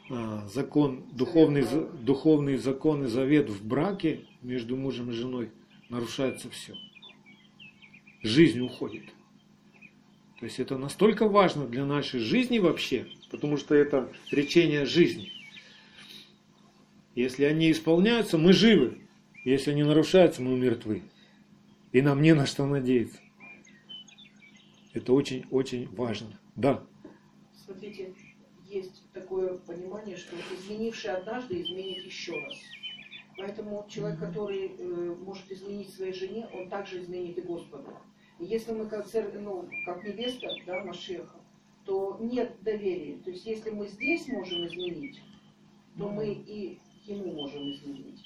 а, 0.09 0.47
закон, 0.47 1.03
духовный, 1.11 1.64
духовный 2.01 2.59
закон 2.59 3.07
и 3.07 3.09
завет 3.09 3.51
в 3.51 3.66
браке 3.66 4.20
между 4.40 4.76
мужем 4.76 5.11
и 5.11 5.14
женой, 5.14 5.51
нарушается 5.88 6.49
все. 6.49 6.76
Жизнь 8.27 8.61
уходит. 8.61 9.05
То 10.41 10.47
есть 10.47 10.59
это 10.59 10.77
настолько 10.77 11.29
важно 11.29 11.64
для 11.64 11.85
нашей 11.87 12.18
жизни 12.18 12.59
вообще, 12.59 13.07
потому 13.31 13.57
что 13.57 13.77
это 13.77 14.12
речение 14.33 14.85
жизни. 14.85 15.31
Если 17.14 17.45
они 17.45 17.70
исполняются, 17.70 18.37
мы 18.37 18.53
живы. 18.53 18.99
Если 19.45 19.70
они 19.70 19.85
нарушаются, 19.85 20.43
мы 20.43 20.59
мертвы. 20.59 21.05
И 21.93 22.03
нам 22.03 22.20
не 22.20 22.35
на 22.35 22.47
что 22.47 22.66
надеяться. 22.66 23.20
Это 24.93 25.12
очень-очень 25.12 25.89
важно. 25.95 26.37
Да. 26.57 26.85
Смотрите, 27.64 28.12
есть 28.68 29.05
такое 29.12 29.57
понимание, 29.59 30.16
что 30.16 30.35
изменивший 30.59 31.12
однажды 31.12 31.62
изменит 31.62 32.05
еще 32.05 32.33
раз. 32.41 32.55
Поэтому 33.37 33.87
человек, 33.89 34.18
который 34.18 34.72
э, 34.77 35.14
может 35.24 35.49
изменить 35.53 35.95
своей 35.95 36.12
жене, 36.12 36.49
он 36.53 36.68
также 36.68 37.01
изменит 37.01 37.39
и 37.39 37.43
Господу. 37.43 37.93
И 38.39 38.45
если 38.45 38.72
мы 38.72 38.87
как, 38.87 39.07
ну, 39.34 39.68
как 39.84 40.05
невеста 40.05 40.49
да, 40.66 40.84
Машеха, 40.84 41.37
то 41.84 42.18
нет 42.20 42.53
доверия. 42.62 43.16
То 43.24 43.30
есть 43.30 43.47
если 43.47 43.70
мы 43.70 43.87
здесь 43.87 44.26
можем 44.28 44.66
изменить, 44.66 45.20
то 45.99 46.09
мы 46.09 46.32
и 46.32 46.78
ему 47.07 47.32
можем 47.32 47.70
изменить. 47.70 48.20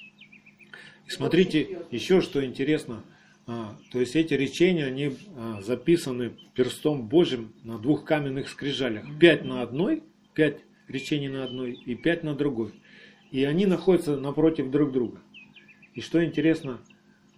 Смотрите, 1.06 1.86
еще 1.90 2.20
что 2.20 2.44
интересно– 2.44 3.04
а, 3.52 3.76
то 3.90 3.98
есть 3.98 4.14
эти 4.14 4.34
речения, 4.34 4.84
они 4.84 5.16
а, 5.36 5.61
записаны 5.61 6.30
перстом 6.54 7.08
Божьим 7.08 7.52
на 7.64 7.78
двух 7.78 8.04
каменных 8.04 8.48
скрижалях. 8.48 9.04
Пять 9.18 9.44
на 9.44 9.62
одной, 9.62 10.04
пять 10.34 10.58
речений 10.86 11.28
на 11.28 11.42
одной 11.42 11.72
и 11.72 11.96
пять 11.96 12.22
на 12.22 12.36
другой. 12.36 12.72
И 13.32 13.42
они 13.42 13.66
находятся 13.66 14.16
напротив 14.16 14.70
друг 14.70 14.92
друга. 14.92 15.20
И 15.94 16.00
что 16.00 16.24
интересно, 16.24 16.78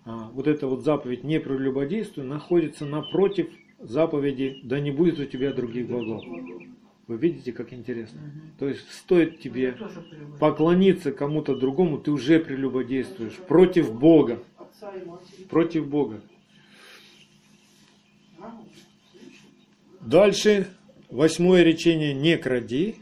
вот 0.05 0.47
эта 0.47 0.67
вот 0.67 0.85
заповедь 0.85 1.25
«не 1.25 1.41
прелюбодействуй» 1.41 2.25
находится 2.25 2.85
напротив 2.85 3.49
заповеди 3.79 4.61
«да 4.65 4.81
не 4.81 4.91
будет 4.91 5.19
у 5.19 5.25
тебя 5.25 5.53
других 5.53 5.89
богов». 5.89 6.25
Вы 7.09 7.17
видите, 7.17 7.53
как 7.53 7.73
интересно? 7.73 8.21
Угу. 8.21 8.41
То 8.61 8.69
есть 8.69 8.91
стоит 8.93 9.41
тебе 9.41 9.77
поклониться 10.39 11.13
кому-то 11.13 11.57
другому, 11.57 11.99
ты 11.99 12.13
уже 12.13 12.39
прелюбодействуешь 12.39 13.35
против 13.35 13.93
Бога 13.93 14.43
против 15.49 15.89
Бога. 15.89 16.21
Дальше, 20.01 20.69
восьмое 21.11 21.63
речение 21.63 22.13
«не 22.13 22.37
кради». 22.37 22.97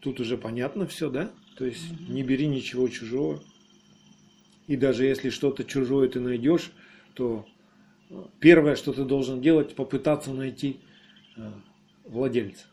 Тут 0.00 0.20
уже 0.20 0.36
понятно 0.36 0.86
все, 0.86 1.08
да? 1.08 1.30
То 1.56 1.64
есть 1.64 1.82
не 2.08 2.22
бери 2.22 2.46
ничего 2.46 2.88
чужого. 2.88 3.42
И 4.66 4.76
даже 4.76 5.04
если 5.04 5.30
что-то 5.30 5.64
чужое 5.64 6.08
ты 6.08 6.20
найдешь, 6.20 6.72
то 7.14 7.46
первое, 8.40 8.76
что 8.76 8.92
ты 8.92 9.04
должен 9.04 9.40
делать, 9.40 9.74
попытаться 9.74 10.32
найти 10.32 10.80
э, 11.36 11.50
владельца. 12.04 12.66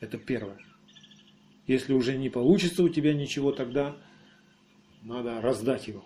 Это 0.00 0.16
первое. 0.18 0.58
Если 1.66 1.92
уже 1.92 2.16
не 2.16 2.30
получится 2.30 2.82
у 2.82 2.88
тебя 2.88 3.12
ничего, 3.12 3.52
тогда 3.52 3.96
надо 5.02 5.40
раздать 5.40 5.88
его. 5.88 6.04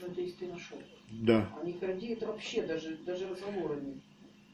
ты 0.00 0.46
нашел. 0.46 0.78
Да. 1.10 1.48
А 1.60 1.64
не 1.64 1.74
кради, 1.74 2.08
это 2.08 2.26
вообще 2.26 2.62
даже, 2.62 2.96
даже 3.06 3.28
разговора 3.28 3.78
нет. 3.80 3.96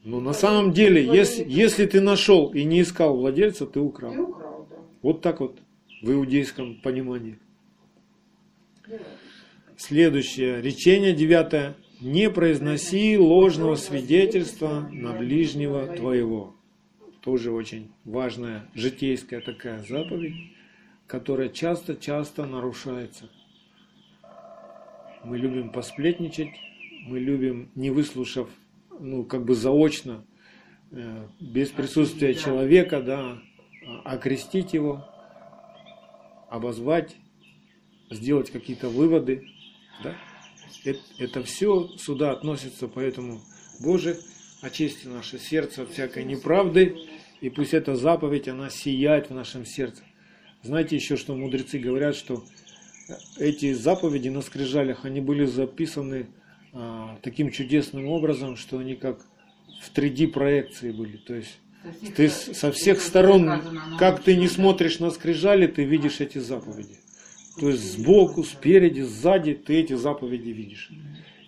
Но 0.03 0.19
на 0.21 0.33
самом 0.33 0.73
деле, 0.73 1.03
если, 1.03 1.43
если 1.47 1.85
ты 1.85 2.01
нашел 2.01 2.53
и 2.53 2.63
не 2.63 2.81
искал 2.81 3.17
владельца, 3.17 3.65
ты 3.65 3.73
Ты 3.73 3.79
украл. 3.79 4.21
украл, 4.21 4.67
да. 4.69 4.77
Вот 5.01 5.21
так 5.21 5.39
вот 5.39 5.59
в 6.01 6.11
иудейском 6.11 6.79
понимании. 6.81 7.39
Следующее. 9.77 10.61
Речение 10.61 11.13
девятое. 11.13 11.75
Не 12.01 12.29
произноси 12.29 13.17
ложного 13.17 13.75
свидетельства 13.75 14.87
на 14.91 15.13
ближнего 15.13 15.87
твоего. 15.87 16.55
Тоже 17.21 17.51
очень 17.51 17.91
важная 18.05 18.69
житейская 18.73 19.41
такая 19.41 19.83
заповедь, 19.83 20.35
которая 21.07 21.49
часто-часто 21.49 22.45
нарушается. 22.45 23.29
Мы 25.23 25.37
любим 25.37 25.71
посплетничать, 25.71 26.49
мы 27.05 27.19
любим, 27.19 27.69
не 27.75 27.89
выслушав, 27.89 28.49
ну, 28.99 29.25
как 29.25 29.43
бы 29.43 29.55
заочно, 29.55 30.23
э, 30.91 31.27
без 31.39 31.69
присутствия 31.69 32.33
человека, 32.33 33.01
да, 33.01 33.39
а- 33.85 34.13
окрестить 34.13 34.73
его, 34.73 35.05
обозвать, 36.49 37.15
сделать 38.09 38.51
какие-то 38.51 38.89
выводы, 38.89 39.47
да. 40.03 40.15
Это, 40.85 40.99
все 41.43 41.89
сюда 41.97 42.31
относится, 42.31 42.87
поэтому, 42.87 43.41
Боже, 43.81 44.17
очисти 44.61 45.07
наше 45.07 45.37
сердце 45.39 45.83
от 45.83 45.91
всякой 45.91 46.23
неправды, 46.23 46.95
и 47.41 47.49
пусть 47.49 47.73
эта 47.73 47.95
заповедь, 47.95 48.47
она 48.47 48.69
сияет 48.69 49.29
в 49.29 49.33
нашем 49.33 49.65
сердце. 49.65 50.03
Знаете 50.63 50.95
еще, 50.95 51.17
что 51.17 51.35
мудрецы 51.35 51.77
говорят, 51.77 52.15
что 52.15 52.43
эти 53.37 53.73
заповеди 53.73 54.29
на 54.29 54.41
скрижалях, 54.41 55.05
они 55.05 55.21
были 55.21 55.45
записаны 55.45 56.27
а, 56.73 57.17
таким 57.23 57.51
чудесным 57.51 58.07
образом, 58.07 58.55
что 58.57 58.77
они 58.79 58.95
как 58.95 59.19
в 59.81 59.91
3D 59.95 60.27
проекции 60.27 60.91
были. 60.91 61.17
То 61.17 61.35
есть 61.35 61.57
ты 62.15 62.29
с- 62.29 62.53
со 62.53 62.71
всех 62.71 63.01
сторон, 63.01 63.45
как 63.97 64.23
ты 64.23 64.35
не 64.35 64.47
смотришь 64.47 64.99
на 64.99 65.09
скрижали, 65.11 65.67
ты 65.67 65.83
видишь 65.85 66.19
эти 66.19 66.37
заповеди. 66.37 66.99
То 67.59 67.69
есть 67.69 67.93
сбоку, 67.93 68.43
спереди, 68.43 69.01
сзади 69.01 69.53
ты 69.53 69.79
эти 69.79 69.93
заповеди 69.93 70.49
видишь. 70.49 70.91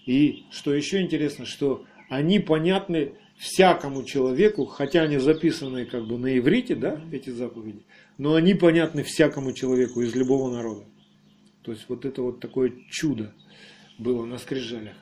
И 0.06 0.46
что 0.52 0.74
еще 0.74 1.02
интересно, 1.02 1.46
что 1.46 1.86
они 2.10 2.40
понятны 2.40 3.14
всякому 3.38 4.04
человеку, 4.04 4.66
хотя 4.66 5.04
они 5.04 5.18
записаны 5.18 5.86
как 5.86 6.08
бы 6.08 6.18
на 6.18 6.38
иврите, 6.38 6.76
да, 6.76 7.02
эти 7.12 7.30
заповеди, 7.30 7.84
но 8.18 8.34
они 8.34 8.54
понятны 8.54 9.04
всякому 9.04 9.54
человеку 9.54 10.02
из 10.02 10.16
любого 10.16 10.52
народа. 10.52 10.86
То 11.62 11.72
есть 11.72 11.86
вот 11.88 12.06
это 12.06 12.22
вот 12.22 12.40
такое 12.40 12.74
чудо 12.90 13.34
было 13.98 14.26
на 14.26 14.38
скрижалях. 14.38 14.96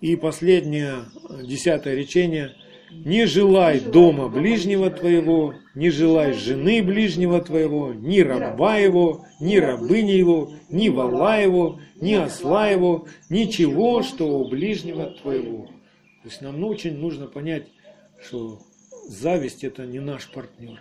И 0.00 0.16
последнее, 0.16 1.04
десятое 1.42 1.94
речение. 1.94 2.54
Не 2.90 3.26
желай 3.26 3.80
дома 3.80 4.28
ближнего 4.28 4.90
твоего, 4.90 5.54
не 5.74 5.90
желай 5.90 6.32
жены 6.32 6.82
ближнего 6.82 7.40
твоего, 7.40 7.94
ни 7.94 8.20
раба 8.20 8.76
его, 8.76 9.24
ни 9.40 9.56
рабыни 9.56 10.10
его, 10.10 10.52
ни 10.68 10.88
вала 10.88 11.38
его, 11.40 11.80
ни 12.00 12.14
осла 12.14 12.68
его, 12.68 13.06
ничего, 13.28 14.02
что 14.02 14.38
у 14.38 14.48
ближнего 14.48 15.06
твоего. 15.22 15.66
То 16.22 16.28
есть 16.28 16.42
нам 16.42 16.62
очень 16.64 16.98
нужно 16.98 17.26
понять, 17.26 17.68
что 18.22 18.60
зависть 19.06 19.64
это 19.64 19.86
не 19.86 20.00
наш 20.00 20.28
партнер. 20.28 20.80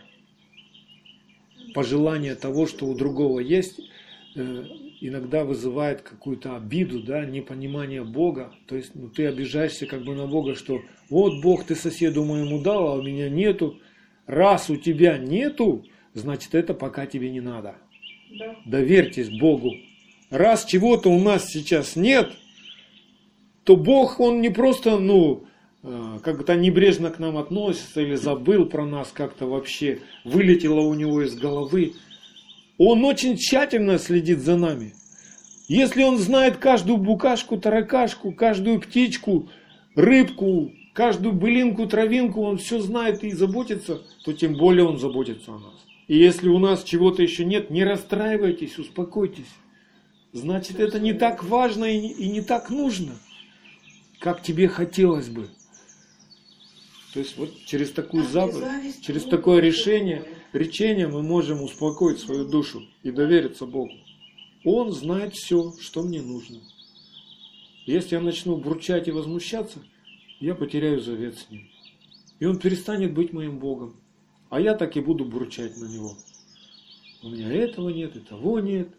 Пожелание 1.74 2.36
того, 2.36 2.66
что 2.68 2.86
у 2.86 2.96
другого 2.96 3.40
есть, 3.40 3.80
э, 4.36 4.66
иногда 5.02 5.44
вызывает 5.44 6.02
какую-то 6.02 6.56
обиду, 6.56 7.02
да, 7.02 7.26
непонимание 7.26 8.04
Бога. 8.04 8.52
То 8.68 8.76
есть 8.76 8.92
ну, 8.96 9.10
ты 9.10 9.28
обижаешься 9.28 9.86
как 9.86 10.04
бы 10.04 10.16
на 10.16 10.28
Бога, 10.28 10.56
что 10.56 10.82
вот 11.10 11.42
Бог 11.42 11.66
ты 11.66 11.76
соседу 11.76 12.24
моему 12.24 12.62
дал, 12.62 12.88
а 12.88 12.96
у 12.96 13.02
меня 13.02 13.30
нету. 13.30 13.80
Раз 14.26 14.70
у 14.70 14.76
тебя 14.76 15.18
нету, 15.18 15.86
значит 16.14 16.54
это 16.54 16.74
пока 16.74 17.06
тебе 17.06 17.30
не 17.30 17.42
надо. 17.42 17.76
Да. 18.38 18.56
Доверьтесь 18.66 19.30
Богу. 19.30 19.72
Раз 20.30 20.66
чего-то 20.66 21.10
у 21.10 21.20
нас 21.20 21.50
сейчас 21.50 21.96
нет, 21.96 22.32
то 23.64 23.76
Бог, 23.76 24.20
Он 24.20 24.42
не 24.42 24.50
просто, 24.50 25.00
ну, 25.00 25.46
э, 25.82 26.20
как-то 26.24 26.56
небрежно 26.56 27.10
к 27.10 27.18
нам 27.18 27.38
относится 27.38 28.02
или 28.02 28.16
забыл 28.16 28.68
про 28.68 28.86
нас 28.86 29.12
как-то 29.12 29.48
вообще, 29.48 30.02
вылетело 30.24 30.82
у 30.82 30.94
него 30.94 31.24
из 31.24 31.36
головы. 31.36 31.94
Он 32.80 33.04
очень 33.04 33.38
тщательно 33.38 34.00
следит 34.00 34.40
за 34.40 34.56
нами. 34.56 34.94
Если 35.68 36.02
он 36.02 36.18
знает 36.18 36.58
каждую 36.58 36.98
букашку, 36.98 37.58
таракашку, 37.58 38.32
каждую 38.32 38.80
птичку, 38.80 39.50
рыбку, 39.96 40.72
каждую 40.94 41.34
былинку, 41.34 41.88
травинку, 41.88 42.42
он 42.42 42.58
все 42.58 42.80
знает 42.80 43.24
и 43.24 43.32
заботится, 43.32 44.02
то 44.24 44.32
тем 44.32 44.56
более 44.56 44.88
он 44.88 44.98
заботится 44.98 45.52
о 45.52 45.60
нас. 45.60 45.86
И 46.08 46.18
если 46.18 46.48
у 46.48 46.58
нас 46.58 46.84
чего-то 46.84 47.22
еще 47.22 47.44
нет, 47.44 47.70
не 47.70 47.84
расстраивайтесь, 47.84 48.80
успокойтесь. 48.80 49.54
Значит, 50.32 50.80
это 50.80 51.00
не 51.00 51.12
так 51.14 51.44
важно 51.44 51.84
и 51.84 52.00
не, 52.00 52.12
и 52.14 52.30
не 52.30 52.42
так 52.42 52.70
нужно, 52.70 53.12
как 54.20 54.42
тебе 54.42 54.70
хотелось 54.70 55.28
бы. 55.28 55.50
То 57.14 57.20
есть 57.20 57.38
вот 57.38 57.52
через 57.66 57.92
такую 57.92 58.24
заповедь, 58.24 59.02
через 59.02 59.26
такое 59.26 59.60
решение, 59.60 60.24
речение 60.54 61.08
мы 61.08 61.22
можем 61.22 61.62
успокоить 61.64 62.20
свою 62.20 62.46
душу 62.46 62.84
и 63.04 63.12
довериться 63.12 63.66
Богу. 63.66 63.94
Он 64.64 64.92
знает 64.92 65.34
все, 65.36 65.74
что 65.80 66.04
мне 66.04 66.22
нужно. 66.22 66.60
Если 67.86 68.16
я 68.16 68.22
начну 68.22 68.58
бурчать 68.58 69.08
и 69.08 69.12
возмущаться, 69.12 69.80
я 70.40 70.54
потеряю 70.56 71.02
завет 71.02 71.38
с 71.38 71.50
ним. 71.50 71.70
И 72.40 72.46
он 72.46 72.60
перестанет 72.60 73.14
быть 73.14 73.34
моим 73.34 73.60
Богом. 73.60 73.96
А 74.50 74.60
я 74.60 74.76
так 74.76 74.96
и 74.98 75.02
буду 75.02 75.26
бурчать 75.26 75.78
на 75.78 75.86
него. 75.86 76.14
У 77.24 77.30
меня 77.30 77.52
этого 77.52 77.90
нет, 77.90 78.16
и 78.16 78.20
того 78.20 78.60
нет. 78.60 78.90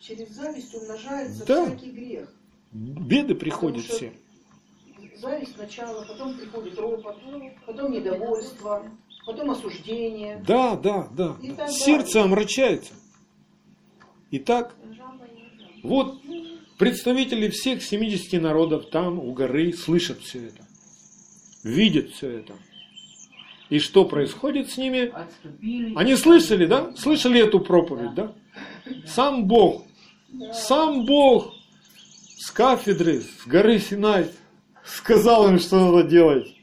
Через 0.00 0.30
зависть 0.30 0.74
умножается 0.74 1.46
Да. 1.46 1.66
всякий 1.66 1.90
грех. 1.90 2.32
Беды 2.72 3.34
приходят 3.34 3.84
все. 3.84 4.12
Зависть 5.20 5.54
сначала, 5.54 6.04
потом 6.04 6.36
приходит 6.36 6.76
ропот, 6.78 7.16
потом 7.66 7.92
недовольство, 7.92 8.82
потом 9.26 9.50
осуждение. 9.50 10.42
Да, 10.46 10.76
да, 10.76 11.08
да. 11.12 11.36
Так 11.56 11.70
Сердце 11.70 12.22
омрачается. 12.22 12.92
Итак, 14.30 14.74
вот 15.82 16.20
представители 16.78 17.48
всех 17.48 17.82
70 17.82 18.40
народов 18.40 18.90
там, 18.90 19.18
у 19.18 19.32
горы, 19.32 19.72
слышат 19.72 20.20
все 20.20 20.46
это. 20.46 20.66
Видят 21.64 22.10
все 22.10 22.38
это. 22.38 22.54
И 23.68 23.78
что 23.78 24.04
происходит 24.04 24.70
с 24.70 24.76
ними? 24.76 25.10
Отступили. 25.14 25.94
Они 25.96 26.16
слышали, 26.16 26.66
да? 26.66 26.94
Слышали 26.96 27.40
эту 27.40 27.60
проповедь, 27.60 28.14
да? 28.14 28.34
Сам 29.06 29.46
Бог, 29.46 29.84
сам 30.52 31.06
Бог 31.06 31.54
с 32.36 32.50
кафедры, 32.50 33.20
с 33.20 33.46
горы 33.46 33.78
Синай 33.78 34.28
сказал 34.84 35.48
им, 35.48 35.58
что 35.58 35.78
надо 35.78 36.08
делать. 36.08 36.54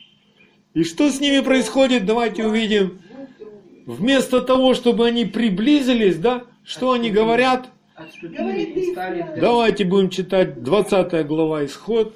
И 0.79 0.85
что 0.85 1.09
с 1.09 1.19
ними 1.19 1.41
происходит, 1.41 2.05
давайте 2.05 2.47
увидим. 2.47 3.01
Вместо 3.85 4.39
того, 4.39 4.73
чтобы 4.73 5.07
они 5.07 5.25
приблизились, 5.25 6.15
да, 6.15 6.45
что 6.63 6.93
они 6.93 7.11
говорят? 7.11 7.69
Давайте 9.35 9.83
будем 9.83 10.09
читать 10.09 10.63
20 10.63 11.27
глава 11.27 11.65
Исход 11.65 12.15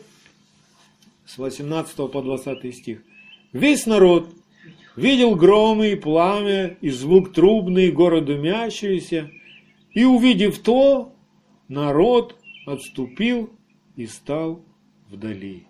с 1.26 1.38
18 1.38 2.10
по 2.10 2.22
20 2.22 2.74
стих. 2.74 3.04
Весь 3.52 3.86
народ 3.86 4.30
видел 4.96 5.36
громы 5.36 5.90
и 5.90 5.96
пламя, 5.98 6.78
и 6.80 6.90
звук 6.90 7.34
трубный, 7.34 7.88
и 7.88 7.92
горы 7.92 8.22
дымящиеся, 8.22 9.30
и 9.92 10.06
увидев 10.06 10.60
то, 10.60 11.14
народ 11.68 12.38
отступил 12.66 13.50
и 13.98 14.06
стал 14.06 14.64
вдали. 15.10 15.68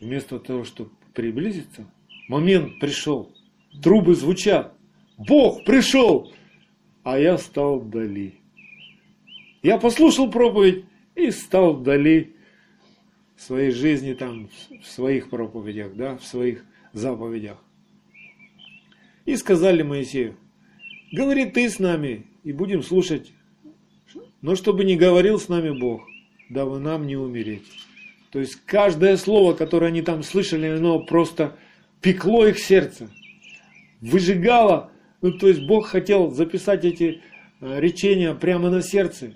Вместо 0.00 0.38
того, 0.38 0.64
чтобы 0.64 0.88
приблизиться, 1.12 1.86
момент 2.28 2.78
пришел, 2.80 3.34
трубы 3.82 4.14
звучат, 4.14 4.74
Бог 5.16 5.64
пришел, 5.64 6.32
а 7.02 7.18
я 7.18 7.38
стал 7.38 7.80
вдали. 7.80 8.40
Я 9.62 9.78
послушал 9.78 10.30
проповедь 10.30 10.84
и 11.14 11.30
стал 11.30 11.74
вдали 11.74 12.36
в 13.36 13.42
своей 13.42 13.70
жизни, 13.70 14.14
там, 14.14 14.48
в 14.82 14.86
своих 14.86 15.30
проповедях, 15.30 15.94
да, 15.94 16.16
в 16.16 16.24
своих 16.24 16.64
заповедях. 16.92 17.58
И 19.24 19.36
сказали 19.36 19.82
Моисею, 19.82 20.36
говори 21.12 21.46
ты 21.46 21.68
с 21.68 21.78
нами, 21.78 22.26
и 22.44 22.52
будем 22.52 22.82
слушать, 22.82 23.32
но 24.40 24.54
чтобы 24.54 24.84
не 24.84 24.96
говорил 24.96 25.40
с 25.40 25.48
нами 25.48 25.76
Бог, 25.76 26.02
дабы 26.48 26.78
нам 26.78 27.06
не 27.06 27.16
умереть. 27.16 27.64
То 28.30 28.38
есть 28.38 28.56
каждое 28.66 29.16
слово, 29.16 29.54
которое 29.54 29.86
они 29.86 30.02
там 30.02 30.22
слышали, 30.22 30.66
оно 30.66 31.00
просто 31.00 31.56
пекло 32.06 32.46
их 32.46 32.60
сердце, 32.60 33.10
выжигало. 34.00 34.92
Ну, 35.22 35.32
то 35.32 35.48
есть 35.48 35.66
Бог 35.66 35.88
хотел 35.88 36.30
записать 36.30 36.84
эти 36.84 37.20
э, 37.60 37.80
речения 37.80 38.32
прямо 38.32 38.70
на 38.70 38.80
сердце, 38.80 39.34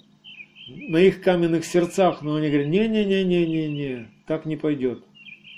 на 0.69 0.99
их 0.99 1.21
каменных 1.21 1.65
сердцах, 1.65 2.23
но 2.23 2.37
они 2.37 2.49
говорят, 2.49 2.69
не-не-не-не-не-не, 2.69 4.07
так 4.25 4.47
не 4.47 4.57
пойдет. 4.57 5.03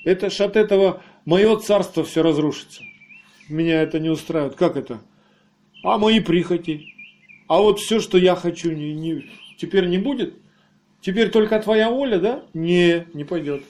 Это 0.06 0.30
ж 0.30 0.40
от 0.40 0.56
этого 0.56 1.02
мое 1.26 1.54
царство 1.58 2.02
все 2.02 2.22
разрушится. 2.22 2.82
Меня 3.46 3.82
это 3.82 4.00
не 4.00 4.08
устраивает. 4.08 4.54
Как 4.54 4.78
это? 4.78 5.02
А 5.84 5.98
мои 5.98 6.18
прихоти? 6.18 6.94
А 7.46 7.60
вот 7.60 7.78
все, 7.78 8.00
что 8.00 8.16
я 8.16 8.36
хочу, 8.36 8.72
не, 8.72 8.94
не, 8.94 9.30
теперь 9.58 9.86
не 9.86 9.98
будет? 9.98 10.32
Теперь 11.02 11.28
только 11.28 11.60
твоя 11.60 11.90
воля, 11.90 12.18
да? 12.18 12.42
Не, 12.54 13.06
не 13.12 13.24
пойдет. 13.24 13.64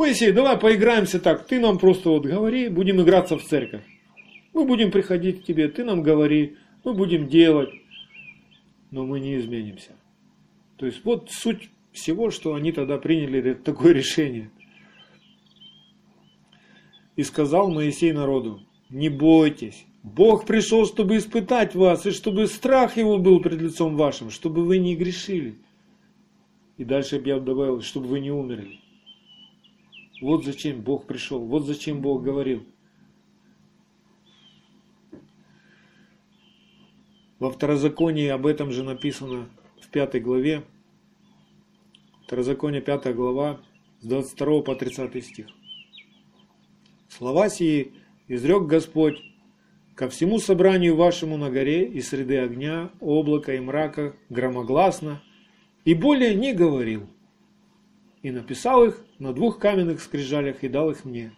Моисей, 0.00 0.32
давай 0.32 0.58
поиграемся 0.58 1.20
так. 1.20 1.46
Ты 1.46 1.60
нам 1.60 1.78
просто 1.78 2.08
вот 2.08 2.24
говори, 2.24 2.68
будем 2.68 3.02
играться 3.02 3.36
в 3.36 3.44
церковь. 3.44 3.82
Мы 4.54 4.64
будем 4.64 4.90
приходить 4.90 5.42
к 5.42 5.44
тебе, 5.44 5.68
ты 5.68 5.84
нам 5.84 6.02
говори, 6.02 6.56
мы 6.84 6.94
будем 6.94 7.28
делать. 7.28 7.68
Но 8.90 9.04
мы 9.04 9.20
не 9.20 9.36
изменимся. 9.36 9.90
То 10.78 10.86
есть 10.86 11.04
вот 11.04 11.30
суть 11.30 11.68
всего, 11.92 12.30
что 12.30 12.54
они 12.54 12.72
тогда 12.72 12.96
приняли 12.96 13.52
такое 13.52 13.92
решение. 13.92 14.50
И 17.16 17.22
сказал 17.22 17.70
Моисей 17.70 18.12
народу, 18.12 18.62
не 18.88 19.10
бойтесь, 19.10 19.84
Бог 20.02 20.46
пришел, 20.46 20.86
чтобы 20.86 21.18
испытать 21.18 21.74
вас, 21.74 22.06
и 22.06 22.10
чтобы 22.10 22.46
страх 22.46 22.96
его 22.96 23.18
был 23.18 23.40
пред 23.40 23.60
лицом 23.60 23.98
вашим, 23.98 24.30
чтобы 24.30 24.64
вы 24.64 24.78
не 24.78 24.96
грешили. 24.96 25.58
И 26.78 26.84
дальше 26.84 27.20
я 27.22 27.38
добавил, 27.38 27.82
чтобы 27.82 28.06
вы 28.06 28.20
не 28.20 28.30
умерли. 28.30 28.80
Вот 30.20 30.44
зачем 30.44 30.82
Бог 30.82 31.06
пришел, 31.06 31.40
вот 31.40 31.66
зачем 31.66 32.02
Бог 32.02 32.22
говорил. 32.22 32.64
Во 37.38 37.50
второзаконии 37.50 38.28
об 38.28 38.46
этом 38.46 38.70
же 38.70 38.84
написано 38.84 39.48
в 39.80 39.88
пятой 39.88 40.20
главе. 40.20 40.62
Второзаконие 42.26 42.82
пятая 42.82 43.14
глава 43.14 43.62
с 44.00 44.06
22 44.06 44.62
по 44.62 44.74
30 44.74 45.24
стих. 45.24 45.46
Слова 47.08 47.48
сии 47.48 47.94
изрек 48.28 48.66
Господь 48.66 49.18
ко 49.94 50.10
всему 50.10 50.38
собранию 50.38 50.96
вашему 50.96 51.38
на 51.38 51.50
горе 51.50 51.88
и 51.88 52.02
среды 52.02 52.38
огня, 52.38 52.90
облака 53.00 53.54
и 53.54 53.60
мрака 53.60 54.14
громогласно, 54.28 55.22
и 55.86 55.94
более 55.94 56.34
не 56.34 56.52
говорил. 56.52 57.08
И 58.22 58.30
написал 58.30 58.84
их 58.84 59.02
на 59.20 59.32
двух 59.32 59.58
каменных 59.58 60.00
скрижалях 60.00 60.64
и 60.64 60.68
дал 60.68 60.90
их 60.90 61.04
мне. 61.04 61.32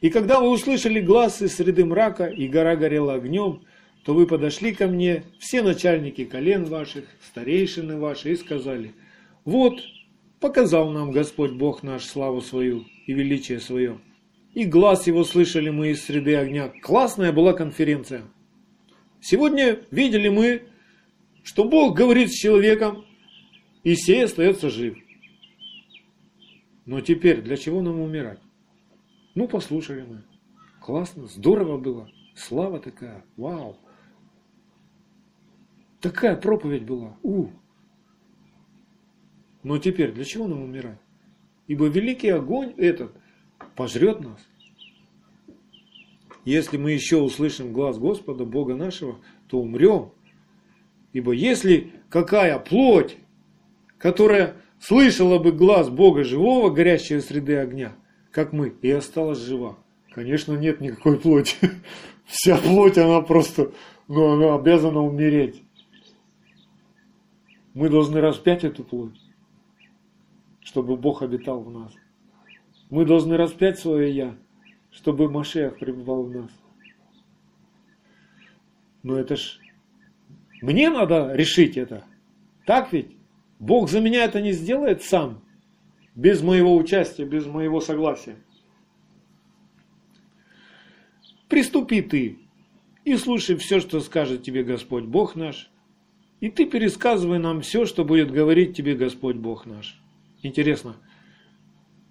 И 0.00 0.10
когда 0.10 0.40
вы 0.40 0.50
услышали 0.50 1.00
глаз 1.00 1.40
из 1.42 1.54
среды 1.54 1.84
мрака, 1.84 2.26
и 2.26 2.48
гора 2.48 2.74
горела 2.76 3.14
огнем, 3.14 3.62
то 4.04 4.14
вы 4.14 4.26
подошли 4.26 4.72
ко 4.74 4.86
мне, 4.86 5.24
все 5.38 5.62
начальники 5.62 6.24
колен 6.24 6.64
ваших, 6.64 7.04
старейшины 7.24 7.98
ваши, 7.98 8.32
и 8.32 8.36
сказали, 8.36 8.94
вот, 9.44 9.80
показал 10.40 10.90
нам 10.90 11.12
Господь 11.12 11.52
Бог 11.52 11.82
наш 11.82 12.04
славу 12.04 12.40
свою 12.40 12.84
и 13.06 13.12
величие 13.12 13.60
свое. 13.60 13.98
И 14.54 14.64
глаз 14.64 15.06
его 15.06 15.24
слышали 15.24 15.70
мы 15.70 15.90
из 15.90 16.04
среды 16.04 16.36
огня. 16.36 16.72
Классная 16.82 17.32
была 17.32 17.52
конференция. 17.52 18.22
Сегодня 19.20 19.80
видели 19.90 20.28
мы, 20.28 20.62
что 21.42 21.64
Бог 21.64 21.96
говорит 21.96 22.30
с 22.30 22.34
человеком, 22.34 23.04
и 23.82 23.94
сей 23.94 24.24
остается 24.24 24.70
жив. 24.70 24.96
Но 26.86 27.00
теперь 27.00 27.42
для 27.42 27.56
чего 27.56 27.82
нам 27.82 28.00
умирать? 28.00 28.40
Ну, 29.34 29.48
послушали 29.48 30.02
мы. 30.02 30.22
Классно, 30.80 31.26
здорово 31.26 31.78
было. 31.78 32.08
Слава 32.36 32.78
такая, 32.78 33.24
вау. 33.36 33.76
Такая 36.00 36.36
проповедь 36.36 36.84
была. 36.84 37.16
У. 37.22 37.48
Но 39.64 39.78
теперь 39.78 40.12
для 40.12 40.24
чего 40.24 40.46
нам 40.46 40.62
умирать? 40.62 40.98
Ибо 41.66 41.86
великий 41.86 42.28
огонь 42.28 42.72
этот 42.76 43.12
пожрет 43.74 44.20
нас. 44.20 44.40
Если 46.44 46.76
мы 46.76 46.92
еще 46.92 47.16
услышим 47.16 47.72
глаз 47.72 47.98
Господа, 47.98 48.44
Бога 48.44 48.76
нашего, 48.76 49.18
то 49.48 49.58
умрем. 49.58 50.12
Ибо 51.12 51.32
если 51.32 51.92
какая 52.08 52.56
плоть, 52.60 53.16
которая 53.98 54.54
слышала 54.80 55.38
бы 55.38 55.52
глаз 55.52 55.88
Бога 55.90 56.24
живого, 56.24 56.70
горящего 56.70 57.20
среды 57.20 57.56
огня, 57.56 57.96
как 58.30 58.52
мы, 58.52 58.68
и 58.82 58.90
осталась 58.90 59.38
жива. 59.38 59.78
Конечно, 60.12 60.54
нет 60.54 60.80
никакой 60.80 61.18
плоти. 61.18 61.56
Вся 62.24 62.56
плоть, 62.56 62.98
она 62.98 63.20
просто, 63.20 63.72
ну, 64.08 64.32
она 64.34 64.54
обязана 64.54 65.00
умереть. 65.00 65.62
Мы 67.74 67.90
должны 67.90 68.20
распять 68.20 68.64
эту 68.64 68.82
плоть, 68.84 69.20
чтобы 70.60 70.96
Бог 70.96 71.22
обитал 71.22 71.60
в 71.60 71.70
нас. 71.70 71.92
Мы 72.88 73.04
должны 73.04 73.36
распять 73.36 73.78
свое 73.78 74.10
«я», 74.14 74.36
чтобы 74.90 75.30
Машех 75.30 75.78
пребывал 75.78 76.24
в 76.24 76.30
нас. 76.30 76.50
Но 79.02 79.16
это 79.18 79.36
ж 79.36 79.58
мне 80.62 80.90
надо 80.90 81.32
решить 81.34 81.76
это. 81.76 82.04
Так 82.64 82.92
ведь? 82.92 83.15
Бог 83.58 83.88
за 83.88 84.00
меня 84.00 84.24
это 84.24 84.40
не 84.40 84.52
сделает 84.52 85.02
сам, 85.02 85.42
без 86.14 86.42
моего 86.42 86.76
участия, 86.76 87.24
без 87.24 87.46
моего 87.46 87.80
согласия. 87.80 88.36
Приступи 91.48 92.02
ты 92.02 92.38
и 93.04 93.16
слушай 93.16 93.56
все, 93.56 93.80
что 93.80 94.00
скажет 94.00 94.42
тебе 94.42 94.64
Господь 94.64 95.04
Бог 95.04 95.36
наш, 95.36 95.70
и 96.40 96.50
ты 96.50 96.66
пересказывай 96.66 97.38
нам 97.38 97.60
все, 97.60 97.86
что 97.86 98.04
будет 98.04 98.30
говорить 98.30 98.76
тебе 98.76 98.94
Господь 98.94 99.36
Бог 99.36 99.64
наш. 99.64 100.00
Интересно, 100.42 100.96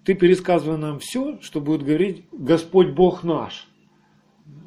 ты 0.04 0.14
пересказывай 0.14 0.78
нам 0.78 0.98
все, 0.98 1.38
что 1.42 1.60
будет 1.60 1.82
говорить 1.82 2.24
Господь 2.32 2.88
Бог 2.88 3.24
наш. 3.24 3.68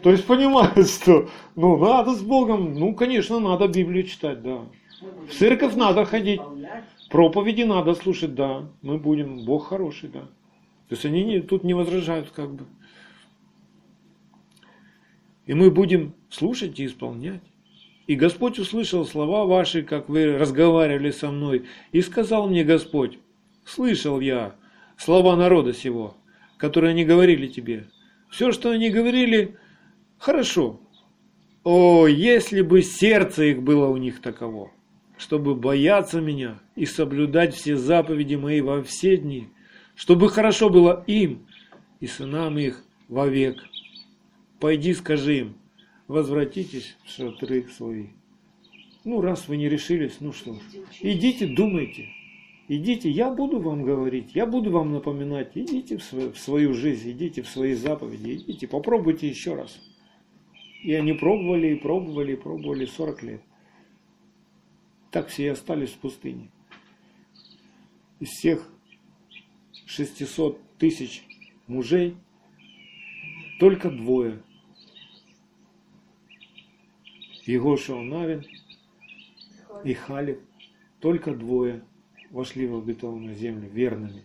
То 0.04 0.12
есть 0.12 0.26
понимаешь, 0.26 0.88
что 0.90 1.30
ну 1.56 1.78
надо 1.78 2.14
с 2.14 2.22
Богом, 2.22 2.74
ну 2.74 2.94
конечно 2.94 3.40
надо 3.40 3.68
Библию 3.68 4.04
читать, 4.04 4.42
да. 4.42 4.66
В 5.02 5.34
церковь 5.34 5.76
надо 5.76 6.06
ходить, 6.06 6.42
проповеди 7.10 7.64
надо 7.64 7.94
слушать, 7.96 8.36
да. 8.36 8.70
Мы 8.82 8.98
будем, 8.98 9.46
Бог 9.46 9.68
хороший, 9.68 10.10
да. 10.10 10.22
То 10.90 10.96
есть 10.96 11.06
они 11.06 11.24
не, 11.24 11.42
тут 11.42 11.64
не 11.64 11.74
возражают 11.74 12.32
как 12.32 12.54
бы. 12.54 12.66
И 15.46 15.54
мы 15.54 15.72
будем 15.72 16.14
слушать 16.30 16.80
и 16.80 16.86
исполнять. 16.86 17.42
И 18.08 18.16
Господь 18.16 18.58
услышал 18.58 19.06
слова 19.06 19.46
ваши, 19.46 19.84
как 19.84 20.10
вы 20.10 20.38
разговаривали 20.38 21.12
со 21.12 21.30
мной, 21.30 21.66
и 21.92 22.02
сказал 22.02 22.48
мне 22.48 22.64
Господь, 22.64 23.20
слышал 23.66 24.20
я 24.20 24.56
слова 24.98 25.36
народа 25.36 25.74
сего, 25.74 26.18
которые 26.58 26.92
они 26.92 27.06
говорили 27.06 27.48
тебе. 27.48 27.88
Все, 28.30 28.52
что 28.52 28.72
они 28.72 28.90
говорили, 28.90 29.58
хорошо. 30.18 30.82
О, 31.64 32.08
если 32.08 32.62
бы 32.62 32.82
сердце 32.82 33.44
их 33.44 33.62
было 33.62 33.88
у 33.88 33.98
них 33.98 34.22
таково, 34.22 34.72
чтобы 35.20 35.54
бояться 35.54 36.22
меня 36.22 36.60
и 36.78 36.86
соблюдать 36.86 37.54
все 37.54 37.76
заповеди 37.76 38.36
мои 38.36 38.62
во 38.62 38.82
все 38.82 39.18
дни, 39.18 39.50
чтобы 39.94 40.30
хорошо 40.30 40.70
было 40.70 41.04
им 41.08 41.46
и 42.00 42.08
сынам 42.08 42.58
их 42.58 42.86
вовек. 43.10 43.62
Пойди 44.62 44.94
скажи 44.94 45.40
им, 45.40 45.58
возвратитесь 46.08 46.96
в 47.04 47.12
шатры 47.12 47.68
свои. 47.68 48.08
Ну, 49.04 49.20
раз 49.20 49.50
вы 49.50 49.58
не 49.58 49.68
решились, 49.68 50.18
ну 50.22 50.32
что 50.32 50.54
ж, 50.54 50.58
идите, 51.02 51.48
думайте. 51.48 52.08
Идите, 52.70 53.10
я 53.10 53.30
буду 53.30 53.60
вам 53.60 53.84
говорить, 53.84 54.36
я 54.36 54.46
буду 54.46 54.72
вам 54.72 54.94
напоминать. 54.94 55.52
Идите 55.56 55.98
в 55.98 56.04
свою, 56.04 56.32
в 56.32 56.38
свою 56.38 56.74
жизнь, 56.74 57.12
идите 57.12 57.42
в 57.42 57.50
свои 57.50 57.74
заповеди, 57.74 58.36
идите, 58.36 58.70
попробуйте 58.70 59.28
еще 59.28 59.56
раз. 59.56 59.82
И 60.82 60.94
они 60.94 61.12
пробовали, 61.12 61.74
и 61.74 61.76
пробовали, 61.76 62.34
и 62.34 62.36
пробовали 62.38 62.86
40 62.86 63.24
лет. 63.24 63.42
Так 65.12 65.28
все 65.28 65.46
и 65.46 65.48
остались 65.48 65.92
в 65.92 65.98
пустыне. 65.98 66.50
Из 68.20 68.30
всех 68.30 68.68
600 69.86 70.62
тысяч 70.78 71.24
мужей 71.68 72.16
только 73.60 73.90
двое 73.90 74.42
Егошева 77.46 78.02
Навин 78.02 78.46
и 79.84 79.94
Халев, 79.94 80.40
только 81.00 81.34
двое 81.34 81.84
вошли 82.30 82.68
в 82.68 82.78
обетованную 82.78 83.36
землю 83.36 83.68
верными. 83.70 84.24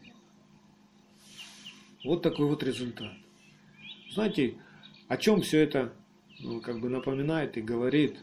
Вот 2.05 2.22
такой 2.22 2.47
вот 2.47 2.62
результат. 2.62 3.12
Знаете, 4.11 4.57
о 5.09 5.16
чем 5.16 5.41
все 5.41 5.61
это 5.61 5.95
ну, 6.41 6.61
как 6.61 6.80
бы 6.80 6.91
напоминает 6.91 7.57
и 7.57 7.62
говорит, 7.62 8.18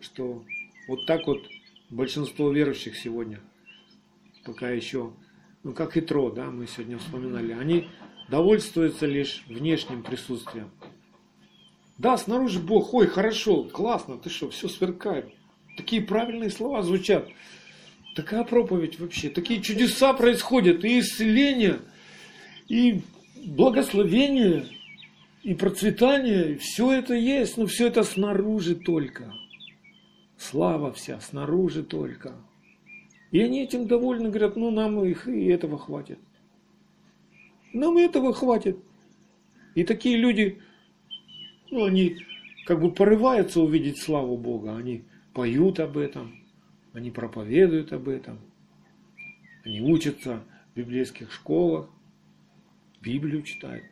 что 0.00 0.44
вот 0.86 1.06
так 1.06 1.26
вот 1.26 1.48
большинство 1.92 2.50
верующих 2.50 2.96
сегодня, 2.96 3.40
пока 4.44 4.70
еще, 4.70 5.12
ну 5.62 5.72
как 5.72 5.96
и 5.96 6.00
Тро, 6.00 6.30
да, 6.30 6.50
мы 6.50 6.66
сегодня 6.66 6.98
вспоминали, 6.98 7.52
они 7.52 7.88
довольствуются 8.28 9.06
лишь 9.06 9.44
внешним 9.46 10.02
присутствием. 10.02 10.70
Да, 11.98 12.16
снаружи 12.16 12.58
Бог, 12.58 12.94
ой, 12.94 13.06
хорошо, 13.06 13.64
классно, 13.64 14.16
ты 14.16 14.30
что, 14.30 14.50
все 14.50 14.68
сверкает. 14.68 15.32
Такие 15.76 16.02
правильные 16.02 16.50
слова 16.50 16.82
звучат. 16.82 17.28
Такая 18.16 18.44
проповедь 18.44 18.98
вообще, 18.98 19.28
такие 19.28 19.62
чудеса 19.62 20.12
происходят, 20.14 20.84
и 20.84 20.98
исцеление, 20.98 21.80
и 22.68 23.02
благословение, 23.44 24.66
и 25.42 25.54
процветание, 25.54 26.52
и 26.52 26.56
все 26.56 26.92
это 26.92 27.14
есть, 27.14 27.56
но 27.58 27.66
все 27.66 27.88
это 27.88 28.02
снаружи 28.02 28.74
только. 28.74 29.34
Слава 30.42 30.92
вся 30.92 31.20
снаружи 31.20 31.84
только. 31.84 32.34
И 33.30 33.40
они 33.40 33.62
этим 33.62 33.86
довольны, 33.86 34.28
говорят, 34.28 34.56
ну 34.56 34.72
нам 34.72 35.04
их 35.04 35.28
и 35.28 35.46
этого 35.46 35.78
хватит. 35.78 36.18
Нам 37.72 37.96
этого 37.96 38.32
хватит. 38.34 38.76
И 39.76 39.84
такие 39.84 40.16
люди, 40.16 40.60
ну 41.70 41.84
они 41.84 42.16
как 42.66 42.80
бы 42.80 42.90
порываются 42.90 43.60
увидеть 43.60 43.98
славу 43.98 44.36
Бога, 44.36 44.76
они 44.76 45.04
поют 45.32 45.78
об 45.78 45.96
этом, 45.96 46.34
они 46.92 47.12
проповедуют 47.12 47.92
об 47.92 48.08
этом, 48.08 48.40
они 49.64 49.80
учатся 49.80 50.42
в 50.72 50.76
библейских 50.76 51.30
школах, 51.30 51.88
Библию 53.00 53.42
читают, 53.42 53.84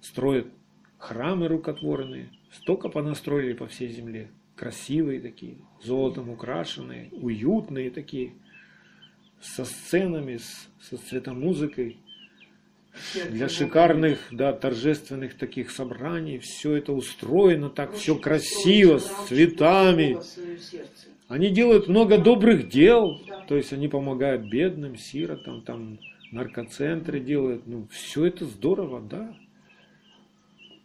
строят 0.00 0.46
храмы 0.96 1.48
рукотворные, 1.48 2.28
столько 2.52 2.88
понастроили 2.88 3.52
по 3.52 3.66
всей 3.66 3.88
земле, 3.88 4.30
красивые 4.56 5.20
такие, 5.20 5.56
золотом 5.82 6.30
украшенные, 6.30 7.10
уютные 7.12 7.90
такие, 7.90 8.34
со 9.40 9.64
сценами, 9.64 10.38
с, 10.38 10.68
со 10.80 10.96
цветомузыкой, 10.96 11.98
для 13.30 13.48
шикарных, 13.48 14.18
да, 14.30 14.52
торжественных 14.52 15.36
таких 15.36 15.70
собраний. 15.70 16.38
Все 16.38 16.76
это 16.76 16.92
устроено 16.92 17.68
так, 17.68 17.94
все 17.94 18.16
красиво, 18.16 18.98
с 18.98 19.26
цветами. 19.26 20.18
Они 21.28 21.50
делают 21.50 21.88
много 21.88 22.18
добрых 22.18 22.68
дел, 22.68 23.20
то 23.48 23.56
есть 23.56 23.72
они 23.72 23.88
помогают 23.88 24.48
бедным, 24.48 24.96
сиротам, 24.96 25.62
там 25.62 25.98
наркоцентры 26.30 27.20
делают. 27.20 27.66
Ну, 27.66 27.88
все 27.90 28.26
это 28.26 28.44
здорово, 28.44 29.00
да. 29.00 29.34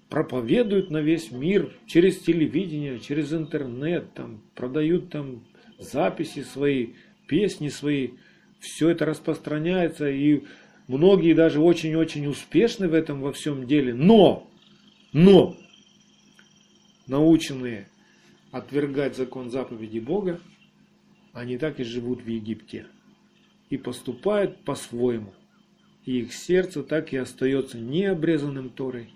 Проповедуют 0.09 0.89
на 0.89 1.01
весь 1.01 1.31
мир 1.31 1.71
через 1.85 2.19
телевидение, 2.19 2.99
через 2.99 3.31
интернет, 3.31 4.13
там, 4.15 4.41
продают 4.55 5.09
там 5.11 5.43
записи 5.77 6.41
свои, 6.41 6.93
песни 7.27 7.69
свои. 7.69 8.09
Все 8.59 8.89
это 8.89 9.05
распространяется, 9.05 10.09
и 10.09 10.43
многие 10.87 11.33
даже 11.33 11.59
очень-очень 11.59 12.25
успешны 12.25 12.87
в 12.87 12.93
этом 12.95 13.21
во 13.21 13.31
всем 13.31 13.67
деле. 13.67 13.93
Но, 13.93 14.49
но, 15.13 15.55
наученные 17.07 17.87
отвергать 18.51 19.15
закон 19.15 19.51
заповеди 19.51 19.99
Бога, 19.99 20.39
они 21.33 21.57
так 21.59 21.79
и 21.79 21.83
живут 21.83 22.23
в 22.23 22.27
Египте 22.27 22.87
и 23.69 23.77
поступают 23.77 24.57
по-своему. 24.63 25.33
И 26.05 26.21
их 26.21 26.33
сердце 26.33 26.81
так 26.81 27.13
и 27.13 27.17
остается 27.17 27.77
необрезанным 27.77 28.69
Торой. 28.69 29.09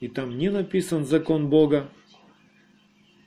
И 0.00 0.08
там 0.08 0.36
не 0.36 0.50
написан 0.50 1.06
закон 1.06 1.48
Бога. 1.48 1.90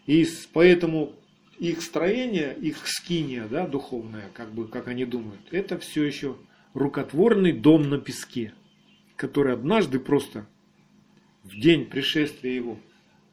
И 0.05 0.27
поэтому 0.53 1.13
их 1.59 1.81
строение, 1.81 2.55
их 2.55 2.87
скиния, 2.87 3.47
да, 3.47 3.67
духовная, 3.67 4.29
как 4.33 4.53
бы, 4.53 4.67
как 4.67 4.87
они 4.87 5.05
думают, 5.05 5.41
это 5.51 5.77
все 5.77 6.03
еще 6.03 6.37
рукотворный 6.73 7.51
дом 7.51 7.89
на 7.89 7.99
песке, 7.99 8.53
который 9.15 9.53
однажды 9.53 9.99
просто 9.99 10.47
в 11.43 11.59
день 11.59 11.85
пришествия 11.85 12.53
его 12.53 12.79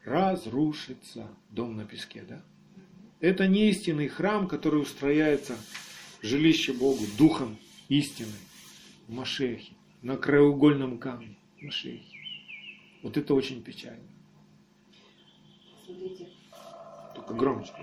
разрушится 0.03 1.27
дом 1.49 1.77
на 1.77 1.85
песке, 1.85 2.23
да? 2.27 2.43
Это 3.19 3.47
не 3.47 3.69
истинный 3.69 4.07
храм, 4.07 4.47
который 4.47 4.81
устрояется 4.81 5.55
жилище 6.21 6.73
Богу, 6.73 7.03
духом 7.17 7.57
истины, 7.89 8.31
в 9.07 9.13
Машехе, 9.13 9.73
на 10.01 10.17
краеугольном 10.17 10.97
камне 10.99 11.35
Машехе. 11.61 12.16
Вот 13.03 13.17
это 13.17 13.33
очень 13.33 13.63
печально. 13.63 14.07
Смотрите. 15.85 16.29
Только 17.15 17.33
громче. 17.33 17.73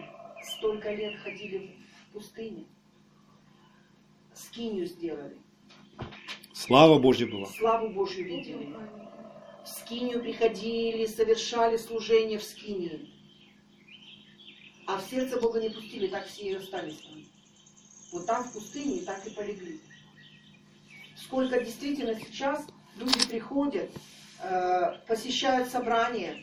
Столько 0.57 0.93
лет 0.93 1.19
ходили 1.21 1.77
в 2.09 2.13
пустыне, 2.13 2.67
скинию 4.35 4.87
сделали. 4.87 5.37
Слава 6.53 6.99
Божья 6.99 7.27
была. 7.27 7.47
Славу 7.47 7.91
Божью 7.91 8.27
видели 8.27 8.75
в 9.65 9.69
скинию 9.69 10.21
приходили, 10.21 11.07
совершали 11.07 11.77
служение 11.77 12.39
в 12.39 12.45
скинии. 12.45 13.11
А 14.87 14.99
в 14.99 15.05
сердце 15.05 15.41
Бога 15.41 15.61
не 15.61 15.71
пустили, 15.71 16.09
так 16.09 16.27
все 16.27 16.51
и 16.51 16.55
остались 16.55 16.99
там. 16.99 17.25
Вот 18.13 18.27
там 18.27 18.45
в 18.45 18.53
пустыне 18.53 19.01
так 19.01 19.27
и 19.27 19.31
полегли. 19.31 19.81
Сколько 21.17 21.65
действительно 21.65 22.15
сейчас 22.21 22.67
люди 22.97 23.27
приходят, 23.27 23.91
посещают 25.07 25.69
собрания, 25.71 26.43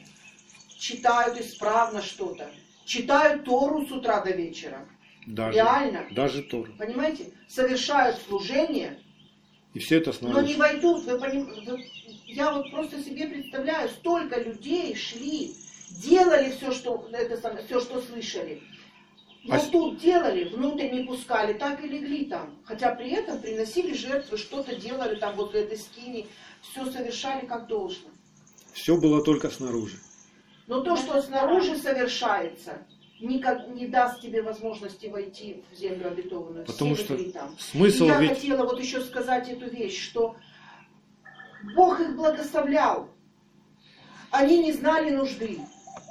читают 0.78 1.40
исправно 1.40 2.02
что-то, 2.02 2.50
читают 2.86 3.44
Тору 3.46 3.86
с 3.86 3.92
утра 3.92 4.22
до 4.22 4.32
вечера. 4.32 4.88
Даже, 5.28 5.56
Реально. 5.58 6.08
Даже 6.12 6.42
Тору. 6.42 6.74
Понимаете? 6.80 7.32
Совершают 7.48 8.18
служение, 8.28 9.00
И 9.74 9.80
все 9.80 9.98
это 9.98 10.12
но 10.22 10.42
не 10.42 10.54
снаружи. 10.54 10.58
войдут. 10.58 11.04
Вы 11.06 11.18
поним- 11.20 11.80
Я 12.26 12.52
вот 12.54 12.72
просто 12.72 13.02
себе 13.04 13.28
представляю, 13.28 13.88
столько 13.90 14.40
людей 14.42 14.96
шли, 14.96 15.54
делали 15.92 16.50
все, 16.52 16.72
что, 16.72 17.08
это 17.12 17.38
самое, 17.38 17.64
все, 17.66 17.80
что 17.80 18.02
слышали. 18.02 18.62
Но 19.44 19.56
А 19.56 19.60
тут 19.60 19.98
делали, 20.00 20.46
внутрь 20.46 20.90
не 20.92 21.04
пускали, 21.04 21.54
так 21.54 21.84
и 21.84 21.88
легли 21.88 22.26
там. 22.26 22.56
Хотя 22.66 22.94
при 22.96 23.12
этом 23.12 23.40
приносили 23.42 23.94
жертвы, 23.94 24.38
что-то 24.38 24.76
делали 24.76 25.16
там 25.16 25.36
возле 25.36 25.62
этой 25.62 25.78
скини, 25.78 26.28
все 26.62 26.86
совершали 26.86 27.46
как 27.46 27.68
должно. 27.68 28.10
Все 28.74 28.98
было 28.98 29.24
только 29.24 29.50
снаружи. 29.50 29.98
Но 30.68 30.82
то, 30.82 30.96
что 30.96 31.22
снаружи 31.22 31.76
совершается, 31.78 32.86
никак 33.20 33.68
не 33.70 33.88
даст 33.88 34.22
тебе 34.22 34.42
возможности 34.42 35.08
войти 35.08 35.64
в 35.72 35.76
землю 35.76 36.08
обетованную. 36.08 36.66
Потому 36.66 36.96
Все 36.96 37.04
что 37.04 37.32
там. 37.32 37.58
смысл 37.60 38.06
И 38.06 38.08
я 38.08 38.20
ведь... 38.20 38.30
хотела 38.30 38.64
вот 38.64 38.80
еще 38.80 39.02
сказать 39.02 39.50
эту 39.50 39.70
вещь, 39.70 40.02
что 40.02 40.36
Бог 41.76 42.00
их 42.00 42.16
благословлял. 42.16 43.10
Они 44.32 44.64
не 44.64 44.72
знали 44.72 45.10
нужды 45.12 45.60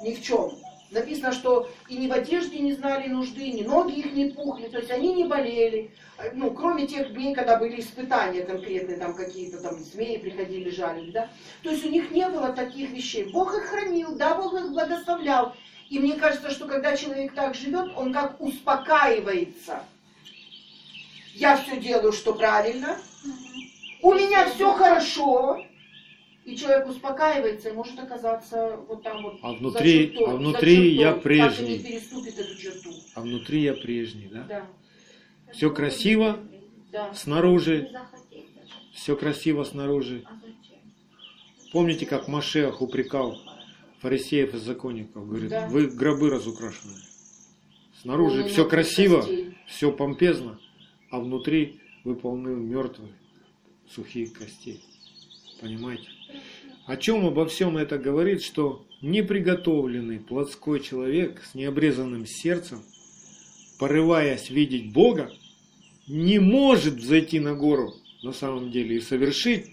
ни 0.03 0.13
в 0.13 0.21
чем. 0.21 0.51
Написано, 0.91 1.31
что 1.31 1.69
и 1.87 1.95
ни 1.95 2.07
в 2.07 2.11
одежде 2.11 2.59
не 2.59 2.73
знали 2.73 3.07
нужды, 3.07 3.49
ни 3.49 3.63
ноги 3.63 3.99
их 3.99 4.11
не 4.11 4.25
пухли, 4.25 4.67
то 4.67 4.77
есть 4.79 4.91
они 4.91 5.13
не 5.13 5.23
болели. 5.23 5.95
Э, 6.17 6.31
Ну, 6.33 6.51
кроме 6.51 6.85
тех 6.85 7.13
дней, 7.13 7.33
когда 7.33 7.55
были 7.57 7.79
испытания 7.79 8.43
конкретные, 8.43 8.97
там 8.97 9.15
какие-то 9.15 9.61
там 9.61 9.79
змеи 9.79 10.17
приходили, 10.17 10.69
жалили, 10.69 11.11
да. 11.11 11.29
То 11.63 11.69
есть 11.71 11.85
у 11.85 11.89
них 11.89 12.11
не 12.11 12.27
было 12.27 12.51
таких 12.51 12.89
вещей. 12.91 13.31
Бог 13.31 13.55
их 13.55 13.63
хранил, 13.67 14.15
да, 14.15 14.35
Бог 14.35 14.53
их 14.53 14.69
благословлял. 14.71 15.55
И 15.89 15.97
мне 15.99 16.15
кажется, 16.15 16.51
что 16.51 16.67
когда 16.67 16.97
человек 16.97 17.33
так 17.33 17.55
живет, 17.55 17.93
он 17.95 18.11
как 18.11 18.41
успокаивается. 18.41 19.83
Я 21.35 21.55
все 21.55 21.77
делаю, 21.77 22.11
что 22.11 22.33
правильно, 22.33 22.97
у 24.01 24.13
меня 24.13 24.45
все 24.49 24.73
хорошо, 24.73 25.63
и 26.45 26.55
человек 26.55 26.87
успокаивается 26.87 27.69
и 27.69 27.73
может 27.73 27.97
оказаться 27.99 28.77
вот 28.87 29.03
там 29.03 29.23
вот 29.23 29.39
А 29.43 29.51
за 29.51 29.57
внутри- 29.57 30.07
чертой, 30.09 30.25
а 30.27 30.31
за 30.31 30.37
внутри 30.37 30.89
я 30.93 31.01
чертой, 31.13 31.19
и 31.19 31.23
прежний. 31.23 31.77
не 31.77 31.79
переступит 31.83 32.39
эту 32.39 32.57
черту. 32.57 32.89
А 33.15 33.21
внутри 33.21 33.61
я 33.61 33.73
прежний, 33.73 34.27
да? 34.31 34.43
Да, 34.43 34.65
Все 35.53 35.69
красиво 35.69 36.39
да. 36.91 37.13
снаружи, 37.13 37.89
все 38.93 39.15
красиво 39.15 39.63
снаружи. 39.63 40.23
А? 40.25 40.39
Помните, 41.71 42.05
как 42.05 42.27
Машех 42.27 42.81
упрекал 42.81 43.37
фарисеев 43.99 44.53
и 44.55 44.57
законников? 44.57 45.27
Говорит, 45.27 45.49
Да. 45.51 45.67
вы 45.69 45.87
гробы 45.87 46.29
разукрашены. 46.29 46.95
Снаружи 48.01 48.37
Полны 48.37 48.49
все 48.49 48.61
мертвых 48.63 48.69
красиво, 48.69 49.17
костей. 49.21 49.57
все 49.67 49.91
помпезно, 49.91 50.59
а 51.11 51.19
внутри 51.19 51.79
вы 52.03 52.15
полны 52.15 52.49
мертвых, 52.55 53.11
сухих 53.87 54.33
костей. 54.33 54.83
Понимаете? 55.61 56.09
О 56.85 56.97
чем 56.97 57.25
обо 57.25 57.45
всем 57.45 57.77
это 57.77 57.97
говорит, 57.97 58.41
что 58.41 58.85
неприготовленный 59.01 60.19
плотской 60.19 60.79
человек 60.79 61.41
с 61.43 61.55
необрезанным 61.55 62.25
сердцем, 62.25 62.81
порываясь 63.79 64.49
видеть 64.49 64.91
Бога, 64.91 65.31
не 66.07 66.39
может 66.39 66.95
взойти 66.95 67.39
на 67.39 67.53
гору 67.55 67.93
на 68.23 68.31
самом 68.33 68.71
деле 68.71 68.97
и 68.97 69.01
совершить 69.01 69.65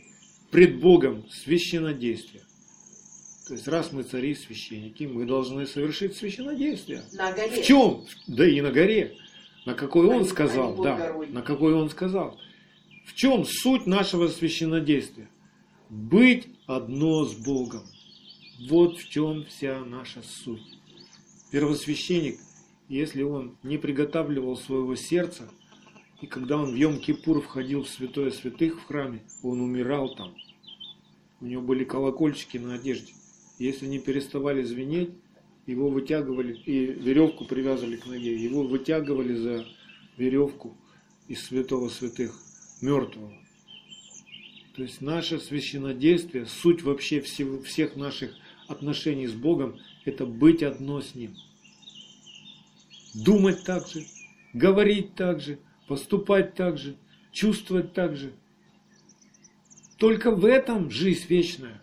пред 0.50 0.80
Богом 0.80 1.24
священнодействие. 1.30 2.42
То 3.48 3.54
есть 3.54 3.66
раз 3.66 3.92
мы 3.92 4.02
цари 4.02 4.34
священники, 4.34 5.04
мы 5.04 5.24
должны 5.24 5.66
совершить 5.66 6.16
священнодействие. 6.16 7.02
На 7.14 7.32
горе. 7.32 7.62
В 7.62 7.64
чем? 7.64 8.04
Да 8.26 8.46
и 8.46 8.60
на 8.60 8.70
горе. 8.70 9.16
На 9.64 9.74
какой 9.74 10.06
А 10.06 10.16
он 10.16 10.24
сказал, 10.26 10.72
а 10.72 10.76
под 10.76 10.84
да, 10.84 10.96
горой. 10.96 11.26
на 11.28 11.42
какой 11.42 11.74
он 11.74 11.88
сказал. 11.88 12.38
В 13.06 13.14
чем 13.14 13.46
суть 13.46 13.86
нашего 13.86 14.28
священнодействия? 14.28 15.28
Быть 15.90 16.48
одно 16.66 17.24
с 17.24 17.34
Богом. 17.34 17.82
Вот 18.68 18.98
в 18.98 19.08
чем 19.08 19.44
вся 19.46 19.82
наша 19.86 20.20
суть. 20.22 20.78
Первосвященник, 21.50 22.38
если 22.90 23.22
он 23.22 23.56
не 23.62 23.78
приготавливал 23.78 24.56
своего 24.56 24.94
сердца, 24.96 25.48
И 26.20 26.26
когда 26.26 26.56
он 26.58 26.72
в 26.72 26.74
Йом-Кипур 26.74 27.40
входил 27.40 27.84
в 27.84 27.88
святое 27.88 28.32
святых 28.32 28.80
в 28.80 28.86
храме, 28.86 29.22
он 29.44 29.60
умирал 29.60 30.14
там. 30.16 30.34
У 31.40 31.46
него 31.46 31.62
были 31.62 31.84
колокольчики 31.84 32.58
на 32.58 32.74
одежде. 32.74 33.12
Если 33.60 33.86
они 33.86 34.00
переставали 34.00 34.64
звенеть, 34.64 35.10
его 35.66 35.88
вытягивали 35.88 36.54
и 36.54 36.86
веревку 36.86 37.44
привязывали 37.44 37.96
к 37.96 38.06
ноге. 38.06 38.36
Его 38.36 38.64
вытягивали 38.64 39.36
за 39.36 39.64
веревку 40.16 40.76
из 41.28 41.44
святого 41.44 41.88
святых, 41.88 42.34
мертвого. 42.82 43.32
То 44.78 44.84
есть 44.84 45.00
наше 45.00 45.40
священнодействие, 45.40 46.46
суть 46.46 46.82
вообще 46.82 47.20
всех 47.20 47.96
наших 47.96 48.32
отношений 48.68 49.26
с 49.26 49.32
Богом, 49.32 49.80
это 50.04 50.24
быть 50.24 50.62
одно 50.62 51.00
с 51.00 51.16
Ним. 51.16 51.34
Думать 53.12 53.64
так 53.64 53.88
же, 53.88 54.04
говорить 54.52 55.16
так 55.16 55.40
же, 55.40 55.58
поступать 55.88 56.54
так 56.54 56.78
же, 56.78 56.94
чувствовать 57.32 57.92
так 57.92 58.14
же. 58.14 58.32
Только 59.96 60.30
в 60.30 60.44
этом 60.44 60.92
жизнь 60.92 61.26
вечная. 61.28 61.82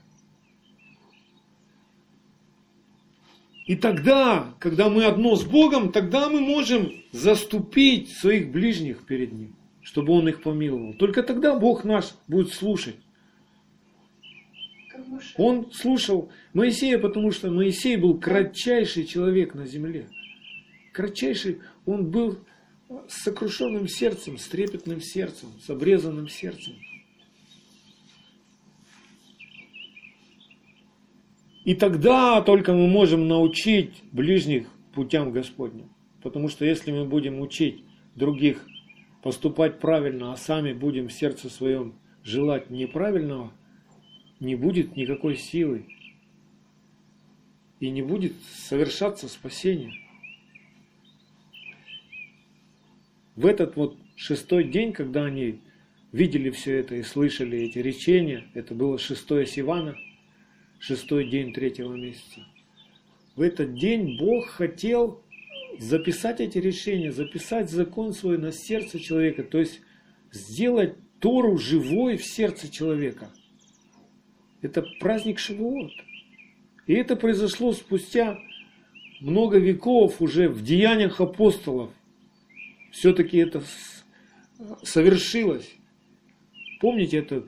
И 3.66 3.76
тогда, 3.76 4.56
когда 4.62 4.89
мы 4.89 5.04
одно 5.04 5.36
с 5.36 5.43
Богом, 5.43 5.91
тогда 5.91 6.30
мы 6.30 6.39
можем 6.39 6.93
заступить 7.12 8.12
своих 8.12 8.54
ближних 8.54 9.06
перед 9.06 9.34
Ним, 9.34 9.54
чтобы 9.86 10.14
Он 10.14 10.28
их 10.28 10.42
помиловал. 10.42 10.94
Только 10.96 11.22
тогда 11.22 11.58
Бог 11.58 11.84
наш 11.84 12.16
будет 12.28 12.52
слушать. 12.52 12.96
Он 15.38 15.72
слушал 15.72 16.32
Моисея, 16.54 16.98
потому 16.98 17.32
что 17.32 17.52
Моисей 17.52 17.96
был 17.96 18.20
кратчайший 18.20 19.06
человек 19.06 19.54
на 19.54 19.68
земле. 19.68 20.10
Кратчайший, 20.92 21.60
он 21.86 22.10
был 22.10 22.40
с 23.08 23.24
сокрушенным 23.24 23.88
сердцем, 23.88 24.40
с 24.40 24.48
трепетным 24.48 25.02
сердцем, 25.02 25.50
с 25.64 25.70
обрезанным 25.70 26.30
сердцем. 26.30 26.74
И 31.64 31.76
тогда 31.76 32.42
только 32.42 32.74
мы 32.74 32.88
можем 32.88 33.28
научить 33.28 34.02
ближних 34.12 34.68
путям 34.96 35.32
Господним. 35.32 35.92
Потому 36.24 36.48
что 36.50 36.66
если 36.66 36.92
мы 36.92 37.06
будем 37.06 37.40
учить 37.40 37.84
других 38.16 38.66
поступать 39.26 39.80
правильно, 39.80 40.34
а 40.34 40.38
сами 40.38 40.72
будем 40.72 41.08
в 41.08 41.12
сердце 41.12 41.50
своем 41.50 41.96
желать 42.22 42.70
неправильного, 42.70 43.52
не 44.40 44.56
будет 44.56 44.96
никакой 44.96 45.36
силы. 45.36 45.88
И 47.80 47.90
не 47.90 48.04
будет 48.04 48.34
совершаться 48.54 49.28
спасение. 49.28 49.94
В 53.36 53.48
этот 53.48 53.76
вот 53.76 53.98
шестой 54.16 54.66
день, 54.66 54.94
когда 54.94 55.26
они 55.26 55.60
видели 56.12 56.52
все 56.52 56.76
это 56.78 56.94
и 56.94 57.02
слышали 57.02 57.58
эти 57.58 57.80
речения, 57.80 58.46
это 58.54 58.76
было 58.76 59.00
шестое 59.00 59.48
Сивана– 59.48 59.98
шестой 60.80 61.28
день 61.28 61.52
третьего 61.52 61.96
месяца. 61.96 62.46
В 63.36 63.42
этот 63.42 63.74
день 63.74 64.20
Бог 64.20 64.50
хотел 64.50 65.24
записать 65.80 66.40
эти 66.40 66.58
решения, 66.58 67.12
записать 67.12 67.70
закон 67.70 68.14
свой 68.14 68.38
на 68.38 68.52
сердце 68.52 69.00
человека, 69.00 69.44
то 69.44 69.60
есть 69.60 69.82
сделать 70.32 70.96
Тору 71.20 71.58
живой 71.58 72.18
в 72.18 72.26
сердце 72.26 72.72
человека. 72.72 73.30
Это 74.62 74.84
праздник 75.00 75.40
Шивот. 75.40 75.92
И 76.88 76.94
это 76.94 77.16
произошло 77.16 77.74
спустя 77.74 78.38
много 79.22 79.58
веков 79.58 80.22
уже 80.22 80.50
в 80.50 80.64
деяниях 80.64 81.22
апостолов. 81.22 81.92
Все-таки 82.92 83.38
это 83.38 83.64
совершилось. 84.84 85.74
Помните 86.80 87.18
этот 87.18 87.48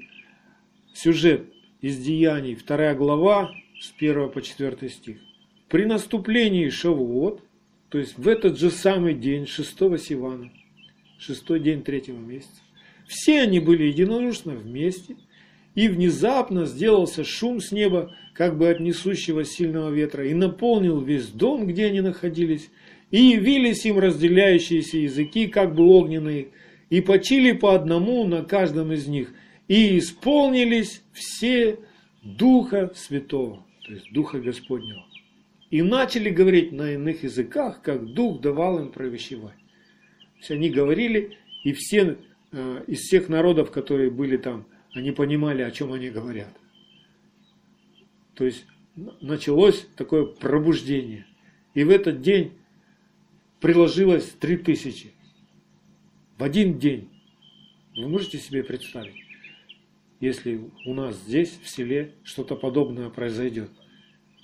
сюжет? 0.94 1.52
из 1.82 1.98
Деяний, 2.00 2.56
2 2.56 2.96
глава, 2.96 3.52
с 3.80 3.94
1 3.98 4.32
по 4.32 4.42
4 4.42 4.90
стих. 4.90 5.18
При 5.70 5.86
наступлении 5.86 6.70
Шавуот, 6.70 7.42
то 7.90 7.98
есть 8.00 8.18
в 8.18 8.28
этот 8.28 8.60
же 8.60 8.70
самый 8.70 9.14
день, 9.14 9.48
6 9.48 9.78
Сивана, 10.00 10.52
шестой 11.20 11.60
день 11.60 11.84
третьего 11.84 12.18
месяца, 12.18 12.62
все 13.08 13.42
они 13.42 13.60
были 13.60 13.84
единодушно 13.86 14.54
вместе, 14.54 15.16
и 15.76 15.88
внезапно 15.88 16.66
сделался 16.66 17.24
шум 17.24 17.62
с 17.62 17.72
неба, 17.72 18.16
как 18.34 18.58
бы 18.58 18.70
от 18.70 18.80
несущего 18.80 19.46
сильного 19.46 19.90
ветра, 19.92 20.28
и 20.28 20.34
наполнил 20.34 21.00
весь 21.02 21.28
дом, 21.28 21.68
где 21.68 21.86
они 21.86 22.02
находились, 22.02 22.70
и 23.12 23.22
явились 23.22 23.86
им 23.86 24.00
разделяющиеся 24.00 24.98
языки, 24.98 25.48
как 25.48 25.76
бы 25.76 25.86
огненные, 25.86 26.50
и 26.90 27.02
почили 27.02 27.52
по 27.52 27.76
одному 27.76 28.26
на 28.26 28.44
каждом 28.44 28.92
из 28.92 29.08
них– 29.08 29.34
и 29.68 29.98
исполнились 29.98 31.02
все 31.14 31.80
Духа 32.24 32.92
Святого, 32.96 33.66
то 33.86 33.94
есть 33.94 34.12
Духа 34.12 34.40
Господнего. 34.40 35.06
И 35.70 35.82
начали 35.82 36.30
говорить 36.30 36.72
на 36.72 36.93
иных 36.93 37.24
языках, 37.24 37.82
как 37.82 38.05
Дух 38.13 38.41
давал 38.41 38.80
им 38.80 38.91
провещевать. 38.91 39.57
То 39.57 40.39
есть 40.39 40.51
они 40.51 40.70
говорили, 40.70 41.38
и 41.63 41.74
все 41.74 42.18
э, 42.51 42.84
из 42.88 42.99
всех 42.99 43.28
народов, 43.28 43.72
которые 43.72 44.09
были 44.09 44.38
там, 44.38 44.65
они 44.93 45.11
понимали, 45.11 45.61
о 45.61 45.72
чем 45.72 45.91
они 45.91 46.09
говорят. 46.09 46.55
То 48.34 48.45
есть 48.45 48.65
началось 49.22 49.88
такое 49.95 50.26
пробуждение. 50.26 51.26
И 51.74 51.84
в 51.84 51.89
этот 51.89 52.22
день 52.22 52.53
приложилось 53.59 54.30
три 54.39 54.57
тысячи. 54.57 55.11
В 56.38 56.43
один 56.43 56.80
день. 56.80 57.09
Вы 57.95 58.07
можете 58.07 58.38
себе 58.38 58.63
представить? 58.63 59.28
если 60.20 60.70
у 60.86 60.93
нас 60.93 61.15
здесь, 61.15 61.59
в 61.61 61.70
селе, 61.70 62.13
что-то 62.24 62.55
подобное 62.55 63.09
произойдет. 63.09 63.70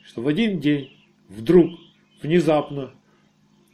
Что 0.04 0.22
в 0.22 0.28
один 0.28 0.60
день, 0.60 0.92
вдруг, 1.36 1.72
внезапно, 2.22 2.94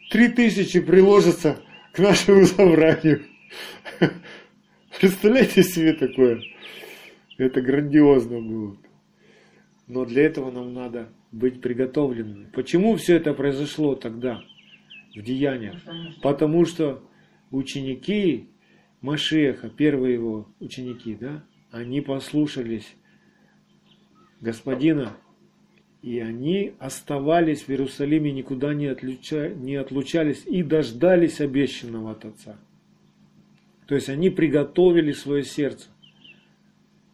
три 0.09 0.29
тысячи 0.29 0.79
приложится 0.79 1.61
к 1.93 1.99
нашему 1.99 2.45
собранию. 2.45 3.25
Представляете 4.99 5.63
себе 5.63 5.93
такое? 5.93 6.41
Это 7.37 7.61
грандиозно 7.61 8.41
было. 8.41 8.77
Но 9.87 10.05
для 10.05 10.23
этого 10.23 10.51
нам 10.51 10.73
надо 10.73 11.09
быть 11.31 11.61
приготовленными. 11.61 12.49
Почему 12.53 12.95
все 12.95 13.15
это 13.15 13.33
произошло 13.33 13.95
тогда, 13.95 14.41
в 15.15 15.21
деяниях? 15.21 15.81
Потому 16.21 16.65
что 16.65 17.03
ученики 17.51 18.49
Машеха, 19.01 19.69
первые 19.69 20.15
его 20.15 20.47
ученики, 20.59 21.15
да, 21.15 21.43
они 21.71 22.01
послушались 22.01 22.95
господина, 24.41 25.15
и 26.01 26.19
они 26.19 26.73
оставались 26.79 27.63
в 27.63 27.69
Иерусалиме, 27.69 28.31
никуда 28.31 28.73
не, 28.73 28.87
отлуча, 28.87 29.49
не 29.49 29.75
отлучались 29.75 30.43
и 30.45 30.63
дождались 30.63 31.41
обещанного 31.41 32.11
от 32.11 32.25
Отца. 32.25 32.57
То 33.85 33.95
есть 33.95 34.07
они 34.07 34.29
приготовили 34.29 35.11
свое 35.11 35.43
сердце. 35.43 35.87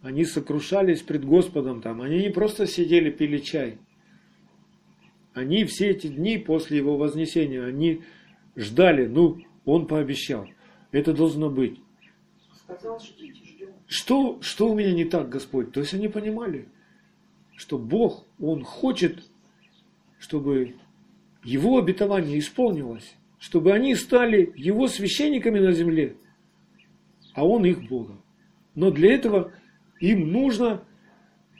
Они 0.02 0.24
сокрушались 0.24 1.02
пред 1.02 1.26
Господом 1.26 1.82
там. 1.82 2.02
Они 2.02 2.20
не 2.20 2.30
просто 2.30 2.68
сидели, 2.68 3.10
пили 3.10 3.40
чай. 3.40 3.80
Они 5.34 5.66
все 5.66 5.90
эти 5.90 6.08
дни 6.08 6.38
после 6.38 6.78
его 6.78 6.96
вознесения, 6.96 7.66
они 7.66 8.04
ждали, 8.56 9.08
ну, 9.08 9.42
он 9.66 9.88
пообещал. 9.88 10.48
Это 10.92 11.12
должно 11.12 11.50
быть. 11.50 11.80
Сказал, 12.54 13.00
ждите. 13.00 13.46
Что, 13.88 14.40
что 14.42 14.70
у 14.70 14.76
меня 14.76 14.94
не 14.94 15.06
так, 15.06 15.30
Господь? 15.30 15.72
То 15.72 15.80
есть 15.80 15.94
они 15.94 16.08
понимали, 16.08 16.68
что 17.56 17.78
Бог, 17.78 18.25
Он 18.40 18.64
хочет, 18.64 19.24
чтобы 20.20 20.76
Его 21.44 21.78
обетование 21.78 22.40
исполнилось, 22.40 23.16
чтобы 23.40 23.74
они 23.74 23.96
стали 23.96 24.52
Его 24.56 24.88
священниками 24.88 25.60
на 25.60 25.72
земле, 25.72 26.16
а 27.34 27.46
Он 27.46 27.66
их 27.66 27.88
Богом. 27.88 28.22
Но 28.76 28.92
для 28.92 29.14
этого 29.14 29.52
им 30.00 30.32
нужно 30.32 30.84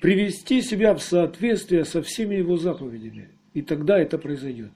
привести 0.02 0.62
себя 0.62 0.94
в 0.94 1.02
соответствие 1.02 1.86
со 1.86 2.02
всеми 2.02 2.36
Его 2.36 2.58
заповедями. 2.58 3.30
И 3.54 3.62
тогда 3.62 3.98
это 3.98 4.18
произойдет. 4.18 4.72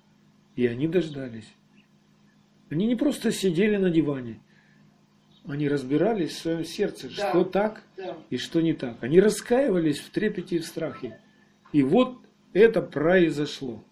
И 0.56 0.66
они 0.66 0.88
дождались. 0.88 1.52
Они 2.70 2.88
не 2.88 2.96
просто 2.96 3.32
сидели 3.32 3.76
на 3.78 3.90
диване– 3.90 4.40
они 5.50 5.68
разбирались 5.68 6.32
в 6.32 6.42
своем 6.42 6.64
сердце, 6.64 7.10
да. 7.10 7.30
что 7.30 7.44
так 7.44 7.84
да. 7.98 8.16
и 8.30 8.38
что 8.38 8.62
не 8.62 8.74
так. 8.74 9.02
Они 9.02 9.20
раскаивались 9.20 10.00
в 10.00 10.12
трепете 10.12 10.58
и 10.58 10.60
в 10.60 10.66
страхе. 10.66 11.20
И 11.72 11.84
вот 11.84 12.18
это 12.54 12.82
произошло. 12.82 13.84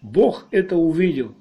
Бог 0.00 0.46
это 0.50 0.76
увидел. 0.76 1.34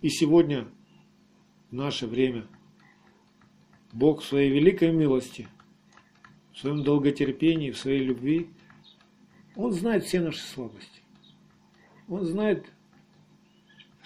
И 0.00 0.08
сегодня, 0.08 0.68
в 1.70 1.74
наше 1.74 2.06
время, 2.06 2.46
Бог 3.92 4.22
в 4.22 4.24
своей 4.24 4.50
великой 4.50 4.92
милости, 4.92 5.48
в 6.52 6.58
своем 6.58 6.84
долготерпении, 6.84 7.72
в 7.72 7.78
своей 7.78 8.04
любви, 8.04 8.48
Он 9.56 9.72
знает 9.72 10.04
все 10.04 10.20
наши 10.20 10.40
слабости. 10.40 11.02
Он 12.06 12.24
знает 12.24 12.72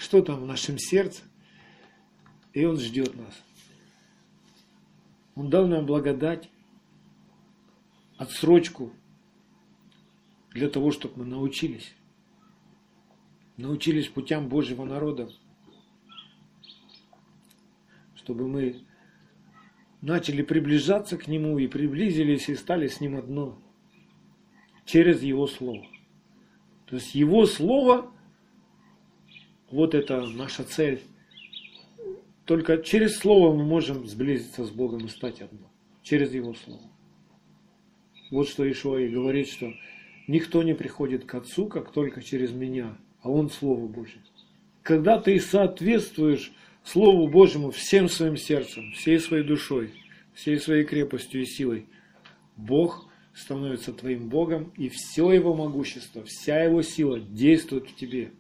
что 0.02 0.20
там 0.20 0.40
в 0.42 0.46
нашем 0.46 0.78
сердце. 0.78 1.22
И 2.52 2.64
Он 2.64 2.78
ждет 2.78 3.14
нас. 3.14 3.34
Он 5.34 5.48
дал 5.48 5.66
нам 5.66 5.86
благодать, 5.86 6.50
отсрочку 8.18 8.92
для 10.50 10.68
того, 10.68 10.90
чтобы 10.90 11.20
мы 11.20 11.24
научились. 11.24 11.94
Научились 13.56 14.08
путям 14.08 14.48
Божьего 14.48 14.84
народа. 14.84 15.30
Чтобы 18.14 18.48
мы 18.48 18.82
начали 20.00 20.42
приближаться 20.42 21.16
к 21.16 21.26
Нему 21.26 21.58
и 21.58 21.66
приблизились 21.66 22.48
и 22.48 22.54
стали 22.54 22.88
с 22.88 23.00
Ним 23.00 23.16
одно. 23.16 23.58
Через 24.84 25.22
Его 25.22 25.46
Слово. 25.46 25.86
То 26.86 26.96
есть 26.96 27.14
Его 27.14 27.46
Слово, 27.46 28.12
вот 29.70 29.94
это 29.94 30.26
наша 30.26 30.64
цель. 30.64 31.02
Только 32.44 32.78
через 32.78 33.16
Слово 33.18 33.54
мы 33.54 33.64
можем 33.64 34.06
сблизиться 34.06 34.64
с 34.64 34.70
Богом 34.70 35.06
и 35.06 35.08
стать 35.08 35.40
одно. 35.40 35.70
Через 36.02 36.34
Его 36.34 36.54
Слово. 36.54 36.82
Вот 38.30 38.48
что 38.48 38.68
Ишуа 38.70 38.98
и 38.98 39.08
говорит, 39.08 39.48
что 39.48 39.72
никто 40.26 40.62
не 40.62 40.74
приходит 40.74 41.24
к 41.24 41.34
Отцу, 41.34 41.66
как 41.66 41.92
только 41.92 42.22
через 42.22 42.50
меня, 42.50 42.96
а 43.20 43.30
Он 43.30 43.50
Слово 43.50 43.86
Божье. 43.86 44.20
Когда 44.82 45.20
ты 45.20 45.38
соответствуешь 45.38 46.52
Слову 46.82 47.28
Божьему 47.28 47.70
всем 47.70 48.08
своим 48.08 48.36
сердцем, 48.36 48.92
всей 48.92 49.20
своей 49.20 49.44
душой, 49.44 49.92
всей 50.34 50.58
своей 50.58 50.84
крепостью 50.84 51.42
и 51.42 51.46
силой, 51.46 51.86
Бог 52.56 53.06
становится 53.34 53.92
твоим 53.92 54.28
Богом, 54.28 54.72
и 54.76 54.88
все 54.88 55.30
Его 55.30 55.54
могущество, 55.54 56.24
вся 56.24 56.64
Его 56.64 56.82
сила 56.82 57.20
действует 57.20 57.88
в 57.88 57.94
тебе. 57.94 58.32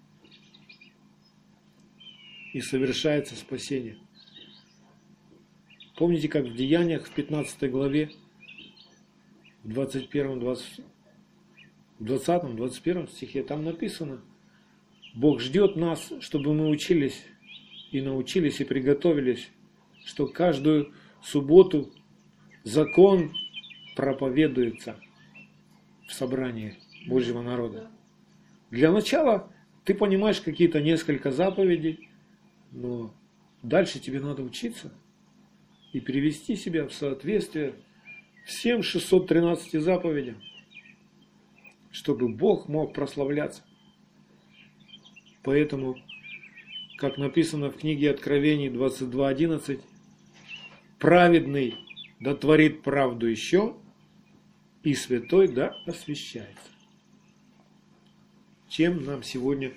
И 2.52 2.60
совершается 2.60 3.34
спасение. 3.34 3.98
Помните, 5.96 6.28
как 6.28 6.44
в 6.44 6.54
Деяниях 6.54 7.06
в 7.06 7.10
15 7.12 7.70
главе, 7.70 8.10
в 9.62 9.68
21, 9.68 10.40
20, 10.40 10.80
20, 12.00 12.56
21 12.56 13.08
стихе, 13.08 13.42
там 13.42 13.64
написано, 13.64 14.22
Бог 15.14 15.40
ждет 15.40 15.76
нас, 15.76 16.12
чтобы 16.20 16.54
мы 16.54 16.68
учились 16.68 17.24
и 17.90 18.00
научились 18.00 18.60
и 18.60 18.64
приготовились, 18.64 19.50
что 20.04 20.26
каждую 20.26 20.92
субботу 21.22 21.92
закон 22.64 23.32
проповедуется 23.94 24.96
в 26.06 26.12
собрании 26.12 26.78
Божьего 27.06 27.42
народа. 27.42 27.90
Для 28.70 28.90
начала 28.90 29.52
ты 29.84 29.94
понимаешь 29.94 30.40
какие-то 30.40 30.80
несколько 30.80 31.30
заповедей, 31.30 32.08
но 32.72 33.14
дальше 33.62 34.00
тебе 34.00 34.20
надо 34.20 34.42
учиться 34.42 34.92
и 35.92 36.00
привести 36.00 36.56
себя 36.56 36.88
в 36.88 36.92
соответствие 36.92 37.74
всем 38.46 38.82
613 38.82 39.80
заповедям, 39.80 40.42
чтобы 41.90 42.28
Бог 42.28 42.68
мог 42.68 42.94
прославляться. 42.94 43.62
Поэтому 45.42 45.96
как 46.96 47.18
написано 47.18 47.70
в 47.70 47.76
книге 47.76 48.10
Откровений 48.10 48.68
22.11, 48.68 49.80
праведный 50.98 51.76
да 52.20 52.36
творит 52.36 52.82
правду 52.82 53.26
еще, 53.26 53.76
и 54.84 54.94
святой 54.94 55.48
да 55.48 55.76
освящается. 55.86 56.70
Чем 58.68 59.04
нам 59.04 59.22
сегодня 59.22 59.72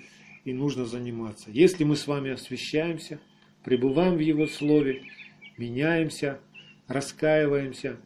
и 0.46 0.52
нужно 0.52 0.86
заниматься. 0.86 1.50
Если 1.50 1.82
мы 1.82 1.96
с 1.96 2.06
вами 2.06 2.30
освящаемся, 2.30 3.20
пребываем 3.64 4.14
в 4.14 4.20
Его 4.20 4.46
Слове, 4.46 5.02
меняемся, 5.58 6.40
раскаиваемся, 6.86 7.96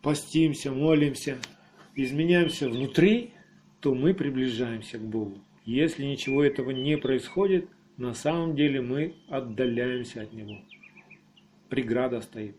постимся, 0.00 0.72
молимся, 0.72 1.36
изменяемся 1.94 2.70
внутри, 2.70 3.32
то 3.80 3.94
мы 3.94 4.14
приближаемся 4.14 4.96
к 4.96 5.02
Богу. 5.02 5.38
Если 5.66 6.02
ничего 6.02 6.42
этого 6.42 6.70
не 6.70 6.96
происходит, 6.96 7.68
на 7.98 8.14
самом 8.14 8.56
деле 8.56 8.80
мы 8.80 9.16
отдаляемся 9.28 10.22
от 10.22 10.32
Него. 10.32 10.62
Преграда 11.68 12.22
стоит. 12.22 12.56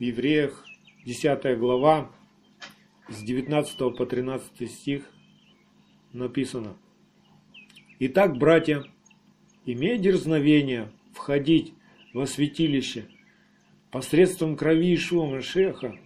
В 0.00 0.02
Евреях 0.02 0.66
10 1.06 1.58
глава 1.58 2.10
с 3.08 3.22
19 3.22 3.96
по 3.96 4.06
13 4.06 4.70
стих 4.70 5.04
написано. 6.12 6.76
Итак, 7.98 8.36
братья, 8.36 8.84
имея 9.66 9.98
дерзновение 9.98 10.90
входить 11.12 11.74
во 12.12 12.26
святилище 12.26 13.06
посредством 13.90 14.56
крови 14.56 14.94
Ишуа 14.94 15.26
Машеха, 15.26 15.96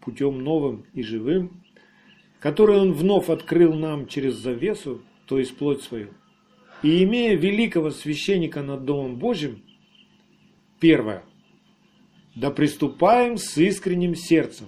путем 0.00 0.42
новым 0.42 0.86
и 0.94 1.02
живым, 1.02 1.62
который 2.40 2.76
Он 2.76 2.92
вновь 2.92 3.28
открыл 3.28 3.74
нам 3.74 4.06
через 4.06 4.34
завесу, 4.34 5.02
то 5.26 5.38
есть 5.38 5.56
плоть 5.56 5.82
свою. 5.82 6.08
И 6.82 7.02
имея 7.04 7.36
великого 7.36 7.90
священника 7.90 8.62
над 8.62 8.84
Домом 8.84 9.16
Божьим, 9.16 9.62
первое, 10.80 11.24
да 12.34 12.50
приступаем 12.50 13.38
с 13.38 13.56
искренним 13.56 14.14
сердцем. 14.14 14.66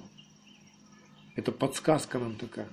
Это 1.37 1.53
подсказка 1.53 2.19
нам 2.19 2.37
такая, 2.37 2.69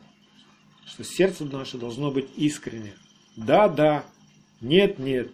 что 0.86 1.04
сердце 1.04 1.44
наше 1.46 1.78
должно 1.78 2.12
быть 2.12 2.30
искреннее. 2.38 2.96
Да, 3.36 3.68
да, 3.68 4.06
нет, 4.62 5.00
нет. 5.00 5.32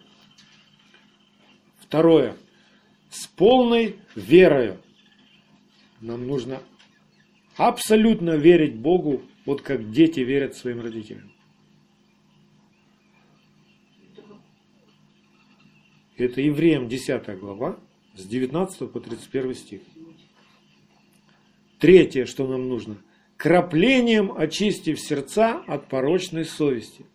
Второе, 1.78 2.36
с 3.08 3.26
полной 3.28 3.96
верою. 4.16 4.78
Нам 6.00 6.26
нужно 6.26 6.60
абсолютно 7.56 8.36
верить 8.36 8.74
Богу, 8.74 9.22
вот 9.44 9.62
как 9.62 9.92
дети 9.92 10.20
верят 10.20 10.56
своим 10.56 10.80
родителям. 10.80 11.30
Это 16.16 16.40
Евреям 16.40 16.88
10 16.88 17.38
глава, 17.38 17.78
с 18.14 18.24
19 18.24 18.90
по 18.90 19.00
31 19.00 19.54
стих. 19.54 19.80
Третье, 21.78 22.26
что 22.26 22.46
нам 22.46 22.68
нужно. 22.68 22.96
Краплением 23.40 24.32
очистив 24.36 25.00
сердца 25.00 25.62
от 25.66 25.88
порочной 25.88 26.44
совести. 26.44 27.06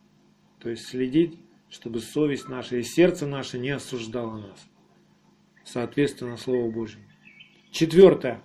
То 0.59 0.71
есть 0.71 0.87
следить, 0.87 1.37
чтобы 1.69 1.99
совесть 1.99 2.49
наша 2.49 2.77
и 2.77 2.81
сердце 2.81 3.27
наше 3.27 3.59
не 3.59 3.69
осуждало 3.69 4.37
нас. 4.37 4.67
Соответственно, 5.63 6.35
Слову 6.37 6.71
Божьему. 6.71 7.03
Четвертое. 7.69 8.41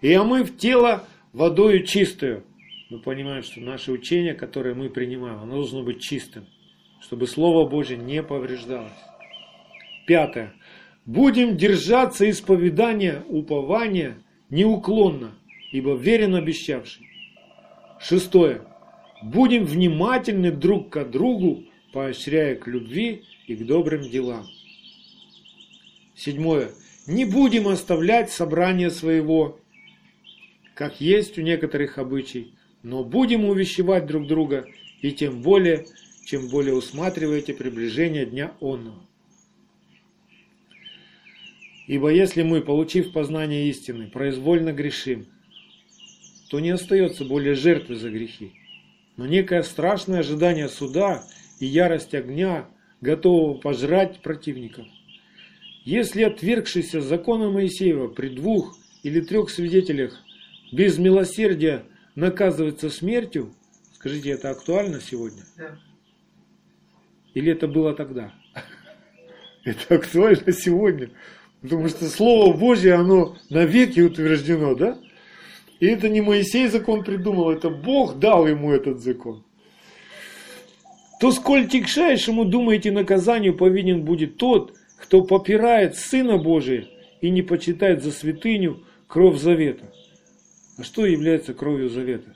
И 0.00 0.10
омыв 0.14 0.56
тело 0.56 1.04
водою 1.34 1.84
чистую. 1.84 2.42
Мы 2.88 3.00
понимаем, 3.00 3.42
что 3.42 3.60
наше 3.60 3.92
учение, 3.92 4.32
которое 4.32 4.74
мы 4.74 4.88
принимаем, 4.88 5.40
оно 5.40 5.56
должно 5.56 5.82
быть 5.82 6.00
чистым, 6.00 6.46
чтобы 7.02 7.26
Слово 7.26 7.68
Божье 7.68 7.98
не 7.98 8.22
повреждалось. 8.22 8.92
Пятое. 10.06 10.54
Будем 11.04 11.58
держаться 11.58 12.30
исповедания, 12.30 13.22
упования 13.28 14.16
неуклонно, 14.48 15.34
ибо 15.70 15.94
верен 15.96 16.34
обещавший. 16.34 17.09
Шестое. 18.00 18.62
Будем 19.22 19.64
внимательны 19.64 20.50
друг 20.50 20.90
к 20.90 21.04
другу, 21.04 21.64
поощряя 21.92 22.56
к 22.56 22.66
любви 22.66 23.24
и 23.46 23.54
к 23.54 23.66
добрым 23.66 24.02
делам. 24.02 24.46
Седьмое. 26.14 26.70
Не 27.06 27.24
будем 27.24 27.68
оставлять 27.68 28.30
собрание 28.30 28.90
своего, 28.90 29.58
как 30.74 31.00
есть 31.00 31.38
у 31.38 31.42
некоторых 31.42 31.98
обычай, 31.98 32.54
но 32.82 33.04
будем 33.04 33.44
увещевать 33.44 34.06
друг 34.06 34.26
друга, 34.26 34.66
и 35.02 35.12
тем 35.12 35.42
более, 35.42 35.86
чем 36.24 36.48
более 36.48 36.74
усматриваете 36.74 37.52
приближение 37.52 38.24
дня 38.24 38.52
онного. 38.60 39.06
Ибо 41.86 42.10
если 42.10 42.42
мы, 42.42 42.60
получив 42.60 43.12
познание 43.12 43.68
истины, 43.68 44.08
произвольно 44.08 44.72
грешим, 44.72 45.26
то 46.50 46.58
не 46.58 46.70
остается 46.70 47.24
более 47.24 47.54
жертвы 47.54 47.94
за 47.94 48.10
грехи, 48.10 48.52
но 49.16 49.24
некое 49.24 49.62
страшное 49.62 50.20
ожидание 50.20 50.68
суда 50.68 51.22
и 51.60 51.66
ярость 51.66 52.12
огня, 52.14 52.68
готового 53.00 53.56
пожрать 53.56 54.20
противников. 54.20 54.86
Если 55.84 56.22
отвергшийся 56.22 57.00
закона 57.00 57.50
Моисеева 57.50 58.08
при 58.08 58.28
двух 58.28 58.76
или 59.04 59.20
трех 59.20 59.48
свидетелях 59.48 60.20
без 60.72 60.98
милосердия 60.98 61.84
наказывается 62.16 62.90
смертью, 62.90 63.54
скажите, 63.94 64.30
это 64.30 64.50
актуально 64.50 65.00
сегодня? 65.00 65.44
Да. 65.56 65.78
Или 67.32 67.52
это 67.52 67.68
было 67.68 67.94
тогда? 67.94 68.34
Это 69.64 69.94
актуально 69.94 70.52
сегодня. 70.52 71.10
Потому 71.62 71.88
что 71.88 72.06
Слово 72.06 72.56
Божье, 72.56 72.94
оно 72.94 73.36
навеки 73.50 74.00
утверждено, 74.00 74.74
да? 74.74 74.98
И 75.80 75.86
это 75.86 76.10
не 76.10 76.20
Моисей 76.20 76.68
закон 76.68 77.02
придумал, 77.04 77.50
это 77.50 77.70
Бог 77.70 78.18
дал 78.18 78.46
ему 78.46 78.70
этот 78.70 79.00
закон. 79.00 79.42
То 81.18 81.32
сколь 81.32 81.66
тягчайшему, 81.68 82.44
думаете, 82.44 82.90
наказанию 82.90 83.56
повинен 83.56 84.04
будет 84.04 84.36
тот, 84.36 84.74
кто 84.98 85.22
попирает 85.22 85.96
Сына 85.96 86.36
Божия 86.36 86.86
и 87.22 87.30
не 87.30 87.42
почитает 87.42 88.02
за 88.02 88.12
святыню 88.12 88.84
кровь 89.06 89.38
завета. 89.38 89.90
А 90.78 90.84
что 90.84 91.04
является 91.06 91.54
кровью 91.54 91.88
завета? 91.88 92.34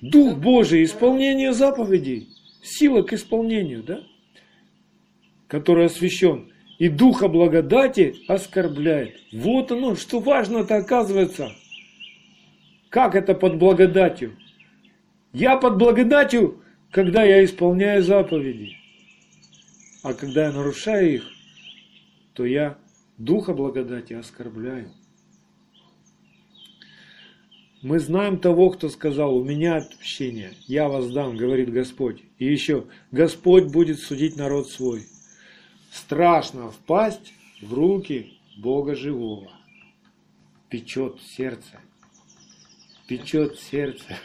Дух 0.00 0.36
Божий, 0.36 0.84
исполнение 0.84 1.52
заповедей, 1.52 2.28
сила 2.62 3.02
к 3.02 3.12
исполнению, 3.12 3.82
да? 3.82 4.00
Который 5.48 5.86
освящен. 5.86 6.50
И 6.78 6.88
Духа 6.88 7.28
благодати 7.28 8.16
оскорбляет. 8.26 9.14
Вот 9.32 9.70
оно, 9.70 9.94
что 9.96 10.18
важно-то 10.18 10.76
оказывается. 10.76 11.52
Как 12.92 13.14
это 13.14 13.34
под 13.34 13.56
благодатью? 13.56 14.36
Я 15.32 15.56
под 15.56 15.78
благодатью, 15.78 16.62
когда 16.90 17.22
я 17.22 17.42
исполняю 17.42 18.02
заповеди. 18.02 18.76
А 20.02 20.12
когда 20.12 20.44
я 20.44 20.52
нарушаю 20.52 21.14
их, 21.14 21.24
то 22.34 22.44
я 22.44 22.76
Духа 23.16 23.54
благодати 23.54 24.12
оскорбляю. 24.12 24.90
Мы 27.80 27.98
знаем 27.98 28.38
того, 28.38 28.68
кто 28.68 28.90
сказал, 28.90 29.36
у 29.36 29.42
меня 29.42 29.76
отпущение, 29.76 30.52
я 30.66 30.90
вас 30.90 31.10
дам, 31.10 31.38
говорит 31.38 31.72
Господь. 31.72 32.22
И 32.36 32.44
еще, 32.44 32.84
Господь 33.10 33.72
будет 33.72 34.00
судить 34.00 34.36
народ 34.36 34.68
свой. 34.68 35.06
Страшно 35.90 36.70
впасть 36.70 37.32
в 37.62 37.72
руки 37.72 38.38
Бога 38.58 38.94
живого. 38.94 39.50
Печет 40.68 41.22
сердце. 41.22 41.80
Печет 43.12 43.58
сердце. 43.58 44.16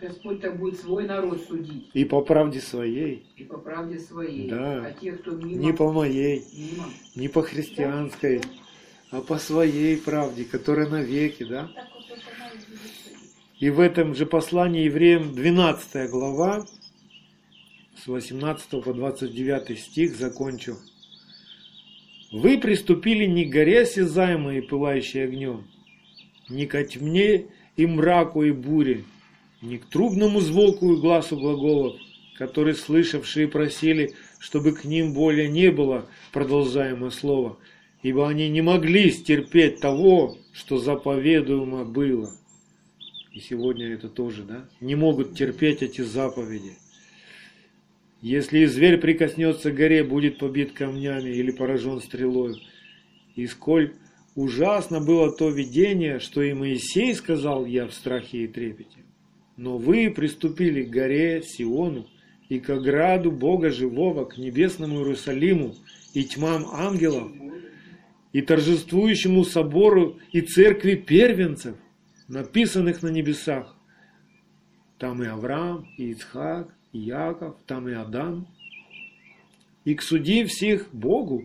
Господь 0.00 0.40
так 0.40 0.56
будет 0.56 0.78
свой 0.78 1.04
народ 1.04 1.42
судить. 1.48 1.90
И 1.94 2.04
по 2.04 2.20
правде 2.20 2.60
своей. 2.60 3.26
И 3.36 3.42
по 3.42 3.58
правде 3.58 3.98
своей. 3.98 4.48
Да. 4.48 4.86
А 4.86 4.92
те, 4.92 5.14
кто 5.14 5.32
мимо, 5.32 5.60
Не 5.60 5.72
по 5.72 5.90
моей, 5.90 6.44
мимо, 6.56 6.84
не 7.16 7.26
по 7.26 7.42
христианской, 7.42 8.40
а 9.10 9.20
по 9.20 9.38
своей 9.38 9.96
правде, 9.96 10.44
которая 10.44 10.88
навеки, 10.88 11.42
да? 11.42 11.72
И 13.58 13.68
в 13.68 13.80
этом 13.80 14.14
же 14.14 14.26
послании 14.26 14.84
евреям 14.84 15.34
12 15.34 16.08
глава, 16.08 16.66
с 17.96 18.06
18 18.06 18.84
по 18.84 18.94
29 18.94 19.76
стих 19.76 20.14
закончу. 20.14 20.76
Вы 22.30 22.58
приступили 22.58 23.24
не 23.24 23.44
к 23.44 23.50
горе 23.50 23.80
осязаемой 23.80 24.58
и 24.58 24.60
пылающей 24.60 25.24
огнем, 25.24 25.66
не 26.48 26.66
ко 26.66 26.84
тьме 26.84 27.48
и 27.76 27.86
мраку 27.86 28.42
и 28.42 28.50
буре, 28.50 29.04
не 29.62 29.78
к 29.78 29.86
трубному 29.86 30.40
звуку 30.40 30.92
и 30.92 31.00
глазу 31.00 31.36
глаголов, 31.36 31.96
которые 32.36 32.74
слышавшие 32.74 33.48
просили, 33.48 34.14
чтобы 34.38 34.72
к 34.72 34.84
ним 34.84 35.12
более 35.12 35.48
не 35.48 35.70
было 35.70 36.06
продолжаемое 36.32 37.10
слово, 37.10 37.58
ибо 38.02 38.28
они 38.28 38.48
не 38.48 38.62
могли 38.62 39.10
стерпеть 39.10 39.80
того, 39.80 40.36
что 40.52 40.78
заповедуемо 40.78 41.84
было. 41.84 42.32
И 43.32 43.40
сегодня 43.40 43.92
это 43.92 44.08
тоже, 44.08 44.44
да? 44.44 44.68
Не 44.80 44.94
могут 44.94 45.36
терпеть 45.36 45.82
эти 45.82 46.00
заповеди. 46.00 46.72
Если 48.22 48.60
и 48.60 48.66
зверь 48.66 48.96
прикоснется 48.96 49.70
к 49.70 49.74
горе, 49.74 50.02
будет 50.02 50.38
побит 50.38 50.72
камнями 50.72 51.28
или 51.28 51.50
поражен 51.50 52.00
стрелой. 52.00 52.62
И 53.34 53.46
сколь 53.46 53.92
ужасно 54.36 55.00
было 55.00 55.32
то 55.32 55.48
видение, 55.48 56.20
что 56.20 56.42
и 56.42 56.52
Моисей 56.52 57.14
сказал 57.14 57.66
я 57.66 57.88
в 57.88 57.92
страхе 57.92 58.44
и 58.44 58.46
трепете. 58.46 58.98
Но 59.56 59.78
вы 59.78 60.10
приступили 60.10 60.84
к 60.84 60.90
горе 60.90 61.42
Сиону 61.42 62.06
и 62.48 62.60
к 62.60 62.70
ограду 62.70 63.32
Бога 63.32 63.70
живого, 63.70 64.26
к 64.26 64.36
небесному 64.36 64.98
Иерусалиму 64.98 65.74
и 66.12 66.22
тьмам 66.22 66.66
ангелов, 66.70 67.32
и 68.32 68.42
торжествующему 68.42 69.44
собору 69.44 70.18
и 70.30 70.42
церкви 70.42 70.94
первенцев, 70.94 71.76
написанных 72.28 73.02
на 73.02 73.08
небесах. 73.08 73.74
Там 74.98 75.22
и 75.22 75.26
Авраам, 75.26 75.88
и 75.96 76.10
Ицхак, 76.10 76.74
и 76.92 76.98
Яков, 76.98 77.56
там 77.66 77.88
и 77.88 77.94
Адам. 77.94 78.46
И 79.84 79.94
к 79.94 80.02
суде 80.02 80.44
всех 80.44 80.92
Богу, 80.92 81.44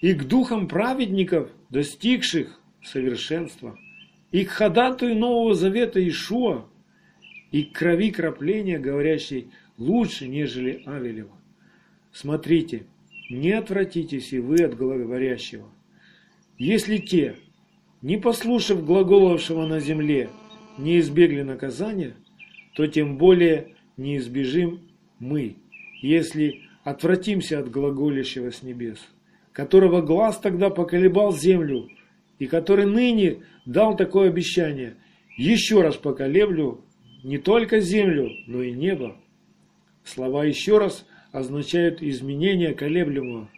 и 0.00 0.12
к 0.12 0.24
духам 0.24 0.68
праведников, 0.68 1.50
достигших 1.70 2.60
совершенства, 2.82 3.78
и 4.30 4.44
к 4.44 4.50
ходатую 4.50 5.16
Нового 5.16 5.54
Завета 5.54 6.06
Ишуа, 6.06 6.66
и 7.50 7.64
к 7.64 7.72
крови 7.78 8.10
крапления, 8.10 8.78
говорящей 8.78 9.50
лучше, 9.76 10.28
нежели 10.28 10.82
Авелева. 10.86 11.36
Смотрите, 12.12 12.86
не 13.28 13.52
отвратитесь 13.52 14.32
и 14.32 14.38
вы 14.38 14.62
от 14.62 14.76
говорящего. 14.76 15.68
Если 16.58 16.98
те, 16.98 17.36
не 18.02 18.18
послушав 18.18 18.84
глаголовшего 18.84 19.66
на 19.66 19.80
земле, 19.80 20.30
не 20.78 20.98
избегли 20.98 21.42
наказания, 21.42 22.14
то 22.74 22.86
тем 22.86 23.18
более 23.18 23.76
не 23.96 24.16
избежим 24.18 24.80
мы, 25.18 25.56
если 26.02 26.62
отвратимся 26.84 27.58
от 27.58 27.70
глаголящего 27.70 28.50
с 28.50 28.62
небес, 28.62 28.98
которого 29.52 30.00
глаз 30.00 30.38
тогда 30.38 30.70
поколебал 30.70 31.32
землю, 31.32 31.88
и 32.38 32.46
который 32.46 32.86
ныне 32.86 33.42
дал 33.66 33.96
такое 33.96 34.28
обещание, 34.28 34.96
еще 35.36 35.82
раз 35.82 35.96
поколеблю 35.96 36.84
не 37.22 37.38
только 37.38 37.80
землю, 37.80 38.30
но 38.46 38.62
и 38.62 38.72
небо. 38.72 39.16
Слова 40.04 40.44
«еще 40.44 40.78
раз» 40.78 41.06
означают 41.32 42.02
изменение 42.02 42.74
колеблемого, 42.74 43.50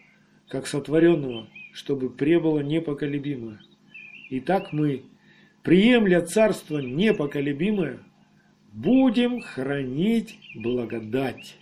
как 0.47 0.67
сотворенного, 0.67 1.47
чтобы 1.71 2.09
пребыло 2.09 2.59
непоколебимое. 2.59 3.59
Итак 4.29 4.73
мы, 4.73 5.03
приемля 5.63 6.21
царство 6.21 6.79
непоколебимое, 6.79 7.99
будем 8.73 9.41
хранить 9.41 10.37
благодать, 10.55 11.55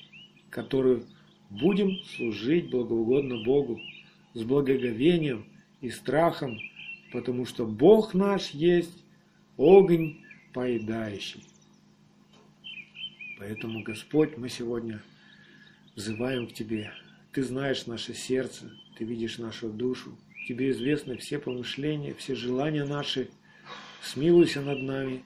которую 0.50 1.06
будем 1.50 1.92
служить 2.16 2.70
благоугодно 2.70 3.44
Богу 3.44 3.80
с 4.34 4.44
благоговением 4.44 5.46
и 5.82 5.90
страхом, 5.90 6.60
потому 7.12 7.46
что 7.46 7.66
Бог 7.66 8.14
наш 8.14 8.52
есть 8.52 9.04
огонь 9.58 10.18
поедающий. 10.54 11.44
Поэтому, 13.38 13.82
Господь, 13.84 14.38
мы 14.38 14.50
сегодня 14.50 15.02
взываем 15.96 16.48
к 16.48 16.54
Тебе. 16.54 16.92
Ты 17.32 17.44
знаешь 17.44 17.88
наше 17.88 18.14
сердце, 18.14 18.72
Ты 18.98 19.04
видишь 19.04 19.38
нашу 19.38 19.70
душу, 19.70 20.16
Тебе 20.48 20.72
известны 20.72 21.18
все 21.18 21.40
помышления, 21.40 22.14
все 22.14 22.36
желания 22.36 22.86
наши. 22.86 23.30
Смилуйся 24.02 24.62
над 24.62 24.82
нами, 24.82 25.24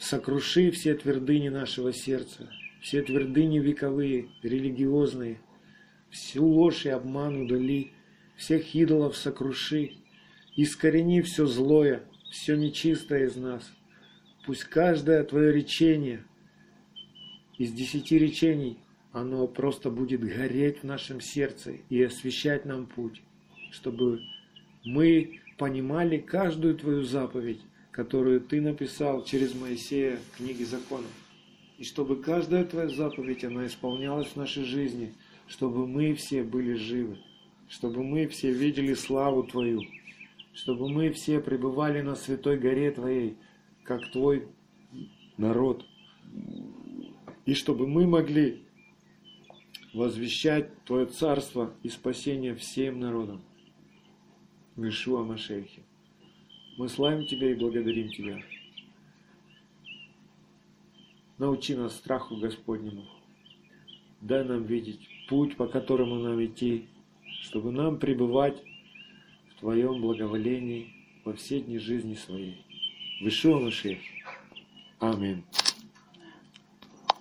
сокруши 0.00 0.70
все 0.70 0.94
твердыни 0.94 1.48
нашего 1.48 1.92
сердца, 1.92 2.50
все 2.80 3.02
твердыни 3.02 3.58
вековые, 3.58 4.28
религиозные, 4.42 5.40
всю 6.10 6.46
ложь 6.46 6.86
и 6.86 6.90
обман 6.90 7.42
удали, 7.42 7.92
всех 8.40 8.74
идолов 8.74 9.16
сокруши, 9.16 9.92
искорени 10.56 11.20
все 11.20 11.46
злое, 11.46 12.02
все 12.32 12.56
нечистое 12.56 13.26
из 13.26 13.36
нас. 13.36 13.70
Пусть 14.44 14.64
каждое 14.64 15.22
Твое 15.22 15.52
речение 15.52 16.24
из 17.56 17.72
десяти 17.72 18.18
речений, 18.18 18.78
оно 19.12 19.46
просто 19.46 19.90
будет 19.90 20.22
гореть 20.22 20.80
в 20.80 20.84
нашем 20.84 21.20
сердце 21.20 21.76
и 21.88 22.02
освещать 22.02 22.64
нам 22.64 22.86
путь 22.86 23.22
чтобы 23.70 24.20
мы 24.84 25.40
понимали 25.56 26.18
каждую 26.18 26.74
твою 26.74 27.04
заповедь, 27.04 27.60
которую 27.90 28.40
ты 28.40 28.60
написал 28.60 29.24
через 29.24 29.54
Моисея 29.54 30.16
в 30.16 30.36
книге 30.36 30.64
законов. 30.64 31.10
И 31.78 31.84
чтобы 31.84 32.16
каждая 32.16 32.64
твоя 32.64 32.88
заповедь, 32.88 33.44
она 33.44 33.66
исполнялась 33.66 34.28
в 34.28 34.36
нашей 34.36 34.64
жизни, 34.64 35.14
чтобы 35.46 35.86
мы 35.86 36.14
все 36.14 36.42
были 36.42 36.74
живы, 36.74 37.18
чтобы 37.70 38.02
мы 38.02 38.26
все 38.26 38.52
видели 38.52 38.94
славу 38.94 39.44
Твою, 39.44 39.82
чтобы 40.52 40.90
мы 40.90 41.10
все 41.12 41.40
пребывали 41.40 42.02
на 42.02 42.16
святой 42.16 42.58
горе 42.58 42.90
Твоей, 42.90 43.36
как 43.84 44.10
Твой 44.10 44.48
народ, 45.36 45.86
и 47.46 47.54
чтобы 47.54 47.86
мы 47.86 48.08
могли 48.08 48.64
возвещать 49.94 50.84
Твое 50.84 51.06
царство 51.06 51.72
и 51.84 51.88
спасение 51.88 52.56
всем 52.56 52.98
народам 52.98 53.40
в 54.74 54.86
Ишуа 54.88 55.22
Машехе. 55.22 55.82
Мы 56.76 56.88
славим 56.88 57.24
Тебя 57.24 57.52
и 57.52 57.54
благодарим 57.54 58.08
Тебя. 58.10 58.42
Научи 61.38 61.76
нас 61.76 61.96
страху 61.96 62.36
Господнему. 62.36 63.06
Дай 64.20 64.44
нам 64.44 64.64
видеть 64.64 65.08
путь, 65.28 65.56
по 65.56 65.68
которому 65.68 66.16
нам 66.16 66.44
идти, 66.44 66.88
чтобы 67.42 67.72
нам 67.72 67.98
пребывать 67.98 68.62
в 69.50 69.60
Твоем 69.60 70.00
благоволении 70.00 70.92
во 71.24 71.32
все 71.32 71.60
дни 71.60 71.78
жизни 71.78 72.14
своей. 72.14 72.64
в 73.20 73.28
Ишуа 73.28 73.58
Машех. 73.58 73.98
Аминь. 74.98 75.44